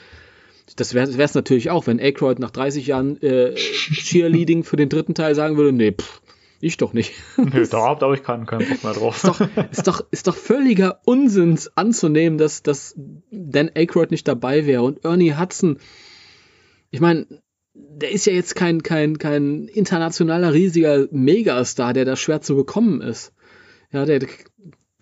[0.76, 5.16] Das wäre es natürlich auch, wenn Aykroyd nach 30 Jahren äh, Cheerleading für den dritten
[5.16, 6.22] Teil sagen würde, nee, pff,
[6.62, 7.14] ich doch nicht.
[7.38, 9.16] Nee, da habe ich keinen, keinen Bock mehr drauf.
[9.16, 9.42] Ist doch,
[9.72, 12.94] ist doch, ist doch völliger Unsinn anzunehmen, dass, dass
[13.32, 15.80] Dan Aykroyd nicht dabei wäre und Ernie Hudson.
[16.92, 17.26] Ich meine,
[17.74, 23.02] der ist ja jetzt kein, kein, kein internationaler riesiger Megastar, der da schwer zu bekommen
[23.02, 23.34] ist.
[23.92, 24.20] Ja, der,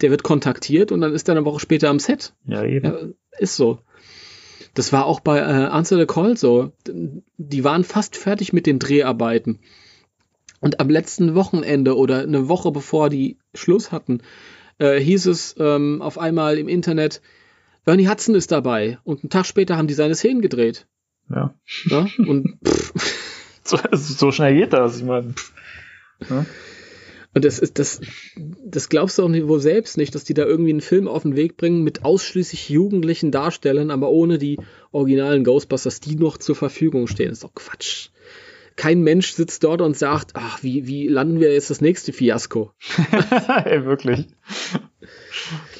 [0.02, 2.34] der wird kontaktiert und dann ist er eine Woche später am Set.
[2.46, 2.86] Ja, eben.
[2.86, 2.98] Ja,
[3.40, 3.80] ist so.
[4.74, 6.72] Das war auch bei äh, Answer the Call so.
[7.38, 9.60] Die waren fast fertig mit den Dreharbeiten.
[10.62, 14.22] Und am letzten Wochenende oder eine Woche bevor die Schluss hatten,
[14.78, 17.22] äh, hieß es ähm, auf einmal im Internet,
[17.84, 19.00] Bernie Hudson ist dabei.
[19.04, 20.88] Und einen Tag später haben die seine Szenen gedreht.
[21.34, 21.54] Ja.
[21.86, 22.58] ja und
[23.64, 25.34] so, so, schnell geht das, ich meine.
[26.30, 26.46] Ja.
[27.34, 28.02] Und das ist, das,
[28.66, 31.24] das glaubst du auch nicht, wohl selbst nicht, dass die da irgendwie einen Film auf
[31.24, 34.60] den Weg bringen mit ausschließlich jugendlichen Darstellern, aber ohne die
[34.92, 37.30] originalen Ghostbusters, die noch zur Verfügung stehen.
[37.30, 38.10] Das ist doch Quatsch.
[38.76, 42.72] Kein Mensch sitzt dort und sagt, ach, wie, wie landen wir jetzt das nächste Fiasko?
[43.66, 44.28] Ey, wirklich.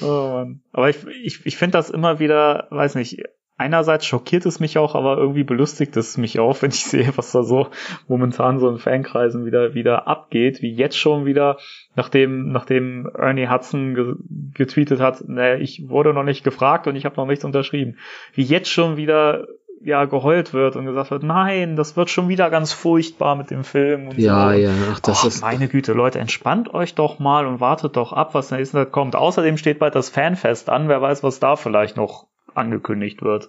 [0.00, 0.62] Oh Mann.
[0.72, 3.22] Aber ich, ich, ich finde das immer wieder, weiß nicht,
[3.62, 7.32] einerseits schockiert es mich auch, aber irgendwie belustigt es mich auch, wenn ich sehe, was
[7.32, 7.68] da so
[8.08, 11.58] momentan so in Fankreisen wieder, wieder abgeht, wie jetzt schon wieder,
[11.96, 14.14] nachdem, nachdem Ernie Hudson ge
[14.54, 17.96] getweetet hat, ne, ich wurde noch nicht gefragt und ich habe noch nichts unterschrieben,
[18.34, 19.46] wie jetzt schon wieder
[19.84, 23.64] ja geheult wird und gesagt wird, nein, das wird schon wieder ganz furchtbar mit dem
[23.64, 24.08] Film.
[24.08, 24.58] Und ja, so.
[24.58, 25.42] ja, ach, das Och, ist.
[25.42, 29.16] Meine Güte, Leute, entspannt euch doch mal und wartet doch ab, was nächstes kommt.
[29.16, 33.48] Außerdem steht bald das Fanfest an, wer weiß, was da vielleicht noch angekündigt wird.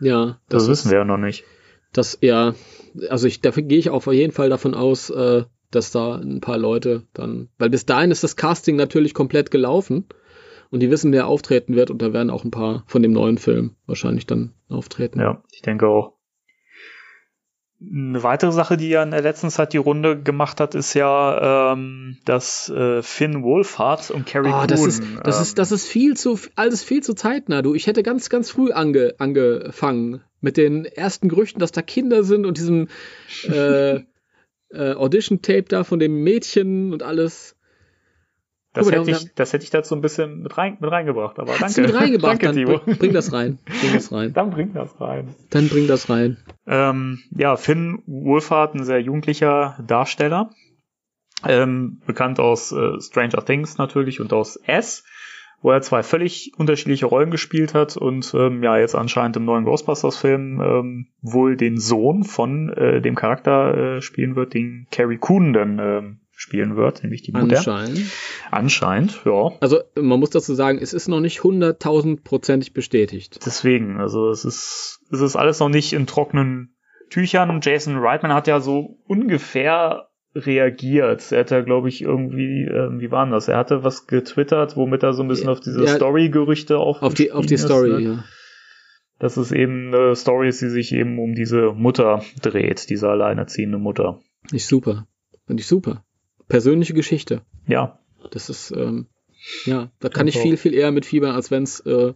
[0.00, 1.44] Ja, das, das wissen ist, wir ja noch nicht.
[1.92, 2.54] Das, ja,
[3.08, 6.58] also ich, dafür gehe ich auf jeden Fall davon aus, äh, dass da ein paar
[6.58, 10.06] Leute dann, weil bis dahin ist das Casting natürlich komplett gelaufen
[10.70, 13.38] und die wissen, wer auftreten wird und da werden auch ein paar von dem neuen
[13.38, 15.20] Film wahrscheinlich dann auftreten.
[15.20, 16.14] Ja, ich denke auch.
[17.82, 21.72] Eine weitere Sache, die ja in der letzten Zeit die Runde gemacht hat, ist ja,
[21.72, 25.86] ähm, dass äh, Finn Wolfhard und Carrie oh, das ist, das ähm, ist, das ist
[25.86, 27.62] viel zu, alles viel zu zeitnah.
[27.62, 32.22] Du, ich hätte ganz, ganz früh ange, angefangen mit den ersten Gerüchten, dass da Kinder
[32.22, 32.88] sind und diesem
[33.44, 33.94] äh,
[34.70, 37.56] äh, Audition-Tape da von dem Mädchen und alles.
[38.72, 41.54] Das, Guck, hätte ich, das hätte ich dazu ein bisschen mit, rein, mit reingebracht, aber
[41.58, 41.80] danke.
[41.80, 43.58] mit reingebracht, danke, dann bring, bring, das rein.
[43.64, 44.32] Bring das rein.
[44.34, 45.34] dann bring das rein.
[45.50, 46.36] Dann bring das rein.
[46.68, 50.50] Ähm, ja, Finn Wolfhard, ein sehr jugendlicher Darsteller.
[51.44, 55.04] Ähm, bekannt aus äh, Stranger Things natürlich und aus S,
[55.62, 59.64] wo er zwei völlig unterschiedliche Rollen gespielt hat und ähm, ja, jetzt anscheinend im neuen
[59.64, 65.54] Ghostbusters-Film ähm, wohl den Sohn von äh, dem Charakter äh, spielen wird, den Carrie Coon
[65.54, 67.58] dann ähm, spielen wird, nämlich die Mutter.
[67.58, 68.10] Anscheinend.
[68.50, 69.50] Anscheinend, ja.
[69.60, 73.40] Also man muss dazu sagen, es ist noch nicht hunderttausendprozentig bestätigt.
[73.44, 76.74] Deswegen, also es ist, es ist alles noch nicht in trockenen
[77.10, 77.60] Tüchern.
[77.62, 81.30] Jason Reitman hat ja so ungefähr reagiert.
[81.30, 83.48] Er hat ja, glaube ich, irgendwie, äh, wie war denn das?
[83.48, 87.12] Er hatte was getwittert, womit er so ein bisschen auf diese ja, Story-Gerüchte auf Auf
[87.12, 88.00] die, auf die Story, ne?
[88.00, 88.24] ja.
[89.18, 94.20] Das ist eben eine Story, die sich eben um diese Mutter dreht, diese alleinerziehende Mutter.
[94.50, 95.06] Nicht super.
[95.46, 96.02] Finde ich super
[96.50, 97.40] persönliche Geschichte.
[97.66, 97.98] Ja.
[98.30, 99.06] Das ist, ähm,
[99.64, 102.12] ja, da kann ich viel, viel eher mit fiebern, als wenn es äh,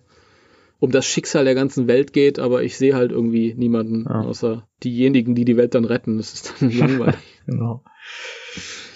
[0.81, 4.21] um das Schicksal der ganzen Welt geht, aber ich sehe halt irgendwie niemanden, ja.
[4.21, 6.19] außer diejenigen, die die Welt dann retten.
[6.19, 7.17] Das ist dann langweilig.
[7.47, 7.83] genau.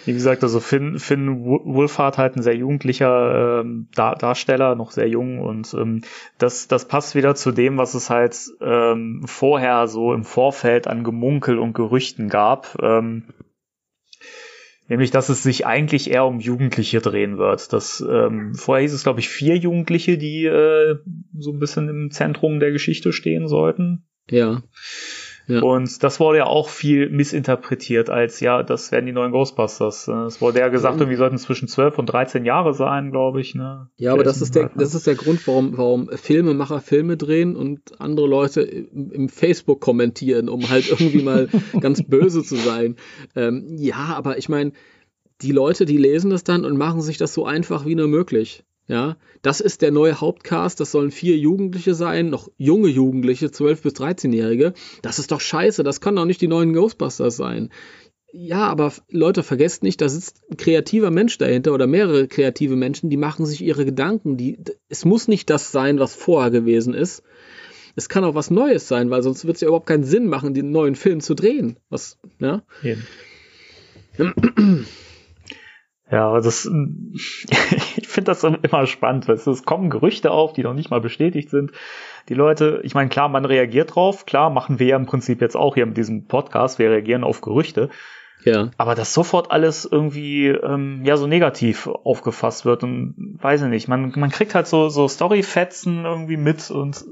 [0.04, 5.08] Wie gesagt, also Finn, Finn Wolfhard halt ein sehr jugendlicher ähm, Dar Darsteller, noch sehr
[5.08, 6.02] jung und ähm,
[6.38, 11.04] das, das passt wieder zu dem, was es halt ähm, vorher so im Vorfeld an
[11.04, 12.78] Gemunkel und Gerüchten gab.
[12.82, 13.24] Ähm,
[14.88, 17.72] Nämlich, dass es sich eigentlich eher um Jugendliche drehen wird.
[17.72, 20.96] Das, ähm, vorher hieß es, glaube ich, vier Jugendliche, die äh,
[21.36, 24.06] so ein bisschen im Zentrum der Geschichte stehen sollten.
[24.30, 24.62] Ja.
[25.48, 25.62] Ja.
[25.62, 30.06] Und das wurde ja auch viel missinterpretiert als, ja, das werden die neuen Ghostbusters.
[30.06, 33.54] Es wurde ja gesagt, irgendwie sollten zwischen 12 und 13 Jahre sein, glaube ich.
[33.54, 33.88] Ne?
[33.96, 37.98] Ja, aber das ist, der, das ist der Grund, warum, warum Filmemacher Filme drehen und
[37.98, 41.48] andere Leute im, im Facebook kommentieren, um halt irgendwie mal
[41.80, 42.96] ganz böse zu sein.
[43.34, 44.72] Ähm, ja, aber ich meine,
[45.40, 48.64] die Leute, die lesen das dann und machen sich das so einfach wie nur möglich.
[48.88, 50.80] Ja, das ist der neue Hauptcast.
[50.80, 54.72] Das sollen vier Jugendliche sein, noch junge Jugendliche, 12 bis 13-Jährige.
[55.02, 55.82] Das ist doch scheiße.
[55.82, 57.68] Das kann doch nicht die neuen Ghostbusters sein.
[58.32, 63.10] Ja, aber Leute, vergesst nicht, da sitzt ein kreativer Mensch dahinter oder mehrere kreative Menschen,
[63.10, 64.38] die machen sich ihre Gedanken.
[64.38, 64.58] Die,
[64.88, 67.22] es muss nicht das sein, was vorher gewesen ist.
[67.94, 70.54] Es kann auch was Neues sein, weil sonst wird es ja überhaupt keinen Sinn machen,
[70.54, 71.76] den neuen Film zu drehen.
[71.90, 72.62] Was, ja?
[76.10, 76.64] Ja, aber das,
[77.14, 81.50] ich finde das immer spannend, weil es kommen Gerüchte auf, die noch nicht mal bestätigt
[81.50, 81.72] sind.
[82.28, 85.56] Die Leute, ich meine, klar, man reagiert drauf, klar, machen wir ja im Prinzip jetzt
[85.56, 87.90] auch hier mit diesem Podcast, wir reagieren auf Gerüchte.
[88.44, 88.70] Ja.
[88.76, 93.88] Aber dass sofort alles irgendwie ähm, ja so negativ aufgefasst wird und weiß ich nicht.
[93.88, 97.04] Man, man kriegt halt so, so Storyfetzen irgendwie mit und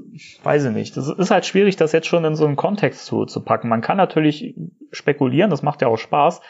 [0.43, 0.95] weiß ich nicht.
[0.95, 3.67] Das ist halt schwierig, das jetzt schon in so einen Kontext zu, zu packen.
[3.67, 4.55] Man kann natürlich
[4.91, 6.41] spekulieren, das macht ja auch Spaß.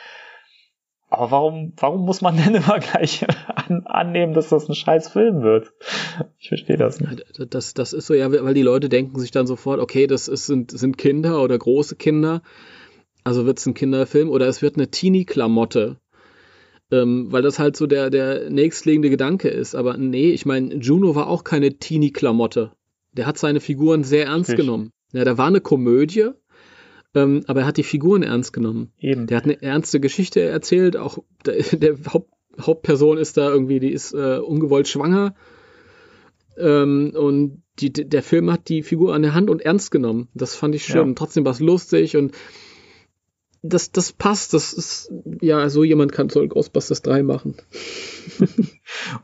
[1.10, 3.26] Aber warum, warum muss man denn immer gleich
[3.56, 5.74] an, annehmen, dass das ein scheiß Film wird?
[6.38, 7.24] Ich verstehe das nicht.
[7.50, 10.46] Das, das ist so, ja, weil die Leute denken sich dann sofort, okay, das ist,
[10.46, 12.42] sind, sind Kinder oder große Kinder
[13.28, 15.98] also wird es ein Kinderfilm oder es wird eine Teenie-Klamotte.
[16.90, 19.76] Ähm, weil das halt so der, der nächstliegende Gedanke ist.
[19.76, 22.72] Aber nee, ich meine, Juno war auch keine Teenie-Klamotte.
[23.12, 24.56] Der hat seine Figuren sehr ernst ich.
[24.56, 24.92] genommen.
[25.12, 26.30] Ja, da war eine Komödie,
[27.16, 28.92] ähm, aber er hat die Figuren ernst genommen.
[29.00, 29.28] Eben.
[29.28, 30.98] Der hat eine ernste Geschichte erzählt.
[30.98, 35.36] Auch der, der Haupt, Hauptperson ist da irgendwie, die ist äh, ungewollt schwanger.
[36.58, 40.28] Ähm, und die, der Film hat die Figur an der Hand und ernst genommen.
[40.34, 41.10] Das fand ich schön.
[41.10, 41.14] Ja.
[41.16, 42.36] Trotzdem war es lustig und
[43.62, 44.54] das, das passt.
[44.54, 45.12] Das ist,
[45.42, 47.56] ja, so jemand kann soll Ghostbusters 3 machen.
[48.40, 48.50] Und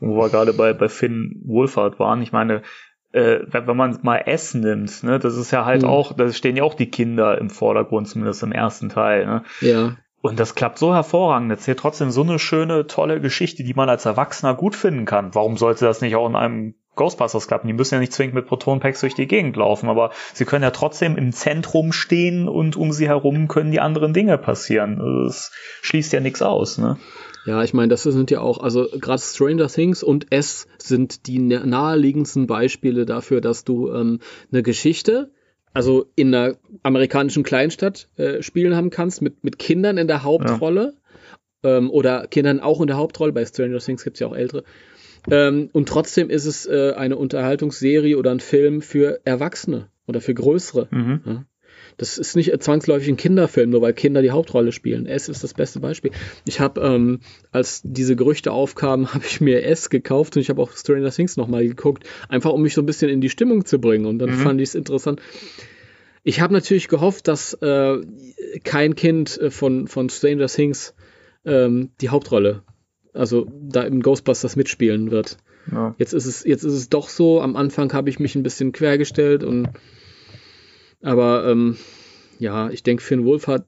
[0.00, 2.62] wo wir gerade bei, bei Finn Wohlfahrt waren, ich meine,
[3.14, 5.88] äh, wenn man mal S nimmt, ne, das ist ja halt mhm.
[5.88, 9.24] auch, da stehen ja auch die Kinder im Vordergrund, zumindest im ersten Teil.
[9.24, 9.44] Ne?
[9.60, 9.96] Ja.
[10.20, 11.50] Und das klappt so hervorragend.
[11.50, 15.34] Erzählt trotzdem so eine schöne, tolle Geschichte, die man als Erwachsener gut finden kann.
[15.34, 17.66] Warum sollte das nicht auch in einem Ghostbusters klappen.
[17.66, 20.70] Die müssen ja nicht zwingend mit Protonpacks durch die Gegend laufen, aber sie können ja
[20.70, 25.00] trotzdem im Zentrum stehen und um sie herum können die anderen Dinge passieren.
[25.00, 26.96] Also das schließt ja nichts aus, ne?
[27.46, 31.38] Ja, ich meine, das sind ja auch, also gerade Stranger Things und S sind die
[31.38, 35.30] naheliegendsten Beispiele dafür, dass du ähm, eine Geschichte,
[35.74, 40.94] also in einer amerikanischen Kleinstadt äh, spielen haben kannst, mit, mit Kindern in der Hauptrolle
[41.62, 41.78] ja.
[41.78, 43.32] ähm, oder Kindern auch in der Hauptrolle.
[43.32, 44.64] Bei Stranger Things gibt es ja auch ältere.
[45.30, 50.34] Ähm, und trotzdem ist es äh, eine Unterhaltungsserie oder ein Film für Erwachsene oder für
[50.34, 50.88] Größere.
[50.90, 51.20] Mhm.
[51.24, 51.44] Ja?
[51.96, 55.06] Das ist nicht zwangsläufig ein Kinderfilm, nur weil Kinder die Hauptrolle spielen.
[55.06, 56.10] S ist das beste Beispiel.
[56.46, 57.20] Ich habe, ähm,
[57.52, 61.36] als diese Gerüchte aufkamen, habe ich mir S gekauft und ich habe auch Stranger Things
[61.36, 64.06] nochmal geguckt, einfach um mich so ein bisschen in die Stimmung zu bringen.
[64.06, 64.38] Und dann mhm.
[64.38, 65.20] fand ich es interessant.
[66.22, 67.98] Ich habe natürlich gehofft, dass äh,
[68.64, 70.94] kein Kind äh, von, von Stranger Things
[71.44, 72.62] ähm, die Hauptrolle
[73.14, 75.38] also da im Ghostbusters mitspielen wird.
[75.70, 75.94] Ja.
[75.98, 77.40] Jetzt ist es, jetzt ist es doch so.
[77.40, 79.68] Am Anfang habe ich mich ein bisschen quergestellt und
[81.04, 81.76] aber ähm,
[82.38, 83.66] ja, ich denke, Finn Wolfhard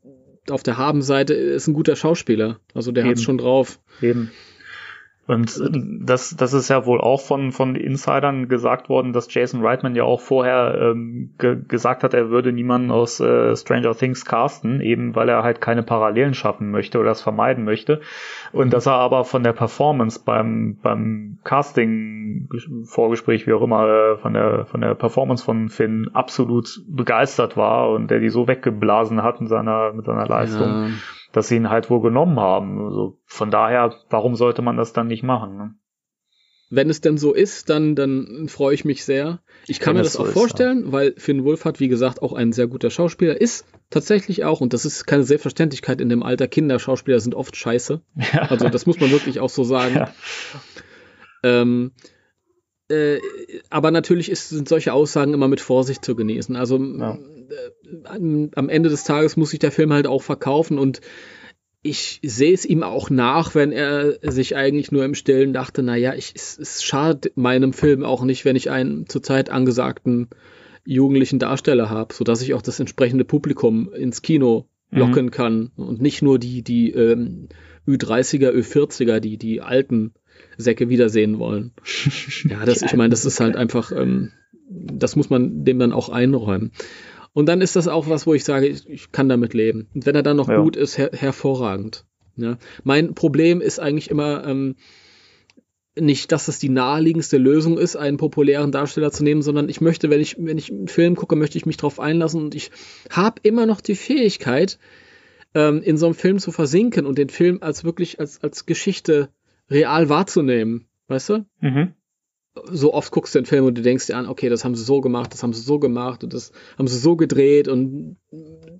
[0.49, 2.61] auf der Habenseite ist ein guter Schauspieler.
[2.75, 3.81] Also der hat schon drauf.
[4.01, 4.31] Eben.
[5.27, 5.61] Und
[6.03, 10.05] das, das ist ja wohl auch von, von Insidern gesagt worden, dass Jason Reitman ja
[10.05, 15.16] auch vorher ähm, ge gesagt hat, er würde niemanden aus äh, Stranger Things casten, eben
[15.16, 18.01] weil er halt keine Parallelen schaffen möchte oder das vermeiden möchte.
[18.53, 22.48] Und dass er aber von der Performance beim, beim Casting
[22.85, 27.90] Vorgespräch, wie auch immer, äh, von der, von der Performance von Finn absolut begeistert war
[27.90, 30.69] und der die so weggeblasen hat mit seiner, mit seiner Leistung.
[30.69, 30.89] Ja
[31.37, 32.83] dass sie ihn halt wohl genommen haben.
[32.83, 35.59] Also von daher, warum sollte man das dann nicht machen?
[35.59, 35.75] Ne?
[36.71, 39.41] Wenn es denn so ist, dann, dann freue ich mich sehr.
[39.67, 40.93] Ich kann Wenn mir das so auch ist, vorstellen, ja.
[40.93, 43.67] weil Finn Wolfhard, wie gesagt, auch ein sehr guter Schauspieler ist.
[43.91, 46.49] Tatsächlich auch, und das ist keine Selbstverständlichkeit in dem Alter.
[46.49, 48.01] Kinderschauspieler sind oft scheiße.
[48.33, 48.47] Ja.
[48.49, 49.95] Also, das muss man wirklich auch so sagen.
[49.95, 50.13] Ja.
[51.43, 51.93] Ähm,
[52.89, 53.19] äh,
[53.71, 56.57] aber natürlich ist, sind solche Aussagen immer mit Vorsicht zu genießen.
[56.57, 57.19] Also ja.
[57.19, 61.01] äh, am Ende des Tages muss sich der Film halt auch verkaufen und
[61.83, 66.15] ich sehe es ihm auch nach, wenn er sich eigentlich nur im Stillen dachte, naja,
[66.15, 70.29] ich, es, es schadet meinem Film auch nicht, wenn ich einen zurzeit angesagten
[70.85, 74.99] jugendlichen Darsteller habe, sodass ich auch das entsprechende Publikum ins Kino mhm.
[74.99, 75.31] locken mhm.
[75.31, 77.49] kann und nicht nur die, die ähm,
[77.87, 80.15] Ü30er, Ü40er, die, die alten
[80.57, 81.73] Säcke wiedersehen wollen.
[82.49, 84.33] Ja, das, ich meine, das ist halt einfach, ähm,
[84.69, 86.70] das muss man dem dann auch einräumen.
[87.33, 89.89] Und dann ist das auch was, wo ich sage, ich, ich kann damit leben.
[89.95, 90.61] Und wenn er dann noch ja.
[90.62, 92.05] gut ist, her hervorragend.
[92.37, 92.59] Ja.
[92.85, 94.77] Mein Problem ist eigentlich immer ähm,
[95.99, 100.11] nicht, dass es die naheliegendste Lösung ist, einen populären Darsteller zu nehmen, sondern ich möchte,
[100.11, 102.70] wenn ich, wenn ich einen Film gucke, möchte ich mich darauf einlassen und ich
[103.11, 104.78] habe immer noch die Fähigkeit,
[105.55, 109.31] ähm, in so einem Film zu versinken und den Film als wirklich als, als Geschichte
[109.71, 111.47] real wahrzunehmen, weißt du?
[111.61, 111.95] Mhm.
[112.71, 114.83] So oft guckst du den Film und du denkst dir an, okay, das haben sie
[114.83, 118.17] so gemacht, das haben sie so gemacht und das haben sie so gedreht und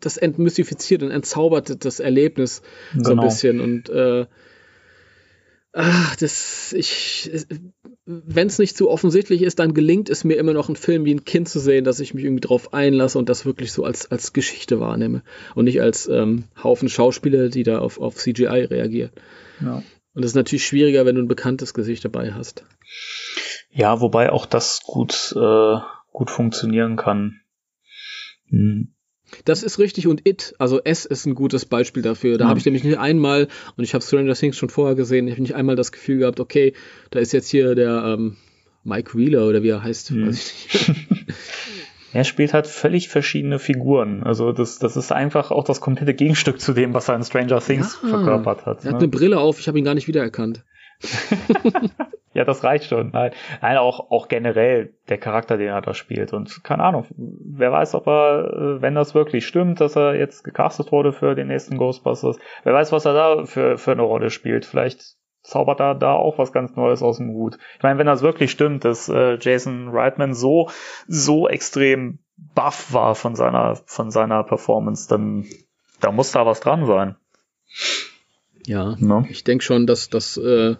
[0.01, 3.05] das entmystifiziert und entzaubert das Erlebnis genau.
[3.05, 3.29] so ein genau.
[3.29, 4.27] bisschen und äh,
[5.77, 7.31] ach, das, ich,
[8.07, 11.15] wenn es nicht zu offensichtlich ist, dann gelingt es mir immer noch, einen Film wie
[11.15, 14.11] ein Kind zu sehen, dass ich mich irgendwie drauf einlasse und das wirklich so als,
[14.11, 15.23] als Geschichte wahrnehme
[15.55, 19.11] und nicht als ähm, Haufen Schauspieler, die da auf, auf CGI reagieren.
[19.61, 19.83] Ja.
[20.16, 22.64] Und das ist natürlich schwieriger, wenn du ein bekanntes Gesicht dabei hast.
[23.70, 25.76] Ja, wobei auch das gut, äh,
[26.10, 27.43] gut funktionieren kann.
[28.48, 28.94] Hm.
[29.44, 32.38] Das ist richtig und It, also S ist ein gutes Beispiel dafür.
[32.38, 32.48] Da ja.
[32.48, 35.43] habe ich nämlich nicht einmal, und ich habe Stranger Things schon vorher gesehen, ich habe
[35.43, 36.72] nicht einmal das Gefühl gehabt, okay,
[37.10, 38.38] da ist jetzt hier der ähm,
[38.84, 40.28] Mike Wheeler oder wie er heißt, hm.
[40.28, 41.10] weiß ich nicht.
[42.16, 44.22] er spielt halt völlig verschiedene Figuren.
[44.22, 47.60] Also das, das ist einfach auch das komplette Gegenstück zu dem, was er in Stranger
[47.60, 48.84] Things ja, verkörpert hat.
[48.84, 48.98] Er hat ne?
[48.98, 50.64] eine Brille auf, ich habe ihn gar nicht wiedererkannt.
[52.32, 53.10] ja, das reicht schon.
[53.10, 56.32] Nein, nein auch, auch generell der Charakter, den er da spielt.
[56.32, 60.43] Und keine Ahnung, wer weiß, ob er, äh, wenn das wirklich stimmt, dass er jetzt
[60.43, 64.30] gecastet wurde für den nächsten Ghostbusters, wer weiß, was er da für, für eine Rolle
[64.30, 64.64] spielt.
[64.64, 65.15] Vielleicht
[65.47, 67.59] zaubert er da auch was ganz Neues aus dem Hut.
[67.77, 70.70] Ich meine, wenn das wirklich stimmt, dass äh, Jason Reitman so,
[71.06, 75.47] so extrem buff war von seiner, von seiner Performance, dann
[76.01, 77.16] da muss da was dran sein.
[78.66, 79.27] Ja, no?
[79.31, 80.74] ich denke schon, dass das äh,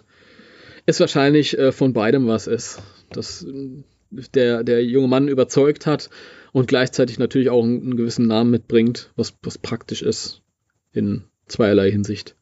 [0.85, 2.81] ist wahrscheinlich äh, von beidem was ist.
[3.09, 6.09] Dass äh, der, der junge Mann überzeugt hat
[6.51, 10.41] und gleichzeitig natürlich auch einen, einen gewissen Namen mitbringt, was, was praktisch ist
[10.91, 12.36] in zweierlei Hinsicht.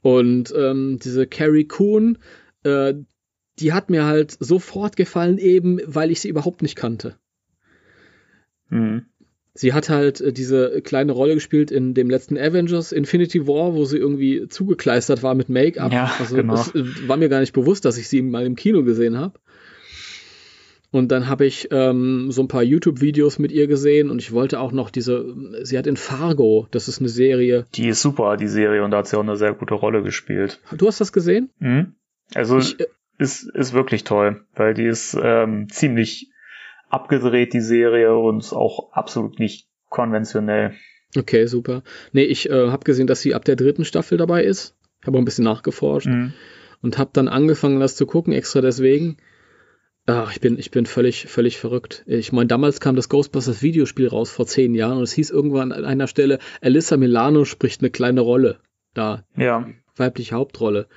[0.00, 2.18] Und ähm, diese Carrie Coon,
[2.64, 2.94] äh,
[3.58, 7.16] die hat mir halt sofort gefallen, eben weil ich sie überhaupt nicht kannte.
[8.68, 9.06] Mhm.
[9.54, 13.84] Sie hat halt äh, diese kleine Rolle gespielt in dem letzten Avengers Infinity War, wo
[13.84, 15.92] sie irgendwie zugekleistert war mit Make-up.
[15.92, 16.54] Ja, also genau.
[16.54, 19.38] das äh, war mir gar nicht bewusst, dass ich sie mal im Kino gesehen habe.
[20.92, 24.60] Und dann habe ich ähm, so ein paar YouTube-Videos mit ihr gesehen und ich wollte
[24.60, 27.64] auch noch diese, sie hat in Fargo, das ist eine Serie.
[27.74, 30.60] Die ist super, die Serie, und da hat sie auch eine sehr gute Rolle gespielt.
[30.76, 31.48] Du hast das gesehen?
[31.60, 31.94] Mhm.
[32.34, 32.86] Also ich, äh,
[33.16, 36.30] ist, ist wirklich toll, weil die ist ähm, ziemlich
[36.90, 40.74] abgedreht, die Serie, und auch absolut nicht konventionell.
[41.16, 41.82] Okay, super.
[42.12, 44.76] Nee, ich äh, habe gesehen, dass sie ab der dritten Staffel dabei ist.
[45.06, 46.34] Habe auch ein bisschen nachgeforscht mhm.
[46.82, 49.16] und habe dann angefangen, das zu gucken, extra deswegen.
[50.06, 52.02] Ach, ich bin, ich bin völlig, völlig verrückt.
[52.06, 55.70] Ich meine, damals kam das Ghostbusters Videospiel raus vor zehn Jahren und es hieß irgendwann
[55.70, 58.58] an einer Stelle, Alyssa Milano spricht eine kleine Rolle
[58.94, 59.24] da.
[59.36, 59.68] Ja.
[59.94, 60.88] Weibliche Hauptrolle.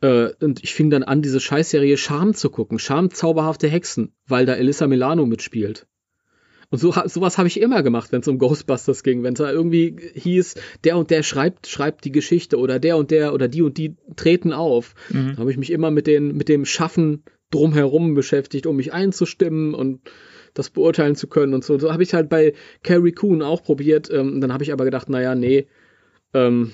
[0.00, 2.78] Äh, und ich fing dann an, diese Scheißserie Charme zu gucken.
[2.78, 5.86] Charme zauberhafte Hexen, weil da Alyssa Milano mitspielt.
[6.68, 9.22] Und so, sowas habe ich immer gemacht, wenn es um Ghostbusters ging.
[9.22, 10.54] Wenn es da irgendwie hieß,
[10.84, 13.96] der und der schreibt, schreibt die Geschichte oder der und der oder die und die
[14.16, 14.94] treten auf.
[15.10, 15.36] Mhm.
[15.36, 17.22] habe ich mich immer mit, den, mit dem Schaffen
[17.56, 20.00] drumherum beschäftigt, um mich einzustimmen und
[20.54, 21.78] das beurteilen zu können und so.
[21.78, 24.10] So habe ich halt bei Carrie Coon auch probiert.
[24.10, 25.66] Ähm, dann habe ich aber gedacht, naja, nee,
[26.32, 26.72] ähm,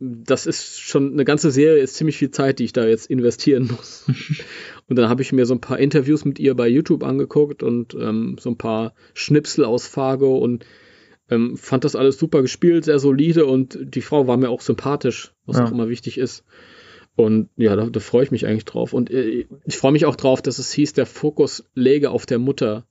[0.00, 3.70] das ist schon eine ganze Serie, ist ziemlich viel Zeit, die ich da jetzt investieren
[3.76, 4.06] muss.
[4.88, 7.94] und dann habe ich mir so ein paar Interviews mit ihr bei YouTube angeguckt und
[7.94, 10.66] ähm, so ein paar Schnipsel aus Fargo und
[11.30, 15.32] ähm, fand das alles super gespielt, sehr solide und die Frau war mir auch sympathisch,
[15.46, 15.64] was ja.
[15.64, 16.44] auch immer wichtig ist.
[17.16, 18.92] Und ja, da, da freue ich mich eigentlich drauf.
[18.92, 22.38] Und äh, ich freue mich auch drauf, dass es hieß, der Fokus läge auf der
[22.38, 22.86] Mutter.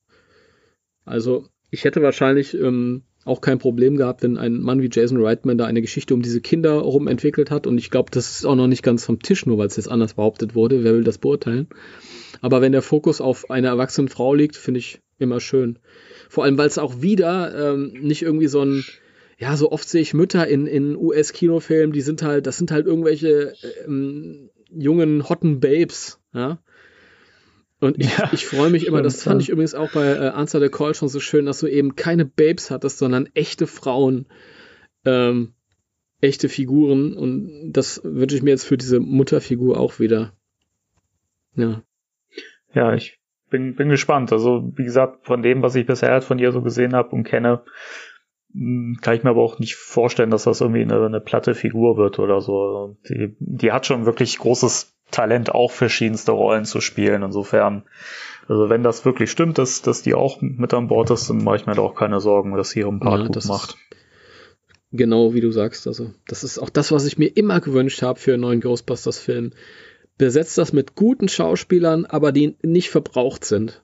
[1.05, 5.57] Also ich hätte wahrscheinlich ähm, auch kein Problem gehabt, wenn ein Mann wie Jason Reitman
[5.57, 7.67] da eine Geschichte um diese Kinder rum entwickelt hat.
[7.67, 9.89] Und ich glaube, das ist auch noch nicht ganz vom Tisch, nur weil es jetzt
[9.89, 10.83] anders behauptet wurde.
[10.83, 11.67] Wer will das beurteilen?
[12.41, 15.79] Aber wenn der Fokus auf einer erwachsenen Frau liegt, finde ich immer schön.
[16.29, 18.83] Vor allem, weil es auch wieder ähm, nicht irgendwie so ein
[19.37, 22.85] ja, so oft sehe ich Mütter in, in US-Kinofilmen, die sind halt, das sind halt
[22.85, 23.53] irgendwelche
[23.85, 26.59] ähm, jungen, hotten Babes, ja.
[27.79, 30.61] Und ich, ja, ich freue mich immer, das fand ich übrigens auch bei äh, Answer
[30.61, 34.25] the Call schon so schön, dass du eben keine Babes hattest, sondern echte Frauen,
[35.03, 35.53] ähm,
[36.21, 37.13] echte Figuren.
[37.13, 40.31] Und das wünsche ich mir jetzt für diese Mutterfigur auch wieder.
[41.55, 41.83] Ja.
[42.73, 43.19] Ja, ich
[43.49, 44.31] bin, bin gespannt.
[44.31, 47.25] Also, wie gesagt, von dem, was ich bisher halt von ihr so gesehen habe und
[47.25, 47.63] kenne,
[49.01, 52.19] kann ich mir aber auch nicht vorstellen, dass das irgendwie eine, eine platte Figur wird
[52.19, 52.97] oder so.
[53.09, 57.23] Die, die hat schon wirklich großes Talent, auch verschiedenste Rollen zu spielen.
[57.23, 57.83] Insofern,
[58.47, 61.57] also wenn das wirklich stimmt, dass, dass die auch mit an Bord ist, dann mache
[61.57, 63.77] ich mir da auch keine Sorgen, dass sie ihren Part ja, gut macht.
[64.91, 65.87] Genau wie du sagst.
[65.87, 69.53] Also, das ist auch das, was ich mir immer gewünscht habe für einen neuen Ghostbusters-Film.
[70.19, 73.83] Besetzt das mit guten Schauspielern, aber die nicht verbraucht sind.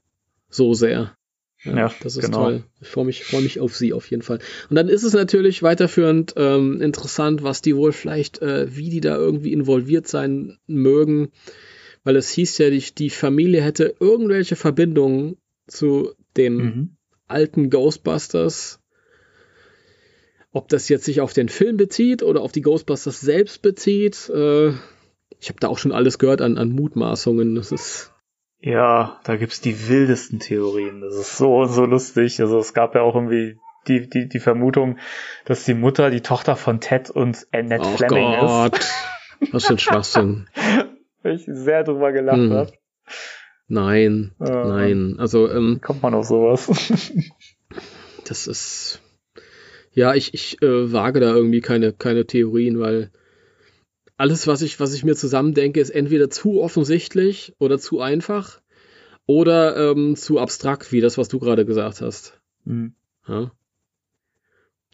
[0.49, 1.15] So sehr.
[1.63, 2.43] Ja, das ist genau.
[2.43, 2.63] toll.
[2.79, 4.39] Ich freue mich, freu mich auf sie auf jeden Fall.
[4.69, 9.01] Und dann ist es natürlich weiterführend ähm, interessant, was die wohl vielleicht, äh, wie die
[9.01, 11.31] da irgendwie involviert sein mögen.
[12.03, 15.35] Weil es hieß ja, die, die Familie hätte irgendwelche Verbindungen
[15.67, 16.89] zu dem mhm.
[17.27, 18.79] alten Ghostbusters.
[20.51, 24.29] Ob das jetzt sich auf den Film bezieht oder auf die Ghostbusters selbst bezieht.
[24.29, 24.69] Äh,
[25.39, 27.55] ich habe da auch schon alles gehört an, an Mutmaßungen.
[27.55, 28.13] Das ist
[28.61, 31.01] ja, da gibt's die wildesten Theorien.
[31.01, 32.41] Das ist so so lustig.
[32.41, 33.57] Also es gab ja auch irgendwie
[33.87, 34.97] die, die, die Vermutung,
[35.45, 38.79] dass die Mutter die Tochter von Ted und Annette oh Fleming Gott.
[38.79, 38.93] ist.
[39.53, 40.47] Was für ein Schwachsinn.
[41.23, 42.53] Weil ich sehr drüber gelacht hm.
[42.53, 42.73] habe.
[43.67, 45.15] Nein, äh, nein.
[45.19, 46.67] Also ähm, kommt man auf sowas.
[48.27, 49.01] das ist
[49.93, 53.11] Ja, ich, ich äh, wage da irgendwie keine, keine Theorien, weil
[54.19, 58.61] alles, was ich, was ich mir zusammendenke, ist entweder zu offensichtlich oder zu einfach
[59.25, 62.37] oder ähm, zu abstrakt, wie das, was du gerade gesagt hast.
[62.65, 62.95] Mhm.
[63.25, 63.51] Ja.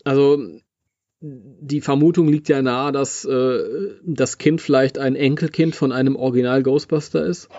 [0.03, 0.38] Also
[1.22, 6.61] die Vermutung liegt ja nahe, dass äh, das Kind vielleicht ein Enkelkind von einem Original
[6.61, 7.49] Ghostbuster ist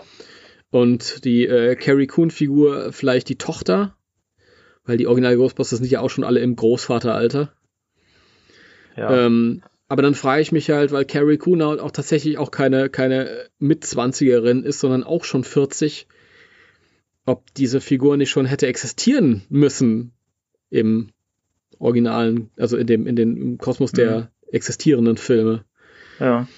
[0.71, 3.97] und die äh, Carrie Coon Figur vielleicht die Tochter,
[4.85, 7.53] weil die Original Ghostbusters sind ja auch schon alle im Großvateralter.
[8.97, 9.27] Ja.
[9.27, 13.49] Ähm, aber dann frage ich mich halt, weil Carrie Coon auch tatsächlich auch keine, keine
[13.59, 16.09] Mitzwanzigerin ist, sondern auch schon 40,
[17.25, 20.13] ob diese Figur nicht schon hätte existieren müssen
[20.71, 21.11] im
[21.79, 24.27] originalen, also in dem, in den im Kosmos der mhm.
[24.53, 25.65] existierenden Filme.
[26.19, 26.49] Ja.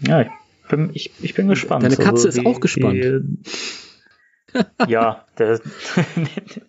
[0.00, 0.28] Ja, ich
[0.68, 1.84] bin, ich, ich bin gespannt.
[1.84, 3.02] Deine Katze also, ist auch gespannt.
[3.02, 3.20] Die,
[4.88, 5.60] ja, der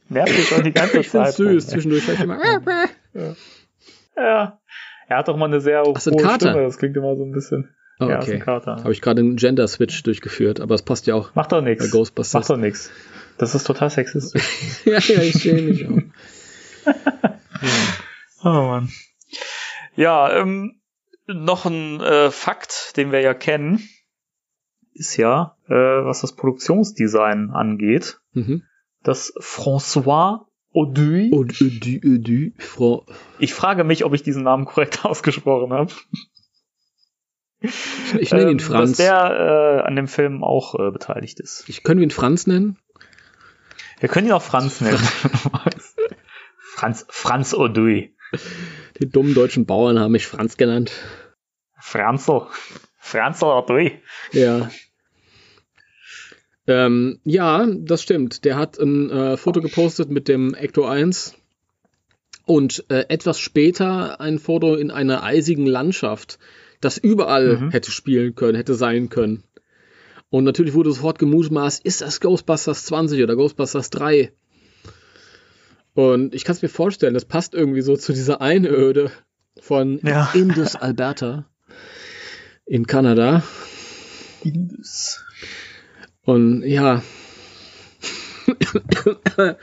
[0.08, 1.30] nervt mich schon die ganze Zeit.
[1.32, 2.40] Ich süß, zwischendurch ich immer.
[3.14, 3.36] ja.
[4.16, 4.60] ja.
[5.08, 7.74] Er hat doch mal eine sehr hohe Stimme, das klingt immer so ein bisschen.
[8.00, 8.40] Oh, ja, okay.
[8.46, 11.34] Habe ich gerade einen Gender-Switch durchgeführt, aber es passt ja auch.
[11.34, 11.92] Macht doch nichts.
[12.34, 12.92] Macht doch nichts.
[13.38, 14.44] Das ist total sexistisch.
[14.86, 15.98] ja, ja, ich sehe mich auch.
[18.44, 18.90] oh Mann.
[19.96, 20.80] Ja, ähm,
[21.26, 23.88] noch ein äh, Fakt, den wir ja kennen,
[24.94, 28.64] ist ja, äh, was das Produktionsdesign angeht, mhm.
[29.04, 31.32] dass François Auduy.
[31.34, 33.02] Auduy, Auduy, Fra
[33.40, 35.92] ich frage mich, ob ich diesen Namen korrekt ausgesprochen habe.
[38.20, 38.92] Ich nenne ihn ähm, Franz.
[38.92, 41.68] Dass der äh, an dem Film auch äh, beteiligt ist.
[41.68, 42.78] Ich können wir ihn Franz nennen?
[44.00, 45.00] Wir können ihn auch Franz nennen.
[46.60, 48.16] Franz, Franz Auduy.
[49.00, 50.92] Die dummen deutschen Bauern haben mich Franz genannt.
[51.80, 52.48] Franzl.
[53.00, 54.00] Franzl Auduy.
[54.34, 54.70] Ja.
[56.68, 58.44] Ähm, ja, das stimmt.
[58.44, 61.36] Der hat ein äh, Foto gepostet mit dem Ecto 1
[62.46, 66.40] und äh, etwas später ein Foto in einer eisigen Landschaft,
[66.82, 67.72] das überall mhm.
[67.72, 69.44] hätte spielen können, hätte sein können.
[70.30, 74.34] Und natürlich wurde sofort gemutmaßt, ist das Ghostbusters 20 oder Ghostbusters 3?
[75.94, 79.10] Und ich kann es mir vorstellen, das passt irgendwie so zu dieser Einöde
[79.60, 80.30] von ja.
[80.34, 81.46] Indus Alberta
[82.66, 83.42] in Kanada.
[84.44, 85.24] Indus.
[86.28, 87.02] Und ja.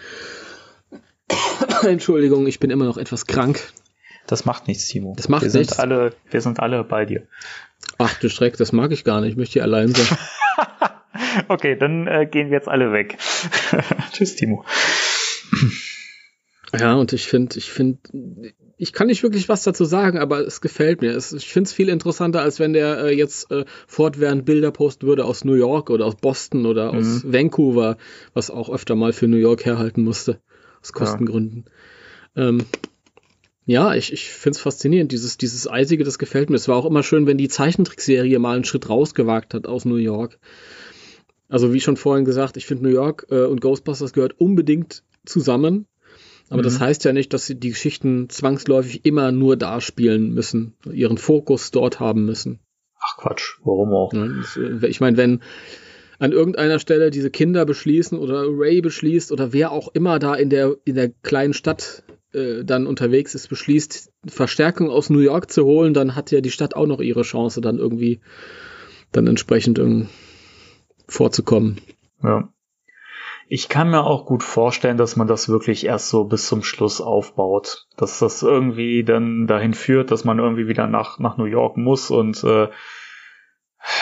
[1.82, 3.61] Entschuldigung, ich bin immer noch etwas krank.
[4.27, 5.12] Das macht nichts, Timo.
[5.15, 5.77] Das macht wir nichts.
[5.77, 7.27] Sind alle, wir sind alle bei dir.
[7.99, 9.32] Ach du Schreck, das mag ich gar nicht.
[9.32, 10.16] Ich möchte hier allein sein.
[11.49, 13.19] okay, dann äh, gehen wir jetzt alle weg.
[14.12, 14.65] Tschüss, Timo.
[16.73, 17.99] Ja, und ich finde, ich finde,
[18.76, 21.12] ich kann nicht wirklich was dazu sagen, aber es gefällt mir.
[21.12, 25.06] Es, ich finde es viel interessanter, als wenn der äh, jetzt äh, fortwährend Bilder posten
[25.06, 26.98] würde aus New York oder aus Boston oder mhm.
[26.98, 27.96] aus Vancouver,
[28.32, 30.40] was auch öfter mal für New York herhalten musste,
[30.82, 31.66] aus Kostengründen.
[32.34, 32.64] Ja, ähm,
[33.66, 35.12] ja ich, ich finde es faszinierend.
[35.12, 36.56] Dieses, dieses Eisige, das gefällt mir.
[36.56, 39.96] Es war auch immer schön, wenn die Zeichentrickserie mal einen Schritt rausgewagt hat aus New
[39.96, 40.38] York.
[41.48, 45.86] Also wie schon vorhin gesagt, ich finde New York äh, und Ghostbusters gehört unbedingt zusammen.
[46.51, 46.65] Aber mhm.
[46.65, 51.19] das heißt ja nicht, dass sie die Geschichten zwangsläufig immer nur da spielen müssen, ihren
[51.19, 52.61] Fokus dort haben müssen.
[53.01, 54.12] Ach Quatsch, warum auch?
[54.12, 55.41] Äh, ich meine, wenn
[56.19, 60.49] an irgendeiner Stelle diese Kinder beschließen oder Ray beschließt oder wer auch immer da in
[60.49, 65.65] der, in der kleinen Stadt äh, dann unterwegs ist, beschließt, Verstärkung aus New York zu
[65.65, 68.21] holen, dann hat ja die Stadt auch noch ihre Chance, dann irgendwie
[69.12, 69.81] dann entsprechend
[71.07, 71.79] vorzukommen.
[72.23, 72.53] Ja.
[73.55, 77.01] Ich kann mir auch gut vorstellen, dass man das wirklich erst so bis zum Schluss
[77.01, 77.86] aufbaut.
[77.97, 82.10] Dass das irgendwie dann dahin führt, dass man irgendwie wieder nach, nach New York muss
[82.10, 82.66] und äh,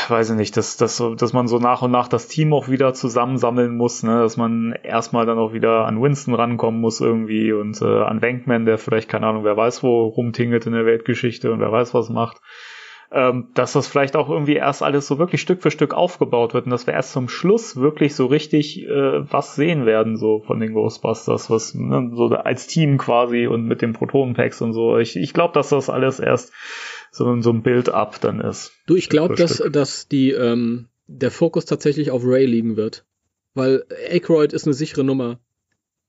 [0.09, 2.95] weiß ich nicht, dass, dass, dass man so nach und nach das Team auch wieder
[2.95, 4.21] zusammensammeln muss, ne?
[4.21, 8.65] dass man erstmal dann auch wieder an Winston rankommen muss irgendwie und äh, an Wankman,
[8.65, 12.09] der vielleicht, keine Ahnung, wer weiß wo rumtingelt in der Weltgeschichte und wer weiß was
[12.09, 12.41] macht
[13.13, 16.65] ähm, dass das vielleicht auch irgendwie erst alles so wirklich Stück für Stück aufgebaut wird
[16.65, 20.61] und dass wir erst zum Schluss wirklich so richtig äh, was sehen werden, so von
[20.61, 24.97] den Ghostbusters, was ne, so als Team quasi und mit den Protonenpacks und so.
[24.99, 26.53] Ich, ich glaube, dass das alles erst
[27.11, 28.73] so, so ein Build-up dann ist.
[28.87, 33.05] Du, ich glaube, dass, dass die, ähm, der Fokus tatsächlich auf Ray liegen wird.
[33.55, 35.39] Weil Aykroyd ist eine sichere Nummer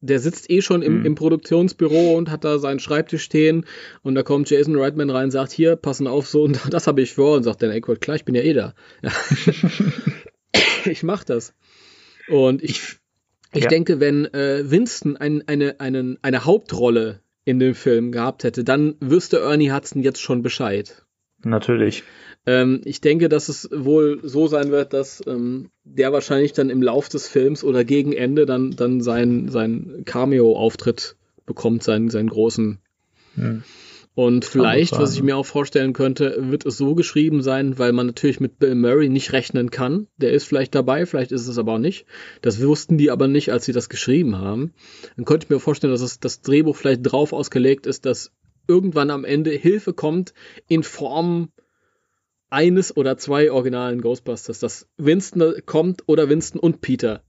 [0.03, 1.05] der sitzt eh schon im, mhm.
[1.05, 3.65] im, Produktionsbüro und hat da seinen Schreibtisch stehen
[4.01, 7.01] und da kommt Jason Reitman rein und sagt, hier, passen auf, so und das habe
[7.01, 8.73] ich vor und sagt dann Aykroyd, klar, ich bin ja eh da.
[9.01, 9.11] Ja.
[10.91, 11.53] ich mach das.
[12.27, 12.97] Und ich,
[13.53, 13.69] ich ja.
[13.69, 18.95] denke, wenn äh, Winston ein, eine, einen, eine Hauptrolle in dem Film gehabt hätte, dann
[18.99, 21.05] wüsste Ernie Hudson jetzt schon Bescheid.
[21.43, 22.03] Natürlich.
[22.45, 26.81] Ähm, ich denke, dass es wohl so sein wird, dass ähm, der wahrscheinlich dann im
[26.81, 31.15] Lauf des Films oder gegen Ende dann, dann sein, sein Cameo-Auftritt
[31.45, 32.79] bekommt seinen, seinen großen.
[33.35, 33.63] Hm.
[34.15, 38.05] Und vielleicht, was ich mir auch vorstellen könnte, wird es so geschrieben sein, weil man
[38.05, 40.05] natürlich mit Bill Murray nicht rechnen kann.
[40.17, 42.05] Der ist vielleicht dabei, vielleicht ist es aber auch nicht.
[42.43, 44.73] Das wussten die aber nicht, als sie das geschrieben haben.
[45.15, 48.31] Dann könnte ich mir vorstellen, dass es, das Drehbuch vielleicht drauf ausgelegt ist, dass
[48.67, 50.35] irgendwann am Ende Hilfe kommt
[50.67, 51.49] in Form
[52.53, 57.23] eines oder zwei originalen Ghostbusters, dass Winston kommt oder Winston und Peter.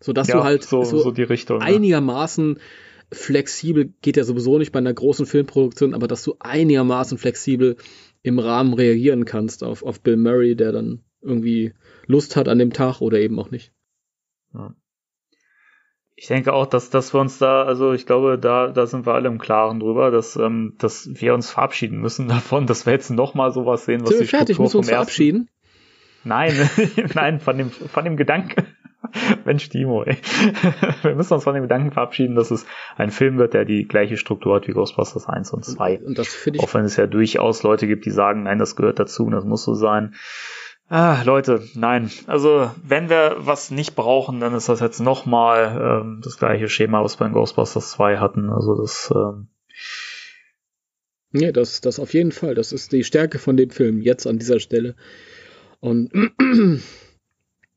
[0.00, 2.60] Sodass ja, du halt so, so, so die Richtung, einigermaßen ja.
[3.12, 7.76] flexibel, geht ja sowieso nicht bei einer großen Filmproduktion, aber dass du einigermaßen flexibel
[8.22, 11.74] im Rahmen reagieren kannst auf, auf Bill Murray, der dann irgendwie
[12.06, 13.74] Lust hat an dem Tag oder eben auch nicht.
[14.54, 14.74] Ja.
[16.20, 19.14] Ich denke auch, dass, dass wir uns da, also ich glaube, da, da sind wir
[19.14, 23.08] alle im Klaren drüber, dass, ähm, dass wir uns verabschieden müssen davon, dass wir jetzt
[23.08, 25.48] nochmal sowas sehen, was sind wir fertig, müssen wir uns verabschieden?
[26.22, 26.52] Nein,
[27.14, 28.66] nein, von dem, von dem Gedanken.
[29.46, 30.18] Mensch, Timo, ey.
[31.00, 32.66] Wir müssen uns von dem Gedanken verabschieden, dass es
[32.96, 36.00] ein Film wird, der die gleiche Struktur hat wie Ghostbusters 1 und 2.
[36.00, 36.62] Und das finde ich.
[36.62, 39.46] Auch wenn es ja durchaus Leute gibt, die sagen, nein, das gehört dazu und das
[39.46, 40.14] muss so sein.
[40.92, 42.10] Ah, Leute, nein.
[42.26, 47.04] Also, wenn wir was nicht brauchen, dann ist das jetzt nochmal ähm, das gleiche Schema,
[47.04, 48.50] was wir in Ghostbusters 2 hatten.
[48.50, 49.12] Also, das.
[49.14, 49.46] Ähm
[51.32, 52.56] ja, das, das auf jeden Fall.
[52.56, 54.96] Das ist die Stärke von dem Film, jetzt an dieser Stelle.
[55.78, 56.10] Und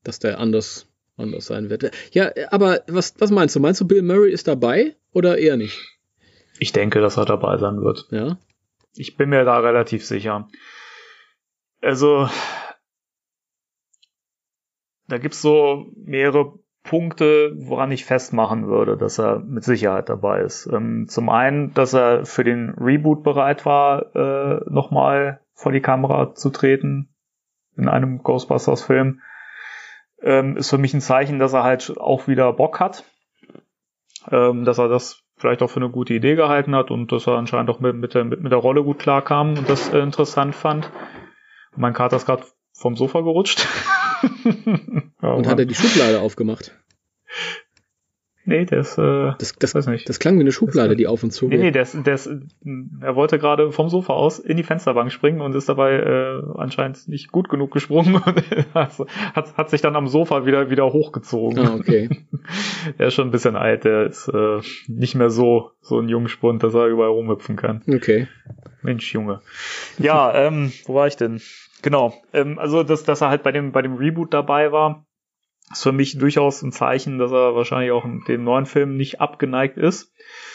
[0.04, 1.92] dass der anders, anders sein wird.
[2.14, 3.60] Ja, aber was, was meinst du?
[3.60, 5.80] Meinst du, Bill Murray ist dabei oder eher nicht?
[6.58, 8.08] Ich denke, dass er dabei sein wird.
[8.10, 8.40] Ja.
[8.96, 10.48] Ich bin mir da relativ sicher.
[11.80, 12.28] Also,
[15.14, 20.68] da gibt's so mehrere Punkte, woran ich festmachen würde, dass er mit Sicherheit dabei ist.
[20.74, 26.34] Ähm, zum einen, dass er für den Reboot bereit war, äh, nochmal vor die Kamera
[26.34, 27.14] zu treten
[27.78, 29.22] in einem Ghostbusters-Film.
[30.24, 33.04] Ähm, ist für mich ein Zeichen, dass er halt auch wieder Bock hat.
[34.32, 37.38] Ähm, dass er das vielleicht auch für eine gute Idee gehalten hat und dass er
[37.38, 40.90] anscheinend auch mit, mit, der, mit der Rolle gut klarkam und das äh, interessant fand.
[41.76, 43.68] Mein Kater ist gerade vom Sofa gerutscht.
[45.22, 46.74] oh, und hat er die Schublade aufgemacht?
[48.46, 50.10] Nee, ist, äh, das, das, weiß nicht.
[50.10, 51.48] das klang wie eine Schublade, das, die auf und zu.
[51.48, 55.56] Nee, nee, der ist, er wollte gerade vom Sofa aus in die Fensterbank springen und
[55.56, 58.44] ist dabei äh, anscheinend nicht gut genug gesprungen und
[58.74, 61.60] hat, hat sich dann am Sofa wieder, wieder hochgezogen.
[61.60, 62.10] Ah, okay.
[62.98, 66.64] er ist schon ein bisschen alt, der ist äh, nicht mehr so, so ein Jungspund,
[66.64, 67.82] dass er überall rumhüpfen kann.
[67.88, 68.28] Okay.
[68.82, 69.40] Mensch, Junge.
[69.98, 71.40] Ja, ähm, wo war ich denn?
[71.84, 72.14] Genau.
[72.34, 75.06] Ähm, also, dass, dass er halt bei dem, bei dem Reboot dabei war,
[75.72, 79.78] ist für mich durchaus ein Zeichen, dass er wahrscheinlich auch den neuen Film nicht abgeneigt
[79.78, 80.12] ist.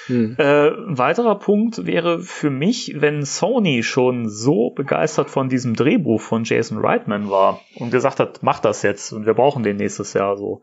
[0.06, 0.36] Hm.
[0.38, 6.20] Äh, ein weiterer Punkt wäre für mich, wenn Sony schon so begeistert von diesem Drehbuch
[6.20, 10.14] von Jason Reitman war und gesagt hat, mach das jetzt und wir brauchen den nächstes
[10.14, 10.62] Jahr so.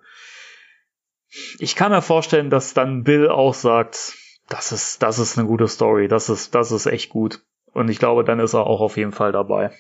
[1.60, 4.16] Ich kann mir vorstellen, dass dann Bill auch sagt,
[4.50, 7.42] das ist, das ist eine gute Story, das ist, das ist echt gut.
[7.74, 9.72] Und ich glaube, dann ist er auch auf jeden Fall dabei.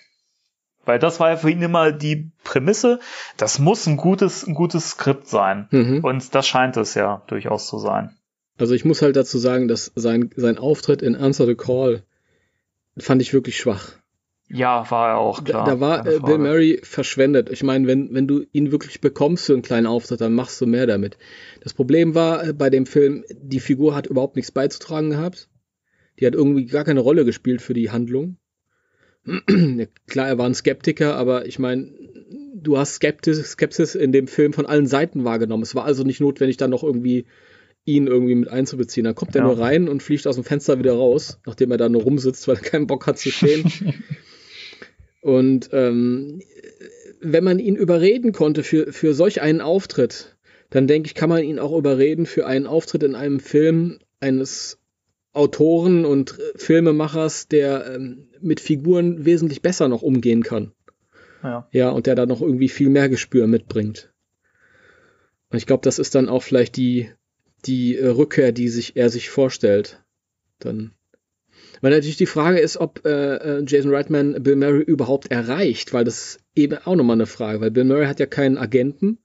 [0.85, 2.99] Weil das war ja für ihn immer die Prämisse.
[3.37, 5.67] Das muss ein gutes, ein gutes Skript sein.
[5.71, 6.03] Mhm.
[6.03, 8.15] Und das scheint es ja durchaus zu sein.
[8.57, 12.03] Also ich muss halt dazu sagen, dass sein, sein Auftritt in Answer the Call
[12.97, 13.91] fand ich wirklich schwach.
[14.47, 15.65] Ja, war er auch, klar.
[15.65, 17.49] Da, da war äh, Bill Murray verschwendet.
[17.49, 20.67] Ich meine, wenn, wenn du ihn wirklich bekommst für einen kleinen Auftritt, dann machst du
[20.67, 21.17] mehr damit.
[21.63, 25.49] Das Problem war äh, bei dem Film, die Figur hat überhaupt nichts beizutragen gehabt.
[26.19, 28.37] Die hat irgendwie gar keine Rolle gespielt für die Handlung.
[30.07, 31.91] Klar, er war ein Skeptiker, aber ich meine,
[32.53, 35.63] du hast Skeptis, Skepsis in dem Film von allen Seiten wahrgenommen.
[35.63, 37.25] Es war also nicht notwendig, dann noch irgendwie
[37.85, 39.05] ihn irgendwie mit einzubeziehen.
[39.05, 39.47] Dann kommt er ja.
[39.47, 42.55] nur rein und fliegt aus dem Fenster wieder raus, nachdem er da nur rumsitzt, weil
[42.55, 43.71] er keinen Bock hat zu stehen.
[45.21, 46.41] und ähm,
[47.21, 50.35] wenn man ihn überreden konnte für, für solch einen Auftritt,
[50.71, 54.79] dann denke ich, kann man ihn auch überreden für einen Auftritt in einem Film eines
[55.35, 60.71] Autoren und äh, Filmemachers, der ähm, mit Figuren wesentlich besser noch umgehen kann.
[61.43, 61.67] Ja.
[61.71, 64.11] ja, und der da noch irgendwie viel mehr Gespür mitbringt.
[65.49, 67.11] Und ich glaube, das ist dann auch vielleicht die,
[67.65, 70.03] die äh, Rückkehr, die sich er sich vorstellt.
[70.59, 70.91] Dann.
[71.81, 76.05] Weil natürlich die Frage ist, ob äh, äh Jason Reitman Bill Murray überhaupt erreicht, weil
[76.05, 79.19] das ist eben auch nochmal eine Frage, weil Bill Murray hat ja keinen Agenten.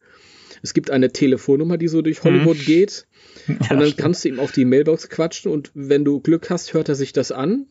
[0.62, 2.64] Es gibt eine Telefonnummer, die so durch Hollywood hm.
[2.64, 3.06] geht.
[3.48, 3.98] Und dann stimmt.
[3.98, 7.12] kannst du ihm auf die Mailbox quatschen und wenn du Glück hast, hört er sich
[7.12, 7.66] das an.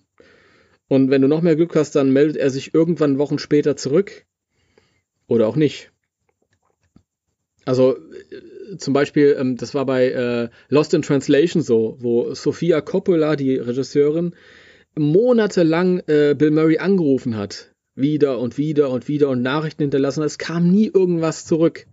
[0.88, 4.26] Und wenn du noch mehr Glück hast, dann meldet er sich irgendwann Wochen später zurück.
[5.28, 5.92] Oder auch nicht.
[7.66, 12.82] Also äh, zum Beispiel, ähm, das war bei äh, Lost in Translation so, wo Sophia
[12.82, 14.36] Coppola, die Regisseurin,
[14.98, 17.76] monatelang äh, Bill Murray angerufen hat.
[17.94, 20.24] Wieder und wieder und wieder und Nachrichten hinterlassen.
[20.24, 21.86] Es kam nie irgendwas zurück.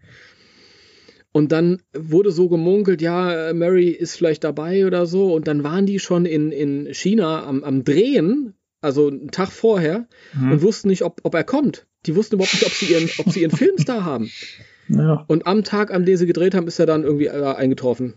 [1.36, 5.34] Und dann wurde so gemunkelt, ja, Murray ist vielleicht dabei oder so.
[5.34, 10.06] Und dann waren die schon in, in China am, am Drehen, also einen Tag vorher,
[10.32, 10.52] mhm.
[10.52, 11.86] und wussten nicht, ob, ob er kommt.
[12.06, 14.30] Die wussten überhaupt nicht, ob sie ihren, ob sie ihren Filmstar haben.
[14.88, 15.26] Ja.
[15.28, 18.14] Und am Tag, an dem sie gedreht haben, ist er dann irgendwie äh, eingetroffen.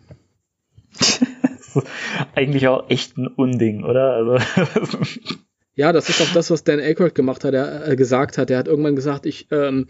[2.35, 4.13] Eigentlich auch echt ein Unding, oder?
[4.13, 4.37] Also
[5.75, 8.49] ja, das ist auch das, was Dan Aykroyd gemacht hat, er äh, gesagt hat.
[8.49, 9.87] Er hat irgendwann gesagt, ich, ähm,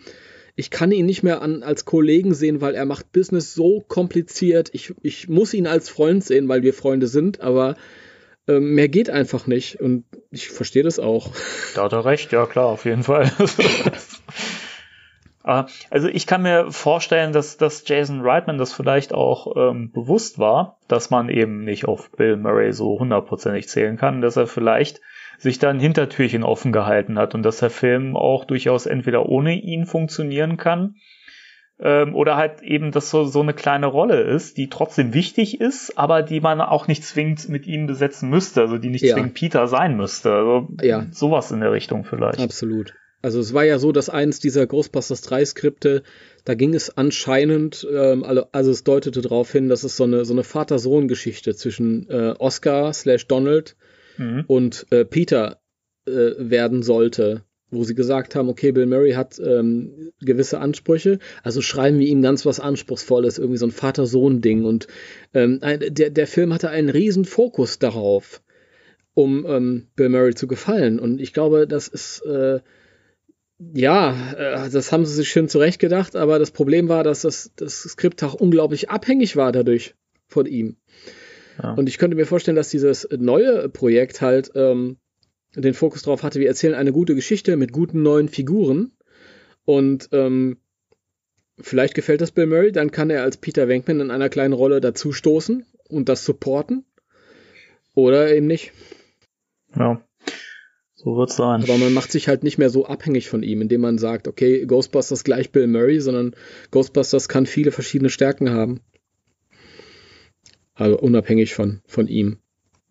[0.56, 4.70] ich kann ihn nicht mehr an, als Kollegen sehen, weil er macht Business so kompliziert.
[4.74, 7.76] Ich, ich muss ihn als Freund sehen, weil wir Freunde sind, aber
[8.48, 9.80] ähm, mehr geht einfach nicht.
[9.80, 11.32] Und ich verstehe das auch.
[11.76, 13.32] Da hat er recht, ja klar, auf jeden Fall.
[15.42, 20.38] Ah, also ich kann mir vorstellen, dass, dass Jason Reitman das vielleicht auch ähm, bewusst
[20.38, 25.02] war, dass man eben nicht auf Bill Murray so hundertprozentig zählen kann, dass er vielleicht
[25.40, 29.56] sich da ein Hintertürchen offen gehalten hat und dass der Film auch durchaus entweder ohne
[29.56, 30.96] ihn funktionieren kann
[31.80, 35.98] ähm, oder halt eben, dass so, so eine kleine Rolle ist, die trotzdem wichtig ist,
[35.98, 39.16] aber die man auch nicht zwingend mit ihm besetzen müsste, also die nicht ja.
[39.16, 40.32] zwingend Peter sein müsste.
[40.32, 41.08] Also ja.
[41.12, 42.40] sowas in der Richtung vielleicht.
[42.40, 42.94] Absolut.
[43.22, 46.04] Also es war ja so, dass eins dieser Ghostbusters 3 Skripte,
[46.46, 50.34] da ging es anscheinend, ähm, also es deutete darauf hin, dass es so eine, so
[50.34, 53.76] eine Vater-Sohn-Geschichte zwischen äh, Oscar slash Donald
[54.20, 54.44] mhm.
[54.48, 55.60] und äh, Peter
[56.06, 61.62] äh, werden sollte, wo sie gesagt haben, okay, Bill Murray hat ähm, gewisse Ansprüche, also
[61.62, 64.66] schreiben wir ihm ganz was Anspruchsvolles, irgendwie so ein Vater-Sohn-Ding.
[64.66, 64.88] Und
[65.34, 68.42] ähm, der, der Film hatte einen riesen Fokus darauf,
[69.14, 71.00] um ähm, Bill Murray zu gefallen.
[71.00, 72.60] Und ich glaube, das ist äh,
[73.74, 77.82] ja, äh, das haben sie sich schön zurechtgedacht, aber das Problem war, dass das, das
[77.82, 79.96] Skript auch unglaublich abhängig war dadurch
[80.28, 80.78] von ihm.
[81.62, 81.74] Ja.
[81.74, 84.98] Und ich könnte mir vorstellen, dass dieses neue Projekt halt ähm,
[85.56, 88.92] den Fokus darauf hatte, wir erzählen eine gute Geschichte mit guten neuen Figuren.
[89.66, 90.58] Und ähm,
[91.60, 94.82] vielleicht gefällt das Bill Murray, dann kann er als Peter Venkman in einer kleinen Rolle
[94.82, 96.86] dazustoßen und das supporten.
[97.96, 98.72] Oder eben nicht.
[99.76, 100.02] Ja.
[100.96, 101.64] So wird's sein.
[101.64, 104.66] Aber man macht sich halt nicht mehr so abhängig von ihm, indem man sagt, okay,
[104.66, 106.36] Ghostbusters gleich Bill Murray, sondern
[106.72, 108.82] Ghostbusters kann viele verschiedene Stärken haben.
[110.80, 112.38] Also unabhängig von, von ihm.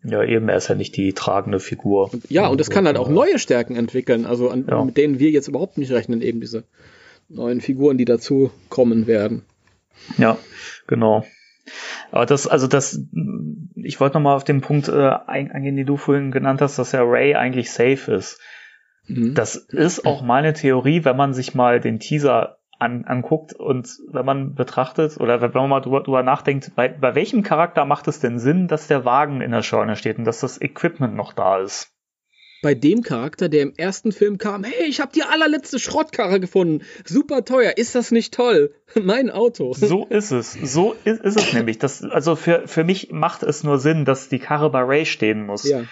[0.03, 2.13] Ja, eben, er ist ja nicht die tragende Figur.
[2.13, 4.85] Und, ja, und es kann halt auch neue Stärken entwickeln, also an, ja.
[4.85, 6.63] mit denen wir jetzt überhaupt nicht rechnen, eben diese
[7.27, 9.43] neuen Figuren, die dazu kommen werden.
[10.17, 10.37] Ja,
[10.87, 11.25] genau.
[12.11, 13.01] Aber das, also das,
[13.75, 17.01] ich wollte nochmal auf den Punkt äh, eingehen, den du vorhin genannt hast, dass ja
[17.03, 18.39] Ray eigentlich safe ist.
[19.07, 19.33] Mhm.
[19.33, 24.25] Das ist auch meine Theorie, wenn man sich mal den Teaser an, anguckt und wenn
[24.25, 28.19] man betrachtet oder wenn man mal drüber, drüber nachdenkt, bei, bei welchem Charakter macht es
[28.19, 31.59] denn Sinn, dass der Wagen in der Scheune steht und dass das Equipment noch da
[31.59, 31.93] ist?
[32.61, 36.85] bei dem Charakter, der im ersten Film kam, hey, ich habe die allerletzte Schrottkarre gefunden,
[37.05, 38.73] super teuer, ist das nicht toll?
[39.01, 39.73] mein Auto.
[39.73, 41.79] So ist es, so ist, ist es nämlich.
[41.79, 45.45] Das, also für, für mich macht es nur Sinn, dass die Karre bei Ray stehen
[45.45, 45.67] muss.
[45.67, 45.83] Ja.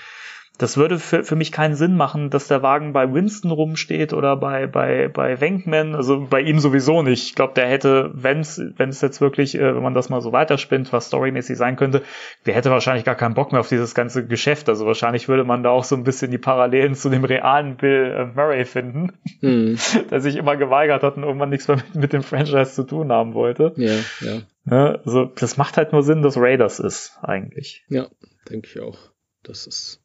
[0.58, 4.36] Das würde für, für mich keinen Sinn machen, dass der Wagen bei Winston rumsteht oder
[4.36, 7.26] bei, bei, bei Wenkman, also bei ihm sowieso nicht.
[7.26, 10.92] Ich glaube, der hätte, wenn es jetzt wirklich, äh, wenn man das mal so weiterspinnt,
[10.92, 12.02] was storymäßig sein könnte,
[12.46, 14.68] der hätte wahrscheinlich gar keinen Bock mehr auf dieses ganze Geschäft.
[14.68, 18.16] Also wahrscheinlich würde man da auch so ein bisschen die Parallelen zu dem realen Bill
[18.18, 19.78] äh, Murray finden, hm.
[20.10, 23.12] der sich immer geweigert hat und irgendwann nichts mehr mit, mit dem Franchise zu tun
[23.12, 23.74] haben wollte.
[23.76, 24.32] Ja, ja.
[24.32, 27.86] ja ne, also das macht halt nur Sinn, dass Raiders ist, eigentlich.
[27.90, 28.08] Ja,
[28.50, 28.98] denke ich auch.
[29.44, 30.04] Das ist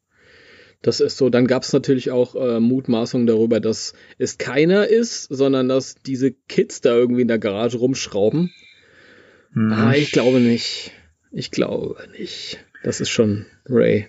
[0.83, 1.29] das ist so.
[1.29, 6.31] Dann gab es natürlich auch äh, Mutmaßungen darüber, dass es keiner ist, sondern dass diese
[6.31, 8.51] Kids da irgendwie in der Garage rumschrauben.
[9.53, 9.71] Hm.
[9.71, 10.91] Ah, ich glaube nicht.
[11.31, 12.59] Ich glaube nicht.
[12.83, 14.07] Das ist schon Ray.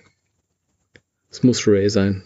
[1.31, 2.23] Es muss Ray sein.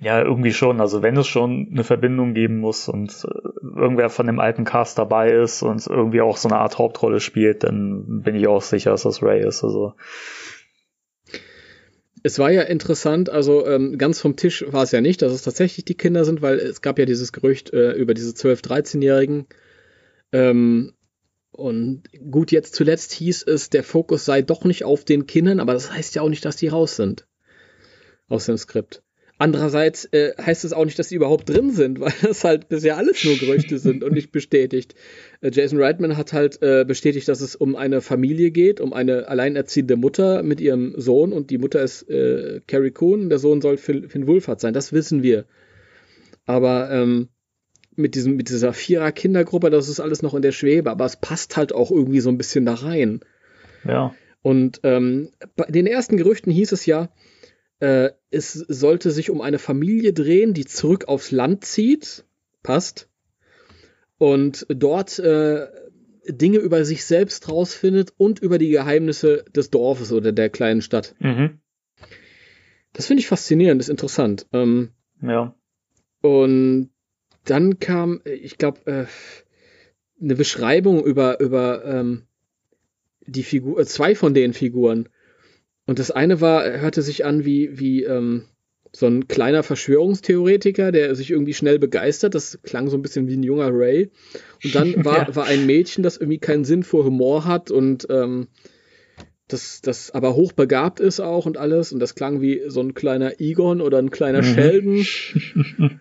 [0.00, 0.80] Ja, irgendwie schon.
[0.80, 4.98] Also wenn es schon eine Verbindung geben muss und äh, irgendwer von dem alten Cast
[4.98, 8.90] dabei ist und irgendwie auch so eine Art Hauptrolle spielt, dann bin ich auch sicher,
[8.90, 9.62] dass das Ray ist.
[9.64, 9.94] Also
[12.24, 15.42] es war ja interessant, also ähm, ganz vom Tisch war es ja nicht, dass es
[15.42, 19.46] tatsächlich die Kinder sind, weil es gab ja dieses Gerücht äh, über diese 12-, 13-Jährigen.
[20.32, 20.94] Ähm,
[21.52, 25.74] und gut, jetzt zuletzt hieß es, der Fokus sei doch nicht auf den Kindern, aber
[25.74, 27.28] das heißt ja auch nicht, dass die raus sind
[28.26, 29.03] aus dem Skript.
[29.44, 32.96] Andererseits äh, heißt es auch nicht, dass sie überhaupt drin sind, weil das halt bisher
[32.96, 34.94] alles nur Gerüchte sind und nicht bestätigt.
[35.42, 39.28] Äh, Jason Reitman hat halt äh, bestätigt, dass es um eine Familie geht, um eine
[39.28, 43.76] alleinerziehende Mutter mit ihrem Sohn und die Mutter ist äh, Carrie Coon, der Sohn soll
[43.76, 45.44] Finn, Finn Wolfhard sein, das wissen wir.
[46.46, 47.28] Aber ähm,
[47.96, 51.58] mit, diesem, mit dieser Vierer-Kindergruppe, das ist alles noch in der Schwebe, aber es passt
[51.58, 53.20] halt auch irgendwie so ein bisschen da rein.
[53.86, 54.14] Ja.
[54.40, 57.10] Und ähm, bei den ersten Gerüchten hieß es ja,
[57.80, 62.24] äh, es sollte sich um eine Familie drehen, die zurück aufs Land zieht.
[62.62, 63.08] Passt.
[64.18, 65.66] Und dort äh,
[66.26, 71.14] Dinge über sich selbst rausfindet und über die Geheimnisse des Dorfes oder der kleinen Stadt.
[71.18, 71.58] Mhm.
[72.92, 74.46] Das finde ich faszinierend, ist interessant.
[74.52, 74.90] Ähm,
[75.20, 75.54] Ja.
[76.22, 76.90] und
[77.44, 79.04] dann kam, äh, ich glaube, äh,
[80.22, 82.22] eine Beschreibung über, über ähm,
[83.26, 85.08] die Figur, äh, zwei von den Figuren.
[85.86, 88.44] Und das eine war, hörte sich an wie, wie ähm,
[88.92, 92.34] so ein kleiner Verschwörungstheoretiker, der sich irgendwie schnell begeistert.
[92.34, 94.10] Das klang so ein bisschen wie ein junger Ray.
[94.62, 95.36] Und dann war, Ja.
[95.36, 98.48] war ein Mädchen, das irgendwie keinen Sinn für Humor hat und ähm,
[99.48, 101.92] das, das aber hochbegabt ist auch und alles.
[101.92, 104.44] Und das klang wie so ein kleiner Egon oder ein kleiner Mhm.
[104.44, 105.06] Sheldon.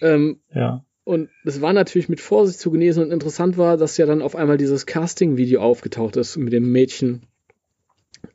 [0.00, 0.84] Ähm, Ja.
[1.02, 4.36] und es war natürlich mit Vorsicht zu genießen und interessant war, dass ja dann auf
[4.36, 7.22] einmal dieses Casting-Video aufgetaucht ist mit dem Mädchen.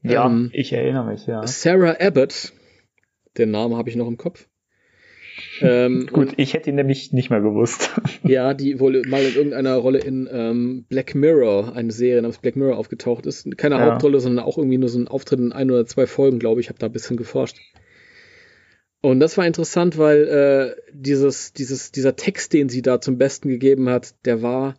[0.04, 1.46] Ja, Ähm, ich erinnere mich, ja.
[1.48, 2.54] Sarah Abbott,
[3.38, 4.48] den Namen habe ich noch im Kopf.
[5.62, 7.90] Ähm, Gut, ich hätte ihn nämlich nicht mehr gewusst.
[8.24, 12.56] Ja, die wohl mal in irgendeiner Rolle in ähm, Black Mirror, eine Serie namens Black
[12.56, 13.58] Mirror aufgetaucht ist.
[13.58, 13.92] Keine Ja.
[13.92, 16.68] Hauptrolle, sondern auch irgendwie nur so ein Auftritt in ein oder zwei Folgen, glaube ich.
[16.68, 17.58] Ich habe da ein bisschen geforscht.
[19.02, 23.50] Und das war interessant, weil äh, dieses, dieses, dieser Text, den sie da zum Besten
[23.50, 24.76] gegeben hat, der war,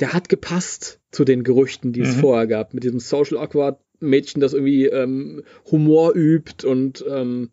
[0.00, 2.20] der hat gepasst zu den Gerüchten, die es Mhm.
[2.20, 7.50] vorher gab, mit diesem Social Awkward Mädchen, das irgendwie ähm, Humor übt und ähm,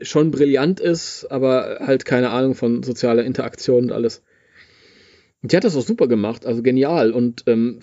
[0.00, 4.22] schon brillant ist, aber halt keine Ahnung von sozialer Interaktion und alles.
[5.42, 7.12] Und die hat das auch super gemacht, also genial.
[7.12, 7.80] Und ähm,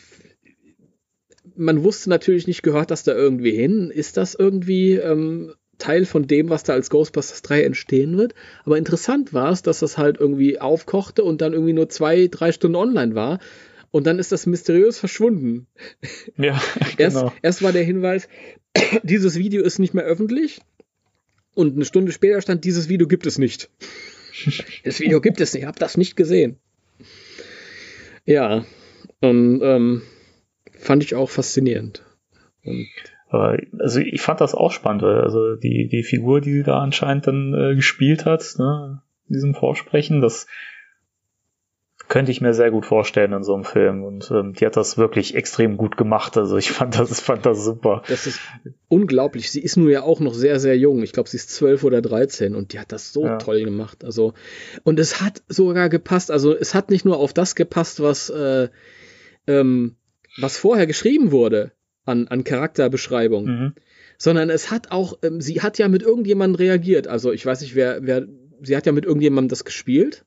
[1.56, 3.90] man wusste natürlich nicht, gehört das da irgendwie hin?
[3.90, 8.34] Ist das irgendwie ähm, Teil von dem, was da als Ghostbusters 3 entstehen wird?
[8.64, 12.52] Aber interessant war es, dass das halt irgendwie aufkochte und dann irgendwie nur zwei, drei
[12.52, 13.40] Stunden online war.
[13.94, 15.68] Und dann ist das mysteriös verschwunden.
[16.36, 16.60] ja,
[16.98, 17.32] Erst, genau.
[17.44, 18.28] erst war der Hinweis,
[19.04, 20.62] dieses Video ist nicht mehr öffentlich.
[21.54, 23.70] Und eine Stunde später stand, dieses Video gibt es nicht.
[24.84, 26.58] Das Video gibt es nicht, ich habe das nicht gesehen.
[28.26, 28.66] Ja,
[29.22, 30.02] und ähm,
[30.72, 32.04] fand ich auch faszinierend.
[32.64, 32.88] Und
[33.30, 37.28] also ich fand das auch spannend, weil also die, die Figur, die sie da anscheinend
[37.28, 40.48] dann äh, gespielt hat, ne, in diesem Vorsprechen, das
[42.14, 44.04] könnte ich mir sehr gut vorstellen in so einem Film.
[44.04, 46.38] Und ähm, die hat das wirklich extrem gut gemacht.
[46.38, 48.04] Also ich fand das, fand das super.
[48.08, 48.40] das ist
[48.88, 49.50] unglaublich.
[49.50, 51.02] Sie ist nur ja auch noch sehr, sehr jung.
[51.02, 53.38] Ich glaube, sie ist zwölf oder dreizehn und die hat das so Ja.
[53.40, 54.04] toll gemacht.
[54.06, 54.36] Also,
[54.84, 56.30] und es hat sogar gepasst.
[56.30, 58.70] Also, es hat nicht nur auf das gepasst, was, äh,
[59.48, 59.96] ähm,
[60.38, 61.72] was vorher geschrieben wurde
[62.06, 63.46] an, an Charakterbeschreibung.
[63.46, 63.74] Mhm.
[64.20, 67.08] sondern es hat auch, ähm, sie hat ja mit irgendjemandem reagiert.
[67.08, 68.28] Also ich weiß nicht, wer, wer,
[68.62, 70.26] sie hat ja mit irgendjemandem das gespielt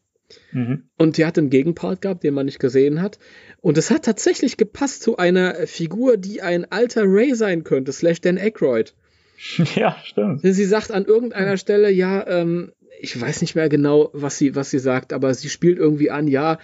[0.53, 0.85] Mhm.
[0.97, 3.19] und sie hat einen Gegenpart gehabt, den man nicht gesehen hat.
[3.61, 8.21] Und es hat tatsächlich gepasst zu einer Figur, die ein alter Ray sein könnte, slash
[8.21, 8.95] Dan Aykroyd.
[9.75, 10.41] Ja, stimmt.
[10.43, 14.71] Sie sagt an irgendeiner Stelle, ja, ähm, ich weiß nicht mehr genau, was sie, was
[14.71, 16.59] sie sagt, aber sie spielt irgendwie an, ja,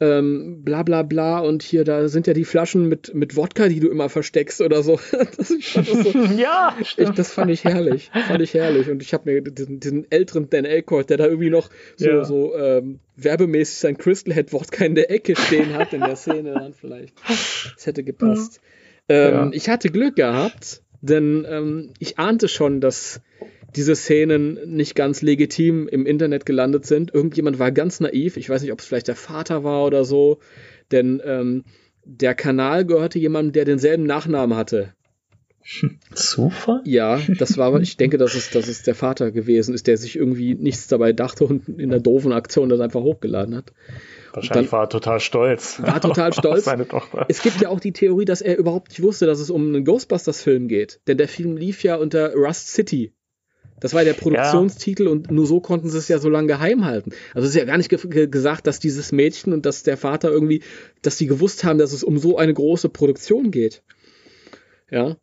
[0.00, 3.80] ähm, bla bla bla und hier, da sind ja die Flaschen mit, mit Wodka, die
[3.80, 4.98] du immer versteckst oder so.
[5.36, 8.10] Das, ich fand das so ja, ich, das fand ich herrlich.
[8.26, 8.88] Fand ich herrlich.
[8.88, 12.24] Und ich habe mir diesen, diesen älteren Dan Aykroyd, der da irgendwie noch so, Ja.
[12.24, 16.54] so ähm, werbemäßig sein Crystal Head Wodka in der Ecke stehen hat in der Szene
[16.54, 17.14] dann vielleicht.
[17.76, 18.60] Das hätte gepasst.
[19.08, 19.50] Ähm, Ja.
[19.52, 23.20] Ich hatte Glück gehabt, denn ähm, ich ahnte schon, dass
[23.76, 27.12] diese Szenen nicht ganz legitim im Internet gelandet sind.
[27.14, 28.36] Irgendjemand war ganz naiv.
[28.36, 30.38] Ich weiß nicht, ob es vielleicht der Vater war oder so.
[30.92, 31.64] Denn ähm,
[32.04, 34.94] der Kanal gehörte jemandem, der denselben Nachnamen hatte.
[36.14, 36.80] Zufall?
[36.84, 40.16] Ja, das war, ich denke, dass es, dass es der Vater gewesen ist, der sich
[40.16, 43.72] irgendwie nichts dabei dachte und in der doofen Aktion das einfach hochgeladen hat.
[44.32, 45.80] Wahrscheinlich dann- war er total stolz.
[45.82, 46.64] War total stolz.
[46.64, 47.26] Seine Tochter.
[47.28, 49.84] Es gibt ja auch die Theorie, dass er überhaupt nicht wusste, dass es um einen
[49.84, 51.00] Ghostbusters-Film geht.
[51.06, 53.12] Denn der Film lief ja unter Rust City.
[53.80, 57.12] Das war der Produktionstitel und nur so konnten sie es ja so lange geheim halten.
[57.34, 59.96] Also es ist ja gar nicht ge ge gesagt, dass dieses Mädchen und dass der
[59.96, 60.62] Vater irgendwie,
[61.02, 63.82] dass die gewusst haben, dass es um so eine große Produktion geht.
[64.90, 65.16] Ja.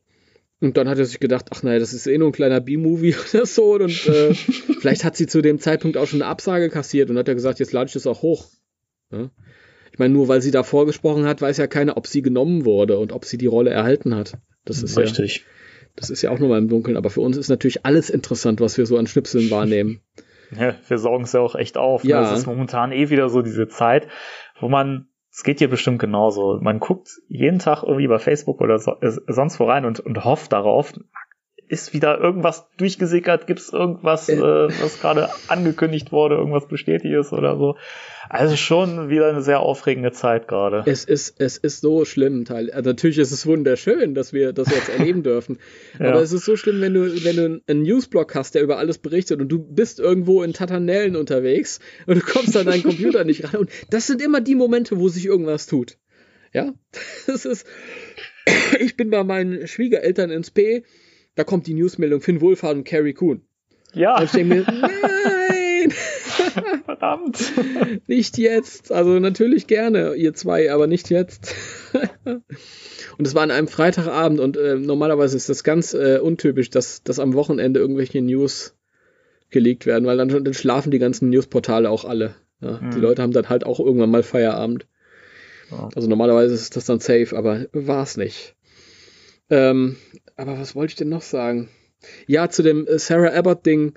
[0.60, 3.16] Und dann hat er sich gedacht, ach naja, das ist eh nur ein kleiner B-Movie
[3.34, 3.76] oder so.
[3.76, 4.34] Und äh,
[4.80, 7.60] vielleicht hat sie zu dem Zeitpunkt auch schon eine Absage kassiert und hat er gesagt,
[7.60, 8.48] jetzt lade ich das auch hoch.
[9.12, 9.30] Ja?
[9.92, 12.98] Ich meine, nur weil sie da vorgesprochen hat, weiß ja keiner, ob sie genommen wurde
[12.98, 14.34] und ob sie die Rolle erhalten hat.
[14.66, 15.46] Das ist ja, Richtig.
[15.98, 16.96] Das ist ja auch nochmal im Dunkeln.
[16.96, 20.00] Aber für uns ist natürlich alles interessant, was wir so an Schnipseln wahrnehmen.
[20.58, 22.06] Ja, wir saugen es ja auch echt auf.
[22.06, 22.12] ne?
[22.12, 22.22] Ja.
[22.22, 24.08] Es ist momentan eh wieder so diese Zeit,
[24.62, 28.80] wo man, es geht dir bestimmt genauso, man guckt jeden Tag irgendwie bei Facebook oder
[28.80, 30.94] so, äh, sonst wo rein und, und hofft darauf,
[31.70, 34.40] ist wieder irgendwas durchgesickert, gibt es irgendwas, Äh.
[34.40, 37.76] was gerade angekündigt wurde, irgendwas bestätigt ist oder so.
[38.30, 40.84] Also schon wieder eine sehr aufregende Zeit gerade.
[40.86, 42.46] Es ist, es ist so schlimm.
[42.46, 42.72] Teil.
[42.72, 45.60] Also natürlich ist es wunderschön, dass wir das jetzt erleben dürfen.
[46.00, 46.10] Ja.
[46.10, 48.98] Aber es ist so schlimm, wenn du, wenn du einen Newsblog hast, der über alles
[48.98, 53.46] berichtet und du bist irgendwo in Tatanellen unterwegs und du kommst an deinen Computer nicht
[53.46, 53.62] ran.
[53.62, 55.98] Und das sind immer die Momente, wo sich irgendwas tut.
[56.54, 56.74] Ja,
[57.28, 57.66] das ist.
[58.80, 60.84] Ich bin bei meinen Schwiegereltern ins P.
[61.38, 63.44] Da kommt die Newsmeldung Finn Wohlfahrt und Carrie Coon.
[63.94, 64.18] Ja.
[64.18, 65.94] Und ich denke mir, nein!
[66.84, 67.54] Verdammt.
[68.08, 68.92] nicht jetzt.
[68.92, 71.54] Also natürlich gerne, ihr zwei, aber nicht jetzt.
[73.18, 77.04] und es war an einem Freitagabend und äh, normalerweise ist das ganz äh, untypisch, dass,
[77.04, 78.76] dass am Wochenende irgendwelche News
[79.52, 82.34] gelegt werden, weil dann, dann schlafen die ganzen Newsportale auch alle.
[82.62, 82.90] Ja, mhm.
[82.92, 84.88] Die Leute haben dann halt auch irgendwann mal Feierabend.
[85.70, 85.90] Ja.
[85.94, 88.57] Also normalerweise ist das dann safe, aber war es nicht.
[89.50, 89.98] Ähm,
[90.36, 91.70] aber was wollte ich denn noch sagen?
[92.28, 93.94] Ja, zu dem äh, Sarah Abbott-Ding.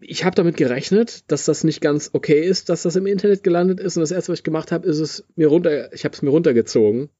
[0.00, 3.80] Ich habe damit gerechnet, dass das nicht ganz okay ist, dass das im Internet gelandet
[3.80, 3.96] ist.
[3.96, 6.30] Und das erste, was ich gemacht habe, ist es mir runter, ich habe es mir
[6.30, 7.10] runtergezogen,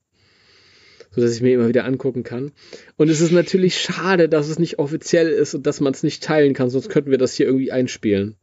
[1.11, 2.53] so dass ich mir immer wieder angucken kann.
[2.97, 6.23] Und es ist natürlich schade, dass es nicht offiziell ist und dass man es nicht
[6.23, 8.37] teilen kann, sonst könnten wir das hier irgendwie einspielen.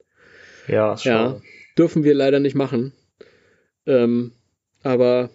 [0.67, 1.41] Ja, ja
[1.77, 2.93] dürfen wir leider nicht machen.
[3.85, 4.33] Ähm,
[4.83, 5.29] aber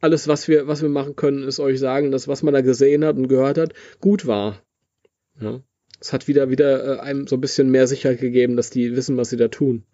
[0.00, 3.04] alles, was wir, was wir machen können, ist euch sagen, dass was man da gesehen
[3.04, 4.62] hat und gehört hat, gut war.
[5.40, 5.60] Ja.
[6.00, 9.16] Es hat wieder, wieder äh, einem so ein bisschen mehr Sicherheit gegeben, dass die wissen,
[9.16, 9.84] was sie da tun.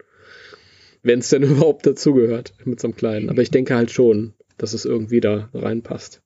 [1.03, 3.31] Wenn es denn überhaupt dazugehört mit so einem Kleinen.
[3.31, 6.23] Aber ich denke halt schon, dass es irgendwie da reinpasst.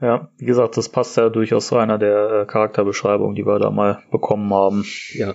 [0.00, 3.70] Ja, wie gesagt, das passt ja durchaus zu einer der äh, Charakterbeschreibungen, die wir da
[3.70, 4.84] mal bekommen haben.
[5.12, 5.34] Ja.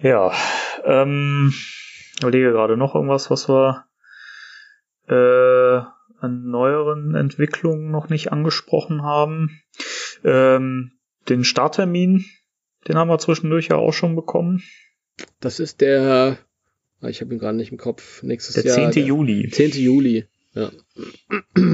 [0.00, 0.32] Ja,
[0.84, 1.52] ähm,
[2.20, 3.87] überlege gerade noch irgendwas, was wir
[5.08, 5.80] äh,
[6.20, 9.60] an neueren Entwicklungen noch nicht angesprochen haben.
[10.24, 10.92] Ähm,
[11.28, 12.24] den Starttermin,
[12.86, 14.62] den haben wir zwischendurch ja auch schon bekommen.
[15.40, 16.38] Das ist der,
[17.00, 18.76] ah, ich habe ihn gerade nicht im Kopf, nächstes der Jahr.
[18.76, 18.90] 10.
[18.92, 19.48] Der Juli.
[19.50, 19.72] 10.
[19.72, 20.72] Juli, ja.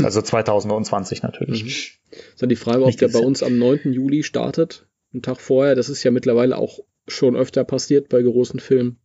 [0.03, 1.63] Also 2020 natürlich.
[1.63, 1.69] Mhm.
[2.11, 3.93] Ist dann die Frage, ob nicht der bei uns am 9.
[3.93, 5.75] Juli startet, einen Tag vorher.
[5.75, 8.99] Das ist ja mittlerweile auch schon öfter passiert bei großen Filmen.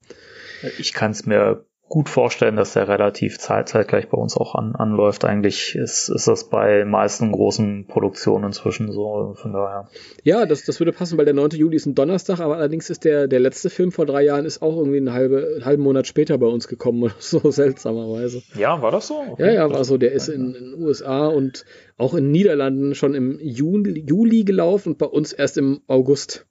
[0.78, 5.26] Ich kann es mir gut vorstellen, dass der relativ zeitgleich bei uns auch an, anläuft.
[5.26, 9.90] Eigentlich ist, ist das bei meisten großen Produktionen inzwischen so, von daher.
[10.24, 11.50] Ja, das, das würde passen, weil der 9.
[11.52, 14.62] Juli ist ein Donnerstag, aber allerdings ist der, der letzte Film vor drei Jahren ist
[14.62, 18.44] auch irgendwie einen, halbe, einen halben Monat später bei uns gekommen, so seltsamerweise.
[18.56, 19.20] Ja, war das so?
[19.32, 19.48] Okay.
[19.48, 19.98] Ja, ja, war so.
[19.98, 21.66] Der ist in den USA und
[21.98, 26.46] auch in Niederlanden schon im Juli, Juli gelaufen und bei uns erst im August.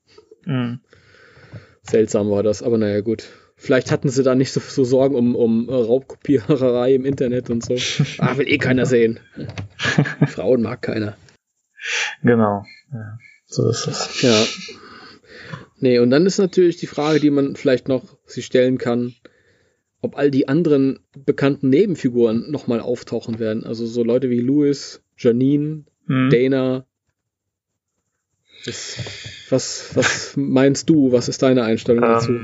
[0.44, 0.80] Mhm.
[1.82, 3.28] Seltsam war das, aber naja, gut.
[3.60, 7.74] Vielleicht hatten sie da nicht so, so Sorgen um, um Raubkopiererei im Internet und so.
[8.18, 9.18] Ah, will eh keiner sehen.
[10.28, 11.16] Frauen mag keiner.
[12.22, 12.64] Genau.
[12.92, 14.22] Ja, so ist es.
[14.22, 14.44] Ja.
[15.80, 19.14] Nee, und dann ist natürlich die Frage, die man vielleicht noch sich stellen kann,
[20.02, 23.64] ob all die anderen bekannten Nebenfiguren nochmal auftauchen werden.
[23.64, 26.30] Also so Leute wie Louis, Janine, hm.
[26.30, 26.86] Dana,
[28.64, 28.98] das,
[29.50, 31.10] was, was meinst du?
[31.10, 32.40] Was ist deine Einstellung ähm, dazu?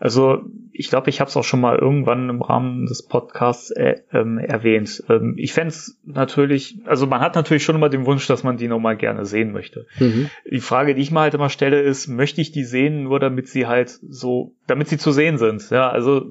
[0.00, 3.96] Also ich glaube, ich habe es auch schon mal irgendwann im Rahmen des Podcasts äh,
[4.12, 5.04] ähm, erwähnt.
[5.10, 8.56] Ähm, ich fände es natürlich, also man hat natürlich schon immer den Wunsch, dass man
[8.56, 9.86] die nochmal gerne sehen möchte.
[9.98, 10.30] Mhm.
[10.50, 13.48] Die Frage, die ich mir halt immer stelle, ist, möchte ich die sehen, nur damit
[13.48, 15.68] sie halt so, damit sie zu sehen sind.
[15.68, 16.24] Ja, also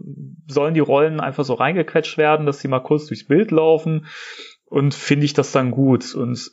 [0.47, 4.07] sollen die Rollen einfach so reingequetscht werden, dass sie mal kurz durchs Bild laufen
[4.65, 6.15] und finde ich das dann gut.
[6.15, 6.51] Und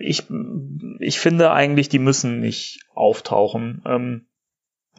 [0.00, 0.24] ich,
[0.98, 3.82] ich finde eigentlich, die müssen nicht auftauchen.
[3.86, 4.26] Ähm,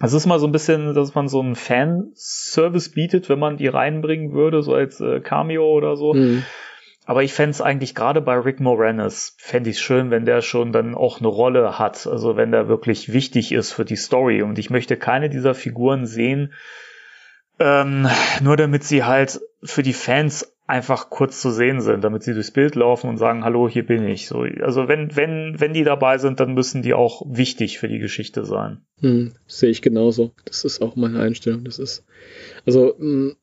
[0.01, 3.67] es ist mal so ein bisschen, dass man so einen Fanservice bietet, wenn man die
[3.67, 6.13] reinbringen würde, so als äh, Cameo oder so.
[6.13, 6.43] Mhm.
[7.05, 10.41] Aber ich fände es eigentlich gerade bei Rick Moranis, fände ich es schön, wenn der
[10.41, 14.43] schon dann auch eine Rolle hat, also wenn der wirklich wichtig ist für die Story.
[14.43, 16.53] Und ich möchte keine dieser Figuren sehen,
[17.59, 18.07] ähm,
[18.41, 22.51] nur damit sie halt für die Fans einfach kurz zu sehen sind, damit sie durchs
[22.51, 24.27] Bild laufen und sagen, hallo, hier bin ich.
[24.27, 27.99] So, also wenn, wenn, wenn die dabei sind, dann müssen die auch wichtig für die
[27.99, 28.79] Geschichte sein.
[29.01, 30.31] Hm, sehe ich genauso.
[30.45, 31.65] Das ist auch meine Einstellung.
[31.65, 32.05] Das ist,
[32.65, 33.35] also, hm,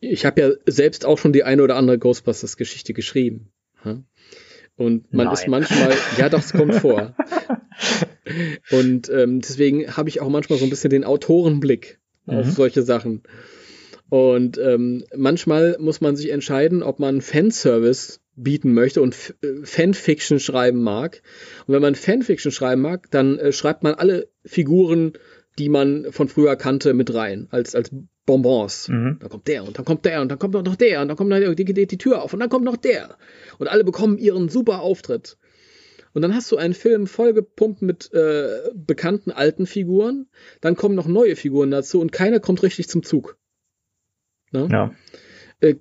[0.00, 3.52] ich habe ja selbst auch schon die eine oder andere Ghostbusters-Geschichte geschrieben.
[4.76, 5.32] Und man Nein.
[5.32, 7.14] ist manchmal, ja es kommt vor.
[8.72, 12.34] Und ähm, deswegen habe ich auch manchmal so ein bisschen den Autorenblick mhm.
[12.34, 13.22] auf solche Sachen.
[14.10, 20.40] Und ähm, manchmal muss man sich entscheiden, ob man Fanservice bieten möchte und äh, Fanfiction
[20.40, 21.22] schreiben mag.
[21.66, 25.14] Und wenn man Fanfiction schreiben mag, dann äh, schreibt man alle Figuren,
[25.58, 27.90] die man von früher kannte, mit rein, als, als
[28.26, 28.88] Bonbons.
[28.88, 29.18] Mhm.
[29.20, 31.30] Dann kommt der und dann kommt der und dann kommt noch der und dann kommt
[31.30, 33.16] noch die, die, die Tür auf und dann kommt noch der.
[33.58, 35.36] Und alle bekommen ihren super Auftritt.
[36.12, 40.26] Und dann hast du einen Film vollgepumpt mit äh, bekannten alten Figuren,
[40.60, 43.36] dann kommen noch neue Figuren dazu und keiner kommt richtig zum Zug.
[44.54, 44.68] Ne?
[44.72, 44.94] Ja.
[45.60, 45.74] Äh,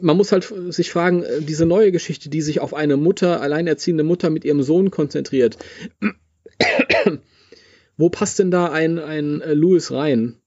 [0.00, 4.04] man muss halt sich fragen, äh, diese neue Geschichte, die sich auf eine Mutter, alleinerziehende
[4.04, 5.58] Mutter mit ihrem Sohn konzentriert,
[7.96, 10.38] wo passt denn da ein, ein äh, Louis rein?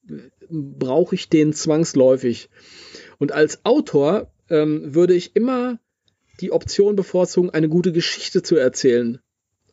[0.49, 2.49] brauche ich den zwangsläufig.
[3.17, 5.79] Und als Autor ähm, würde ich immer
[6.41, 9.19] die Option bevorzugen, eine gute Geschichte zu erzählen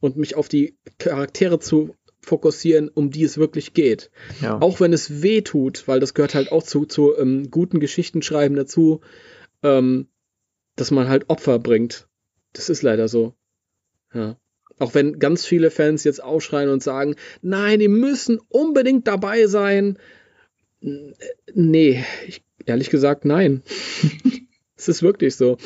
[0.00, 4.10] und mich auf die Charaktere zu fokussieren, um die es wirklich geht.
[4.40, 4.60] Ja.
[4.60, 8.56] Auch wenn es weh tut, weil das gehört halt auch zu, zu ähm, guten Geschichtenschreiben
[8.56, 9.00] dazu,
[9.62, 10.06] ähm,
[10.76, 12.08] dass man halt Opfer bringt.
[12.52, 13.34] Das ist leider so.
[14.14, 14.36] Ja.
[14.78, 19.98] Auch wenn ganz viele Fans jetzt aufschreien und sagen, nein, die müssen unbedingt dabei sein.
[20.80, 23.62] Nee, ich, ehrlich gesagt, nein.
[24.76, 25.58] es ist wirklich so.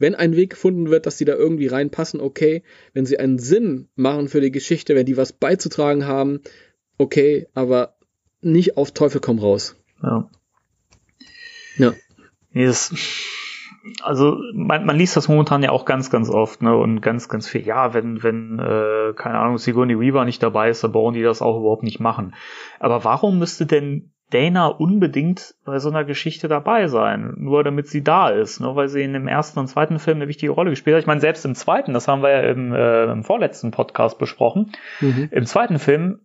[0.00, 2.64] Wenn ein Weg gefunden wird, dass die da irgendwie reinpassen, okay.
[2.94, 6.40] Wenn sie einen Sinn machen für die Geschichte, wenn die was beizutragen haben,
[6.98, 7.94] okay, aber
[8.40, 9.76] nicht auf Teufel komm raus.
[10.02, 10.30] Ja.
[11.76, 11.92] Ja.
[12.54, 12.94] Das,
[14.02, 16.74] also man, man liest das momentan ja auch ganz, ganz oft, ne?
[16.74, 20.82] Und ganz, ganz viel, ja, wenn, wenn, äh, keine Ahnung, Sigourney Weaver nicht dabei ist,
[20.82, 22.34] dann brauchen die das auch überhaupt nicht machen.
[22.78, 28.02] Aber warum müsste denn Dana unbedingt bei so einer Geschichte dabei sein, nur damit sie
[28.02, 30.94] da ist, nur weil sie in dem ersten und zweiten Film eine wichtige Rolle gespielt
[30.94, 31.02] hat.
[31.02, 34.72] Ich meine, selbst im zweiten, das haben wir ja im, äh, im vorletzten Podcast besprochen,
[35.00, 35.28] mhm.
[35.30, 36.20] im zweiten Film,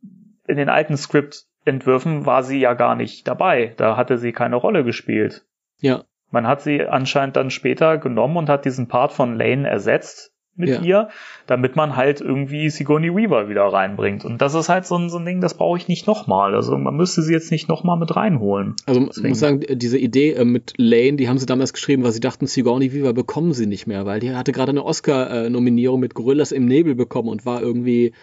[0.48, 3.74] in den alten Skriptentwürfen war sie ja gar nicht dabei.
[3.78, 5.46] Da hatte sie keine Rolle gespielt.
[5.80, 6.04] Ja.
[6.30, 10.70] Man hat sie anscheinend dann später genommen und hat diesen Part von Lane ersetzt mit
[10.70, 10.82] ja.
[10.82, 11.10] ihr,
[11.48, 14.24] damit man halt irgendwie Sigourney Weaver wieder reinbringt.
[14.24, 16.56] Und das ist halt so ein, so ein Ding, das brauche ich nicht nochmal.
[16.56, 18.76] Also man müsste sie jetzt nicht nochmal mit reinholen.
[18.86, 22.12] Also man muss sagen, diese Idee äh, mit Lane, die haben sie damals geschrieben, weil
[22.12, 26.14] sie dachten, Sigourney Weaver bekommen sie nicht mehr, weil die hatte gerade eine Oscar-Nominierung mit
[26.14, 28.14] Gorillas im Nebel bekommen und war irgendwie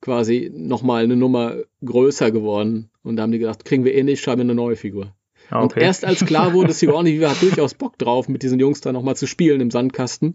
[0.00, 2.90] quasi nochmal eine Nummer größer geworden.
[3.02, 5.14] Und da haben die gedacht, kriegen wir eh nicht, schreiben wir eine neue Figur.
[5.50, 5.80] Ah, okay.
[5.80, 8.92] Und erst als klar wurde, Sigourney Weaver hat durchaus Bock drauf, mit diesen Jungs da
[8.92, 10.34] nochmal zu spielen im Sandkasten,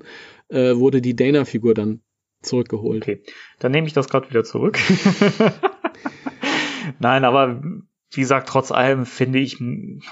[0.49, 2.01] äh, wurde die Dana-Figur dann
[2.41, 3.03] zurückgeholt.
[3.03, 3.23] Okay,
[3.59, 4.77] dann nehme ich das gerade wieder zurück.
[6.99, 7.61] Nein, aber
[8.11, 9.57] wie gesagt, trotz allem finde ich,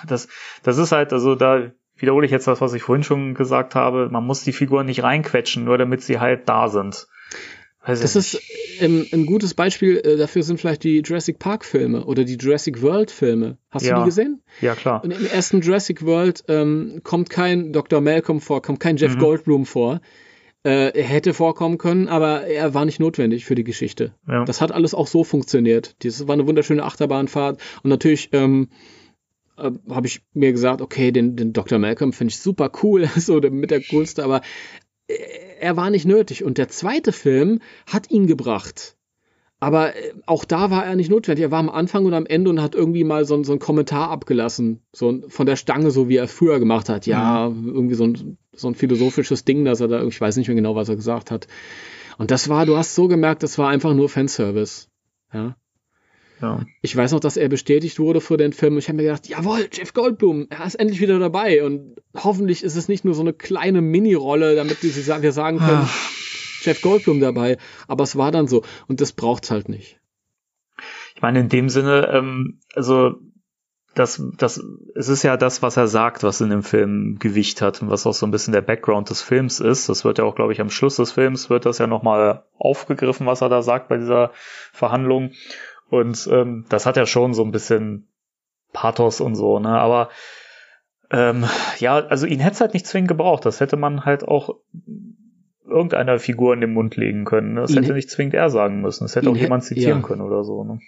[0.08, 0.28] das,
[0.64, 4.10] das ist halt, also da wiederhole ich jetzt das, was ich vorhin schon gesagt habe,
[4.10, 7.08] man muss die Figuren nicht reinquetschen, nur damit sie halt da sind.
[7.86, 8.42] Weiß das ist
[8.80, 12.82] ähm, ein gutes Beispiel äh, dafür sind vielleicht die Jurassic Park Filme oder die Jurassic
[12.82, 13.58] World Filme.
[13.70, 13.96] Hast ja.
[13.96, 14.42] du die gesehen?
[14.62, 15.04] Ja, klar.
[15.04, 18.02] Und im ersten Jurassic World ähm, kommt kein Dr.
[18.02, 19.20] Malcolm vor, kommt kein Jeff mhm.
[19.20, 20.02] Goldblum vor.
[20.64, 24.16] Äh, er hätte vorkommen können, aber er war nicht notwendig für die Geschichte.
[24.28, 24.46] Ja.
[24.46, 25.96] Das hat alles auch so funktioniert.
[26.04, 28.70] Das war eine wunderschöne Achterbahnfahrt und natürlich ähm,
[29.58, 31.78] äh, habe ich mir gesagt, okay, den, den Dr.
[31.78, 34.42] Malcolm finde ich super cool, so der, mit der coolste, aber
[35.08, 36.44] er war nicht nötig.
[36.44, 38.96] Und der zweite Film hat ihn gebracht.
[39.60, 41.44] Aber äh, auch da war er nicht notwendig.
[41.44, 44.10] Er war am Anfang und am Ende und hat irgendwie mal so, so einen Kommentar
[44.10, 44.82] abgelassen.
[44.92, 47.06] So von der Stange, so wie er früher gemacht hat.
[47.06, 47.68] Ja, mhm.
[47.68, 50.76] irgendwie so ein, so ein philosophisches Ding, dass er da, ich weiß nicht mehr genau,
[50.76, 51.48] was er gesagt hat.
[52.18, 54.88] Und das war, du hast so gemerkt, das war einfach nur Fanservice.
[55.34, 55.56] Ja.
[56.42, 56.66] Ja.
[56.82, 58.78] Ich weiß noch, dass er bestätigt wurde für den Film.
[58.78, 61.64] Ich habe mir gedacht, jawohl, Jeff Goldblum, er ist endlich wieder dabei.
[61.64, 66.12] Und hoffentlich ist es nicht nur so eine kleine Mini-Rolle, damit wir sagen können, Ach.
[66.62, 67.58] Jeff Goldblum dabei.
[67.88, 68.64] Aber es war dann so.
[68.88, 70.00] Und das braucht's halt nicht.
[71.16, 73.16] Ich meine, in dem Sinne, ähm, also
[73.96, 74.62] das, das,
[74.94, 78.06] es ist ja das, was er sagt, was in dem Film Gewicht hat und was
[78.06, 79.88] auch so ein bisschen der Background des Films ist.
[79.88, 83.26] Das wird ja auch, glaube ich, am Schluss des Films wird das ja nochmal aufgegriffen,
[83.26, 84.32] was er da sagt bei dieser
[84.74, 85.32] Verhandlung.
[85.90, 88.08] Und ähm, das hat ja schon so ein bisschen
[88.74, 89.70] Pathos und so, ne?
[89.70, 90.10] Aber
[91.12, 91.46] ähm,
[91.80, 93.46] ja, also ihn hätte es halt nicht zwingend gebraucht.
[93.46, 94.56] Das hätte man halt auch
[95.68, 97.54] irgendeiner Figur in den Mund legen können.
[97.54, 97.62] Ne?
[97.62, 99.04] Das ihn hätte nicht zwingend er sagen müssen.
[99.04, 100.08] Das hätte auch jemand zitieren ja.
[100.08, 100.64] können oder so.
[100.64, 100.80] Ne?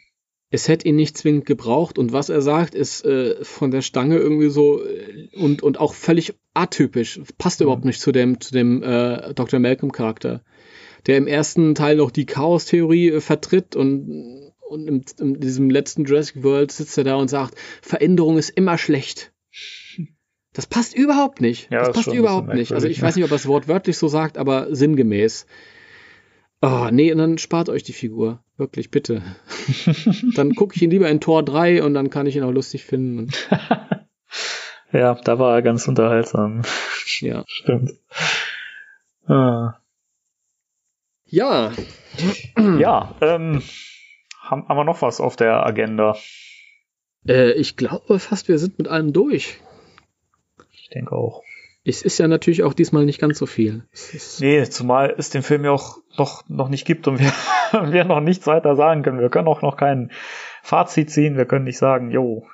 [0.49, 4.17] Es hätte ihn nicht zwingend gebraucht und was er sagt, ist äh, von der Stange
[4.17, 7.19] irgendwie so äh, und, und auch völlig atypisch.
[7.37, 7.65] Passt mhm.
[7.65, 9.59] überhaupt nicht zu dem, zu dem äh, Dr.
[9.59, 10.41] Malcolm-Charakter,
[11.05, 16.05] der im ersten Teil noch die Chaos-Theorie äh, vertritt und und in, in diesem letzten
[16.05, 19.31] Jurassic World sitzt er da und sagt, Veränderung ist immer schlecht.
[20.53, 21.71] Das passt überhaupt nicht.
[21.71, 22.71] Ja, das, das passt überhaupt nicht.
[22.73, 25.45] Also ich weiß nicht, ob er das Wort wörtlich so sagt, aber sinngemäß.
[26.61, 28.43] Oh, nee, und dann spart euch die Figur.
[28.57, 29.21] Wirklich, bitte.
[30.35, 32.83] dann gucke ich ihn lieber in Tor 3 und dann kann ich ihn auch lustig
[32.83, 33.29] finden.
[34.91, 36.63] ja, da war er ganz unterhaltsam.
[37.19, 37.43] Ja.
[37.47, 37.91] Stimmt.
[39.27, 39.75] Ah.
[41.25, 41.71] Ja.
[42.79, 43.61] Ja, ähm,
[44.49, 46.15] haben, haben wir noch was auf der Agenda?
[47.27, 49.59] Äh, ich glaube fast, wir sind mit allem durch.
[50.71, 51.43] Ich denke auch.
[51.83, 53.85] Es ist ja natürlich auch diesmal nicht ganz so viel.
[54.39, 57.31] Nee, zumal es den Film ja auch noch, noch nicht gibt und wir,
[57.91, 59.19] wir noch nichts weiter sagen können.
[59.19, 60.11] Wir können auch noch kein
[60.63, 61.37] Fazit ziehen.
[61.37, 62.45] Wir können nicht sagen, jo,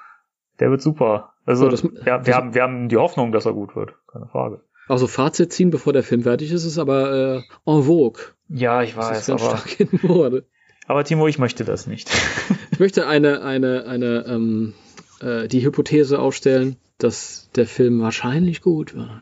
[0.59, 1.33] der wird super.
[1.45, 3.95] Also, so, das, ja, wir, haben, wir haben die Hoffnung, dass er gut wird.
[4.11, 4.61] Keine Frage.
[4.87, 8.21] Also Fazit ziehen, bevor der Film fertig ist, ist aber äh, en vogue.
[8.49, 9.25] Ja, ich weiß.
[9.25, 10.41] Das ist ganz aber.
[10.87, 12.09] Aber Timo, ich möchte das nicht.
[12.71, 14.73] ich möchte eine, eine, eine, ähm,
[15.21, 19.21] äh, die Hypothese aufstellen, dass der Film wahrscheinlich gut wird.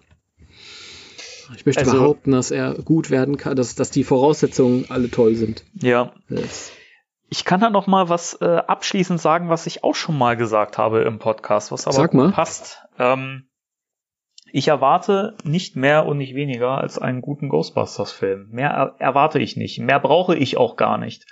[1.55, 5.35] Ich möchte also, behaupten, dass er gut werden kann, dass, dass die Voraussetzungen alle toll
[5.35, 5.65] sind.
[5.73, 6.13] Ja.
[6.29, 6.71] Das.
[7.29, 10.77] Ich kann da noch mal was äh, abschließend sagen, was ich auch schon mal gesagt
[10.77, 12.31] habe im Podcast, was aber Sag mal.
[12.31, 12.83] passt.
[12.97, 13.47] Ähm,
[14.53, 18.49] ich erwarte nicht mehr und nicht weniger als einen guten Ghostbusters-Film.
[18.51, 19.79] Mehr er erwarte ich nicht.
[19.79, 21.25] Mehr brauche ich auch gar nicht.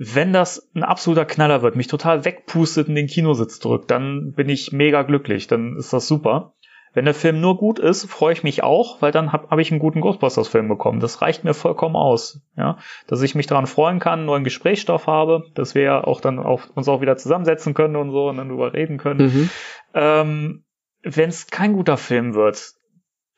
[0.00, 4.48] Wenn das ein absoluter Knaller wird, mich total wegpustet in den Kinositz drückt, dann bin
[4.48, 5.48] ich mega glücklich.
[5.48, 6.54] Dann ist das super.
[6.94, 9.72] Wenn der Film nur gut ist, freue ich mich auch, weil dann habe hab ich
[9.72, 11.00] einen guten Ghostbusters-Film bekommen.
[11.00, 15.42] Das reicht mir vollkommen aus, ja, dass ich mich daran freuen kann, neuen Gesprächsstoff habe,
[15.54, 18.74] dass wir auch dann auch, uns auch wieder zusammensetzen können und so und dann drüber
[18.74, 19.26] reden können.
[19.26, 19.50] Mhm.
[19.94, 20.64] Ähm,
[21.02, 22.77] Wenn es kein guter Film wird,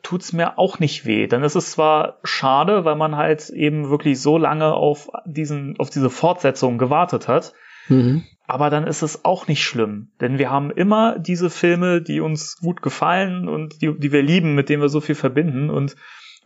[0.03, 1.27] tut's mir auch nicht weh.
[1.27, 5.91] Dann ist es zwar schade, weil man halt eben wirklich so lange auf diesen, auf
[5.91, 7.53] diese Fortsetzung gewartet hat.
[7.89, 8.25] Mhm.
[8.47, 12.57] Aber dann ist es auch nicht schlimm, denn wir haben immer diese Filme, die uns
[12.57, 15.71] gut gefallen und die, die wir lieben, mit denen wir so viel verbinden.
[15.71, 15.95] Und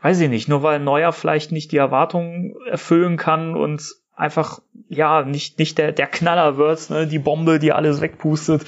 [0.02, 3.82] weiß ich nicht, nur weil ein neuer vielleicht nicht die Erwartungen erfüllen kann und
[4.16, 8.64] einfach ja nicht nicht der der Knaller wird, ne, die Bombe, die alles wegpustet.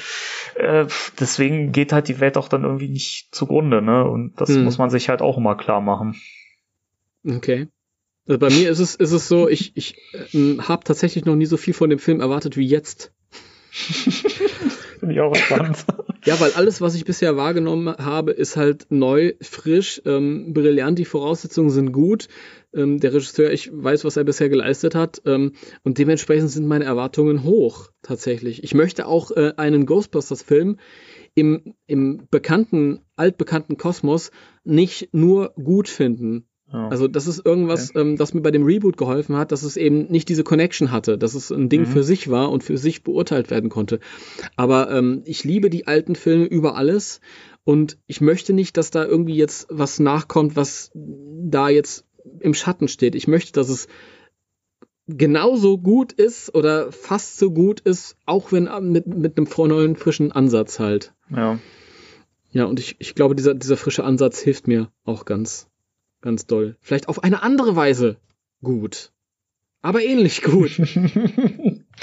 [0.57, 0.87] Äh,
[1.21, 4.05] deswegen geht halt die Welt auch dann irgendwie nicht zugrunde, ne?
[4.05, 4.65] Und das hm.
[4.65, 6.21] muss man sich halt auch immer klar machen.
[7.25, 7.69] Okay.
[8.27, 9.97] Also bei mir ist es ist es so, ich ich
[10.33, 13.13] äh, habe tatsächlich noch nie so viel von dem Film erwartet wie jetzt.
[14.99, 15.85] Finde ich auch spannend.
[16.25, 21.05] Ja, weil alles, was ich bisher wahrgenommen habe, ist halt neu, frisch, ähm, brillant, die
[21.05, 22.27] Voraussetzungen sind gut.
[22.77, 26.85] Ähm, der Regisseur, ich weiß, was er bisher geleistet hat ähm, und dementsprechend sind meine
[26.85, 28.63] Erwartungen hoch, tatsächlich.
[28.63, 30.77] Ich möchte auch äh, einen Ghostbusters-Film
[31.35, 34.31] im, im bekannten, altbekannten Kosmos
[34.65, 38.01] nicht nur gut finden, also das ist irgendwas, okay.
[38.01, 41.17] ähm, das mir bei dem Reboot geholfen hat, dass es eben nicht diese Connection hatte,
[41.17, 41.87] dass es ein Ding mhm.
[41.87, 44.01] für sich war und für sich beurteilt werden konnte.
[44.57, 47.21] Aber ähm, ich liebe die alten Filme über alles
[47.63, 52.05] und ich möchte nicht, dass da irgendwie jetzt was nachkommt, was da jetzt
[52.41, 53.15] im Schatten steht.
[53.15, 53.89] Ich möchte, dass es
[55.07, 59.97] genauso gut ist oder fast so gut ist, auch wenn äh, mit, mit einem neuen,
[59.97, 61.15] frischen Ansatz halt.
[61.31, 61.59] Ja.
[62.51, 65.69] Ja, und ich, ich glaube, dieser, dieser frische Ansatz hilft mir auch ganz
[66.27, 66.77] ganz doll.
[66.81, 68.17] Vielleicht auf eine andere Weise
[68.63, 69.13] gut.
[69.81, 70.73] Aber ähnlich gut.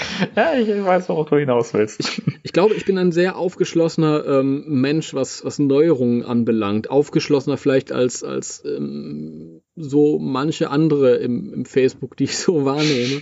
[0.36, 2.00] ja, ich weiß, worauf du hinaus willst.
[2.00, 6.90] Ich, ich glaube, ich bin ein sehr aufgeschlossener ähm, Mensch, was, was Neuerungen anbelangt.
[6.90, 13.20] Aufgeschlossener vielleicht als, als ähm, so manche andere im, im Facebook, die ich so wahrnehme.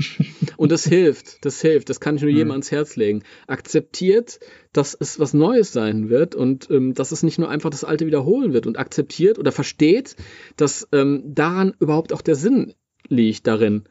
[0.56, 2.36] Und das hilft, das hilft, das kann ich nur mhm.
[2.36, 3.22] jedem ans Herz legen.
[3.46, 4.40] Akzeptiert,
[4.72, 8.06] dass es was Neues sein wird und ähm, dass es nicht nur einfach das Alte
[8.06, 10.16] wiederholen wird und akzeptiert oder versteht,
[10.56, 12.74] dass ähm, daran überhaupt auch der Sinn
[13.08, 13.84] liegt darin.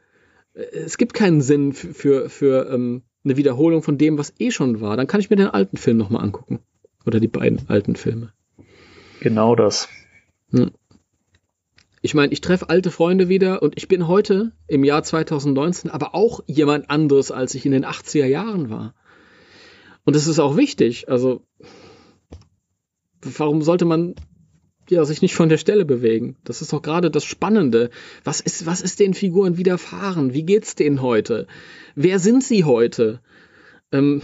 [0.54, 4.52] Äh, es gibt keinen Sinn für, für, für ähm, eine Wiederholung von dem, was eh
[4.52, 4.98] schon war.
[4.98, 6.60] Dann kann ich mir den alten Film nochmal angucken.
[7.06, 8.32] Oder die beiden alten Filme.
[9.22, 9.90] Genau das.
[10.52, 10.72] Hm.
[12.04, 16.16] Ich meine, ich treffe alte Freunde wieder und ich bin heute im Jahr 2019 aber
[16.16, 18.96] auch jemand anderes, als ich in den 80er Jahren war.
[20.04, 21.10] Und das ist auch wichtig.
[21.10, 21.46] Also,
[23.22, 24.16] warum sollte man
[24.92, 26.36] ja, sich nicht von der Stelle bewegen?
[26.44, 27.90] Das ist doch gerade das Spannende.
[28.24, 30.34] Was ist, was ist den Figuren widerfahren?
[30.34, 31.48] Wie geht's denen heute?
[31.96, 33.22] Wer sind sie heute?
[33.92, 34.22] Ähm,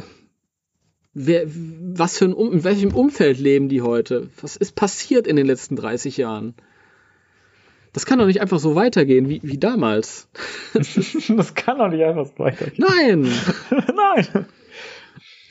[1.14, 4.30] wer, was für ein, in welchem Umfeld leben die heute?
[4.42, 6.54] Was ist passiert in den letzten 30 Jahren?
[7.94, 10.28] Das kann doch nicht einfach so weitergehen wie, wie damals.
[10.74, 12.86] das kann doch nicht einfach so weitergehen.
[12.86, 13.32] Nein!
[13.96, 14.46] Nein!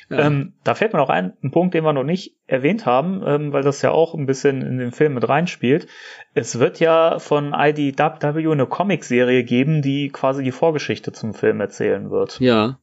[0.09, 0.27] Ja.
[0.27, 3.53] Ähm, da fällt mir noch ein, ein Punkt, den wir noch nicht erwähnt haben, ähm,
[3.53, 5.89] weil das ja auch ein bisschen in den Film mit reinspielt.
[6.35, 12.11] Es wird ja von IDW eine Comicserie geben, die quasi die Vorgeschichte zum Film erzählen
[12.11, 12.39] wird.
[12.39, 12.79] Ja.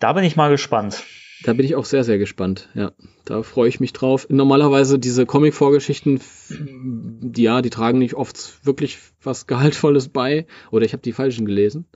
[0.00, 1.04] Da bin ich mal gespannt.
[1.44, 2.68] Da bin ich auch sehr, sehr gespannt.
[2.74, 2.92] Ja,
[3.24, 4.26] da freue ich mich drauf.
[4.30, 10.46] Normalerweise diese Comic-Vorgeschichten, die, ja, die tragen nicht oft wirklich was Gehaltvolles bei.
[10.70, 11.86] Oder ich habe die falschen gelesen.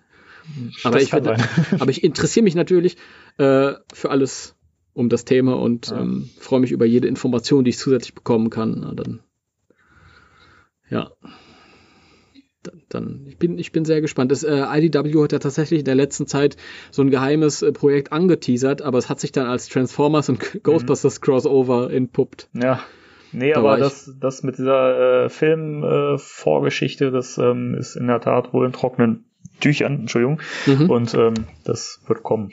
[0.84, 2.96] Aber ich, aber ich interessiere mich natürlich
[3.38, 4.56] äh, für alles
[4.92, 6.00] um das Thema und ja.
[6.00, 8.80] ähm, freue mich über jede Information, die ich zusätzlich bekommen kann.
[8.80, 9.20] Na, dann,
[10.88, 11.10] ja
[12.88, 14.32] dann, ich bin, ich bin sehr gespannt.
[14.32, 16.56] Das äh, IDW hat ja tatsächlich in der letzten Zeit
[16.90, 20.62] so ein geheimes äh, Projekt angeteasert, aber es hat sich dann als Transformers und mhm.
[20.62, 22.48] Ghostbusters Crossover entpuppt.
[22.52, 22.80] Ja.
[23.32, 28.20] Nee, da aber das, das mit dieser äh, Film-Vorgeschichte, äh, das ähm, ist in der
[28.20, 29.24] Tat wohl in trockenen
[29.60, 30.40] Tüchern, Entschuldigung.
[30.66, 30.90] Mhm.
[30.90, 31.34] Und ähm,
[31.64, 32.52] das wird kommen.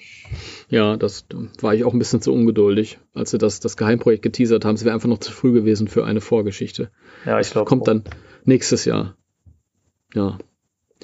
[0.69, 1.25] Ja, das
[1.61, 4.75] war ich auch ein bisschen zu ungeduldig, als sie das, das Geheimprojekt geteasert haben.
[4.75, 6.91] Es wäre einfach noch zu früh gewesen für eine Vorgeschichte.
[7.25, 7.67] Ja, ich glaube.
[7.67, 7.85] Kommt auch.
[7.85, 8.03] dann
[8.45, 9.15] nächstes Jahr
[10.13, 10.37] ja.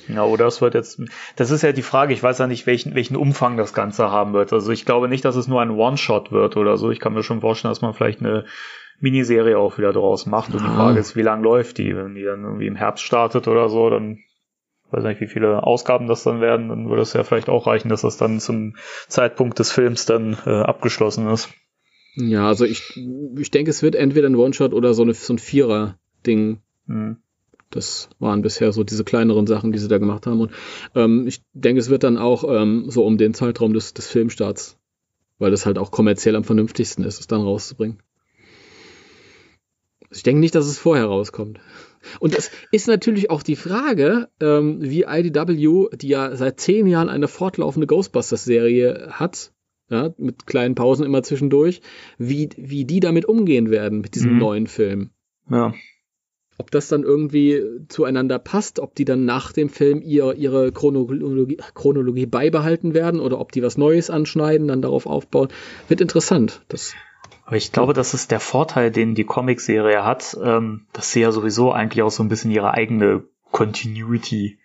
[0.07, 1.01] Ja, oder es wird jetzt,
[1.35, 4.34] das ist ja die Frage, ich weiß ja nicht, welchen, welchen Umfang das Ganze haben
[4.34, 4.53] wird.
[4.53, 6.89] Also ich glaube nicht, dass es nur ein One-Shot wird oder so.
[6.89, 8.45] Ich kann mir schon vorstellen, dass man vielleicht eine
[9.01, 10.53] Miniserie auch wieder draus macht.
[10.53, 11.95] Und die Frage ist, wie lang läuft die?
[11.95, 14.19] Wenn die dann irgendwie im Herbst startet oder so, dann
[14.91, 17.89] weiß nicht, wie viele Ausgaben das dann werden, dann würde es ja vielleicht auch reichen,
[17.89, 18.75] dass das dann zum
[19.07, 21.49] Zeitpunkt des Films dann äh, abgeschlossen ist.
[22.15, 22.99] Ja, also ich,
[23.37, 26.59] ich denke, es wird entweder ein One-Shot oder so, eine, so ein Vierer-Ding.
[26.87, 27.17] Mhm.
[27.69, 30.41] Das waren bisher so diese kleineren Sachen, die sie da gemacht haben.
[30.41, 30.51] Und
[30.95, 34.77] ähm, ich denke, es wird dann auch ähm, so um den Zeitraum des, des Filmstarts,
[35.37, 38.01] weil das halt auch kommerziell am vernünftigsten ist, es dann rauszubringen.
[40.09, 41.59] Ich denke nicht, dass es vorher rauskommt.
[42.19, 47.09] Und es ist natürlich auch die Frage, ähm, wie IDW, die ja seit zehn Jahren
[47.09, 49.51] eine fortlaufende Ghostbusters-Serie hat,
[49.89, 51.81] ja, mit kleinen Pausen immer zwischendurch,
[52.17, 54.39] wie, wie die damit umgehen werden, mit diesem mhm.
[54.39, 55.09] neuen Film.
[55.49, 55.73] Ja.
[56.57, 61.57] Ob das dann irgendwie zueinander passt, ob die dann nach dem Film ihr, ihre Chronologie,
[61.73, 65.47] Chronologie beibehalten werden oder ob die was Neues anschneiden, dann darauf aufbauen,
[65.88, 66.61] wird interessant.
[66.67, 66.93] Das
[67.49, 71.31] aber ich glaube, das ist der Vorteil, den die Comicserie hat, ähm, dass sie ja
[71.31, 74.59] sowieso eigentlich auch so ein bisschen ihre eigene Continuity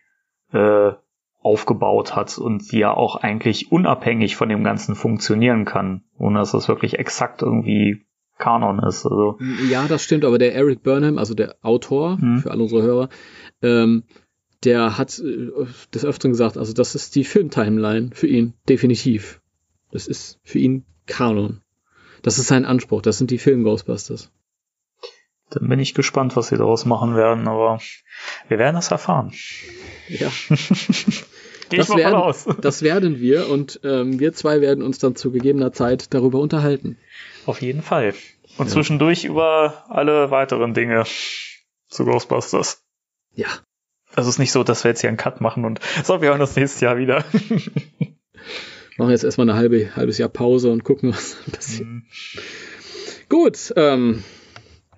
[0.53, 0.93] äh,
[1.41, 6.53] aufgebaut hat und die ja auch eigentlich unabhängig von dem Ganzen funktionieren kann, ohne dass
[6.53, 8.05] das wirklich exakt irgendwie
[8.37, 9.07] Kanon ist.
[9.07, 9.39] Also.
[9.71, 12.41] Ja, das stimmt, aber der Eric Burnham, also der Autor, hm.
[12.41, 13.09] für alle unsere Hörer,
[13.63, 14.03] ähm,
[14.63, 15.49] der hat äh,
[15.95, 19.41] des Öfteren gesagt, also das ist die Filmtimeline für ihn, definitiv.
[19.91, 21.63] Das ist für ihn Kanon.
[22.25, 23.03] Das ist sein Anspruch.
[23.03, 24.31] Das sind die Film-Ghostbusters.
[25.51, 27.81] Dann bin ich gespannt, was sie daraus machen werden, aber
[28.49, 29.35] wir werden das erfahren.
[30.09, 30.33] Ja.
[31.69, 32.47] Geh das, werden, aus.
[32.63, 36.97] das werden wir und ähm, wir zwei werden uns dann zu gegebener Zeit darüber unterhalten.
[37.45, 38.15] Auf jeden Fall.
[38.57, 38.73] Und ja.
[38.73, 41.05] zwischendurch über alle weiteren Dinge
[41.89, 42.83] zu Ghostbusters.
[43.35, 43.49] Ja.
[44.15, 46.31] Also es ist nicht so, dass wir jetzt hier einen Cut machen und so, wir
[46.31, 47.23] hören uns nächstes Jahr wieder.
[48.99, 51.89] machen jetzt erstmal ein halbe, halbes Jahr Pause und gucken, was passiert.
[51.89, 52.03] Mhm.
[53.29, 53.73] Gut.
[53.77, 54.23] Ähm,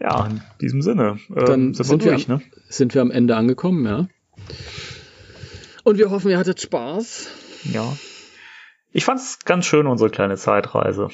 [0.00, 1.18] ja, in diesem Sinne.
[1.34, 2.46] Äh, dann sind, sind wir, durch, wir am, ne?
[2.68, 4.08] sind wir am Ende angekommen, ja.
[5.84, 7.30] Und wir hoffen, ihr hattet Spaß.
[7.72, 7.96] Ja.
[8.92, 11.08] Ich fand es ganz schön, unsere kleine Zeitreise.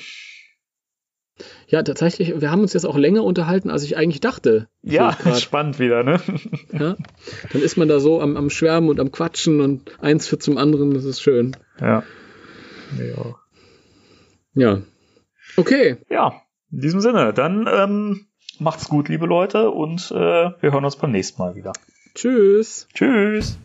[1.66, 4.68] Ja, tatsächlich, wir haben uns jetzt auch länger unterhalten, als ich eigentlich dachte.
[4.82, 6.20] Ja, spannend wieder, ne?
[6.72, 6.96] Ja,
[7.52, 10.58] dann ist man da so am, am Schwärmen und am Quatschen und eins führt zum
[10.58, 11.56] anderen, das ist schön.
[11.80, 12.02] Ja.
[12.98, 13.34] Ja.
[14.54, 14.82] Ja.
[15.56, 15.96] Okay.
[16.08, 18.26] Ja, in diesem Sinne, dann ähm,
[18.58, 21.72] macht's gut, liebe Leute, und äh, wir hören uns beim nächsten Mal wieder.
[22.14, 22.88] Tschüss.
[22.94, 23.58] Tschüss.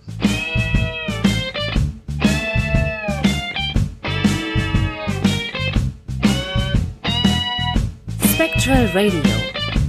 [8.33, 9.21] Spectral Radio,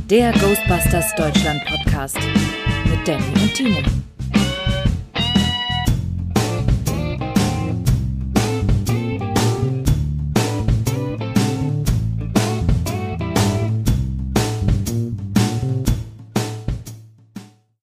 [0.09, 2.19] der Ghostbusters Deutschland Podcast
[2.89, 4.08] mit Danny und Timo.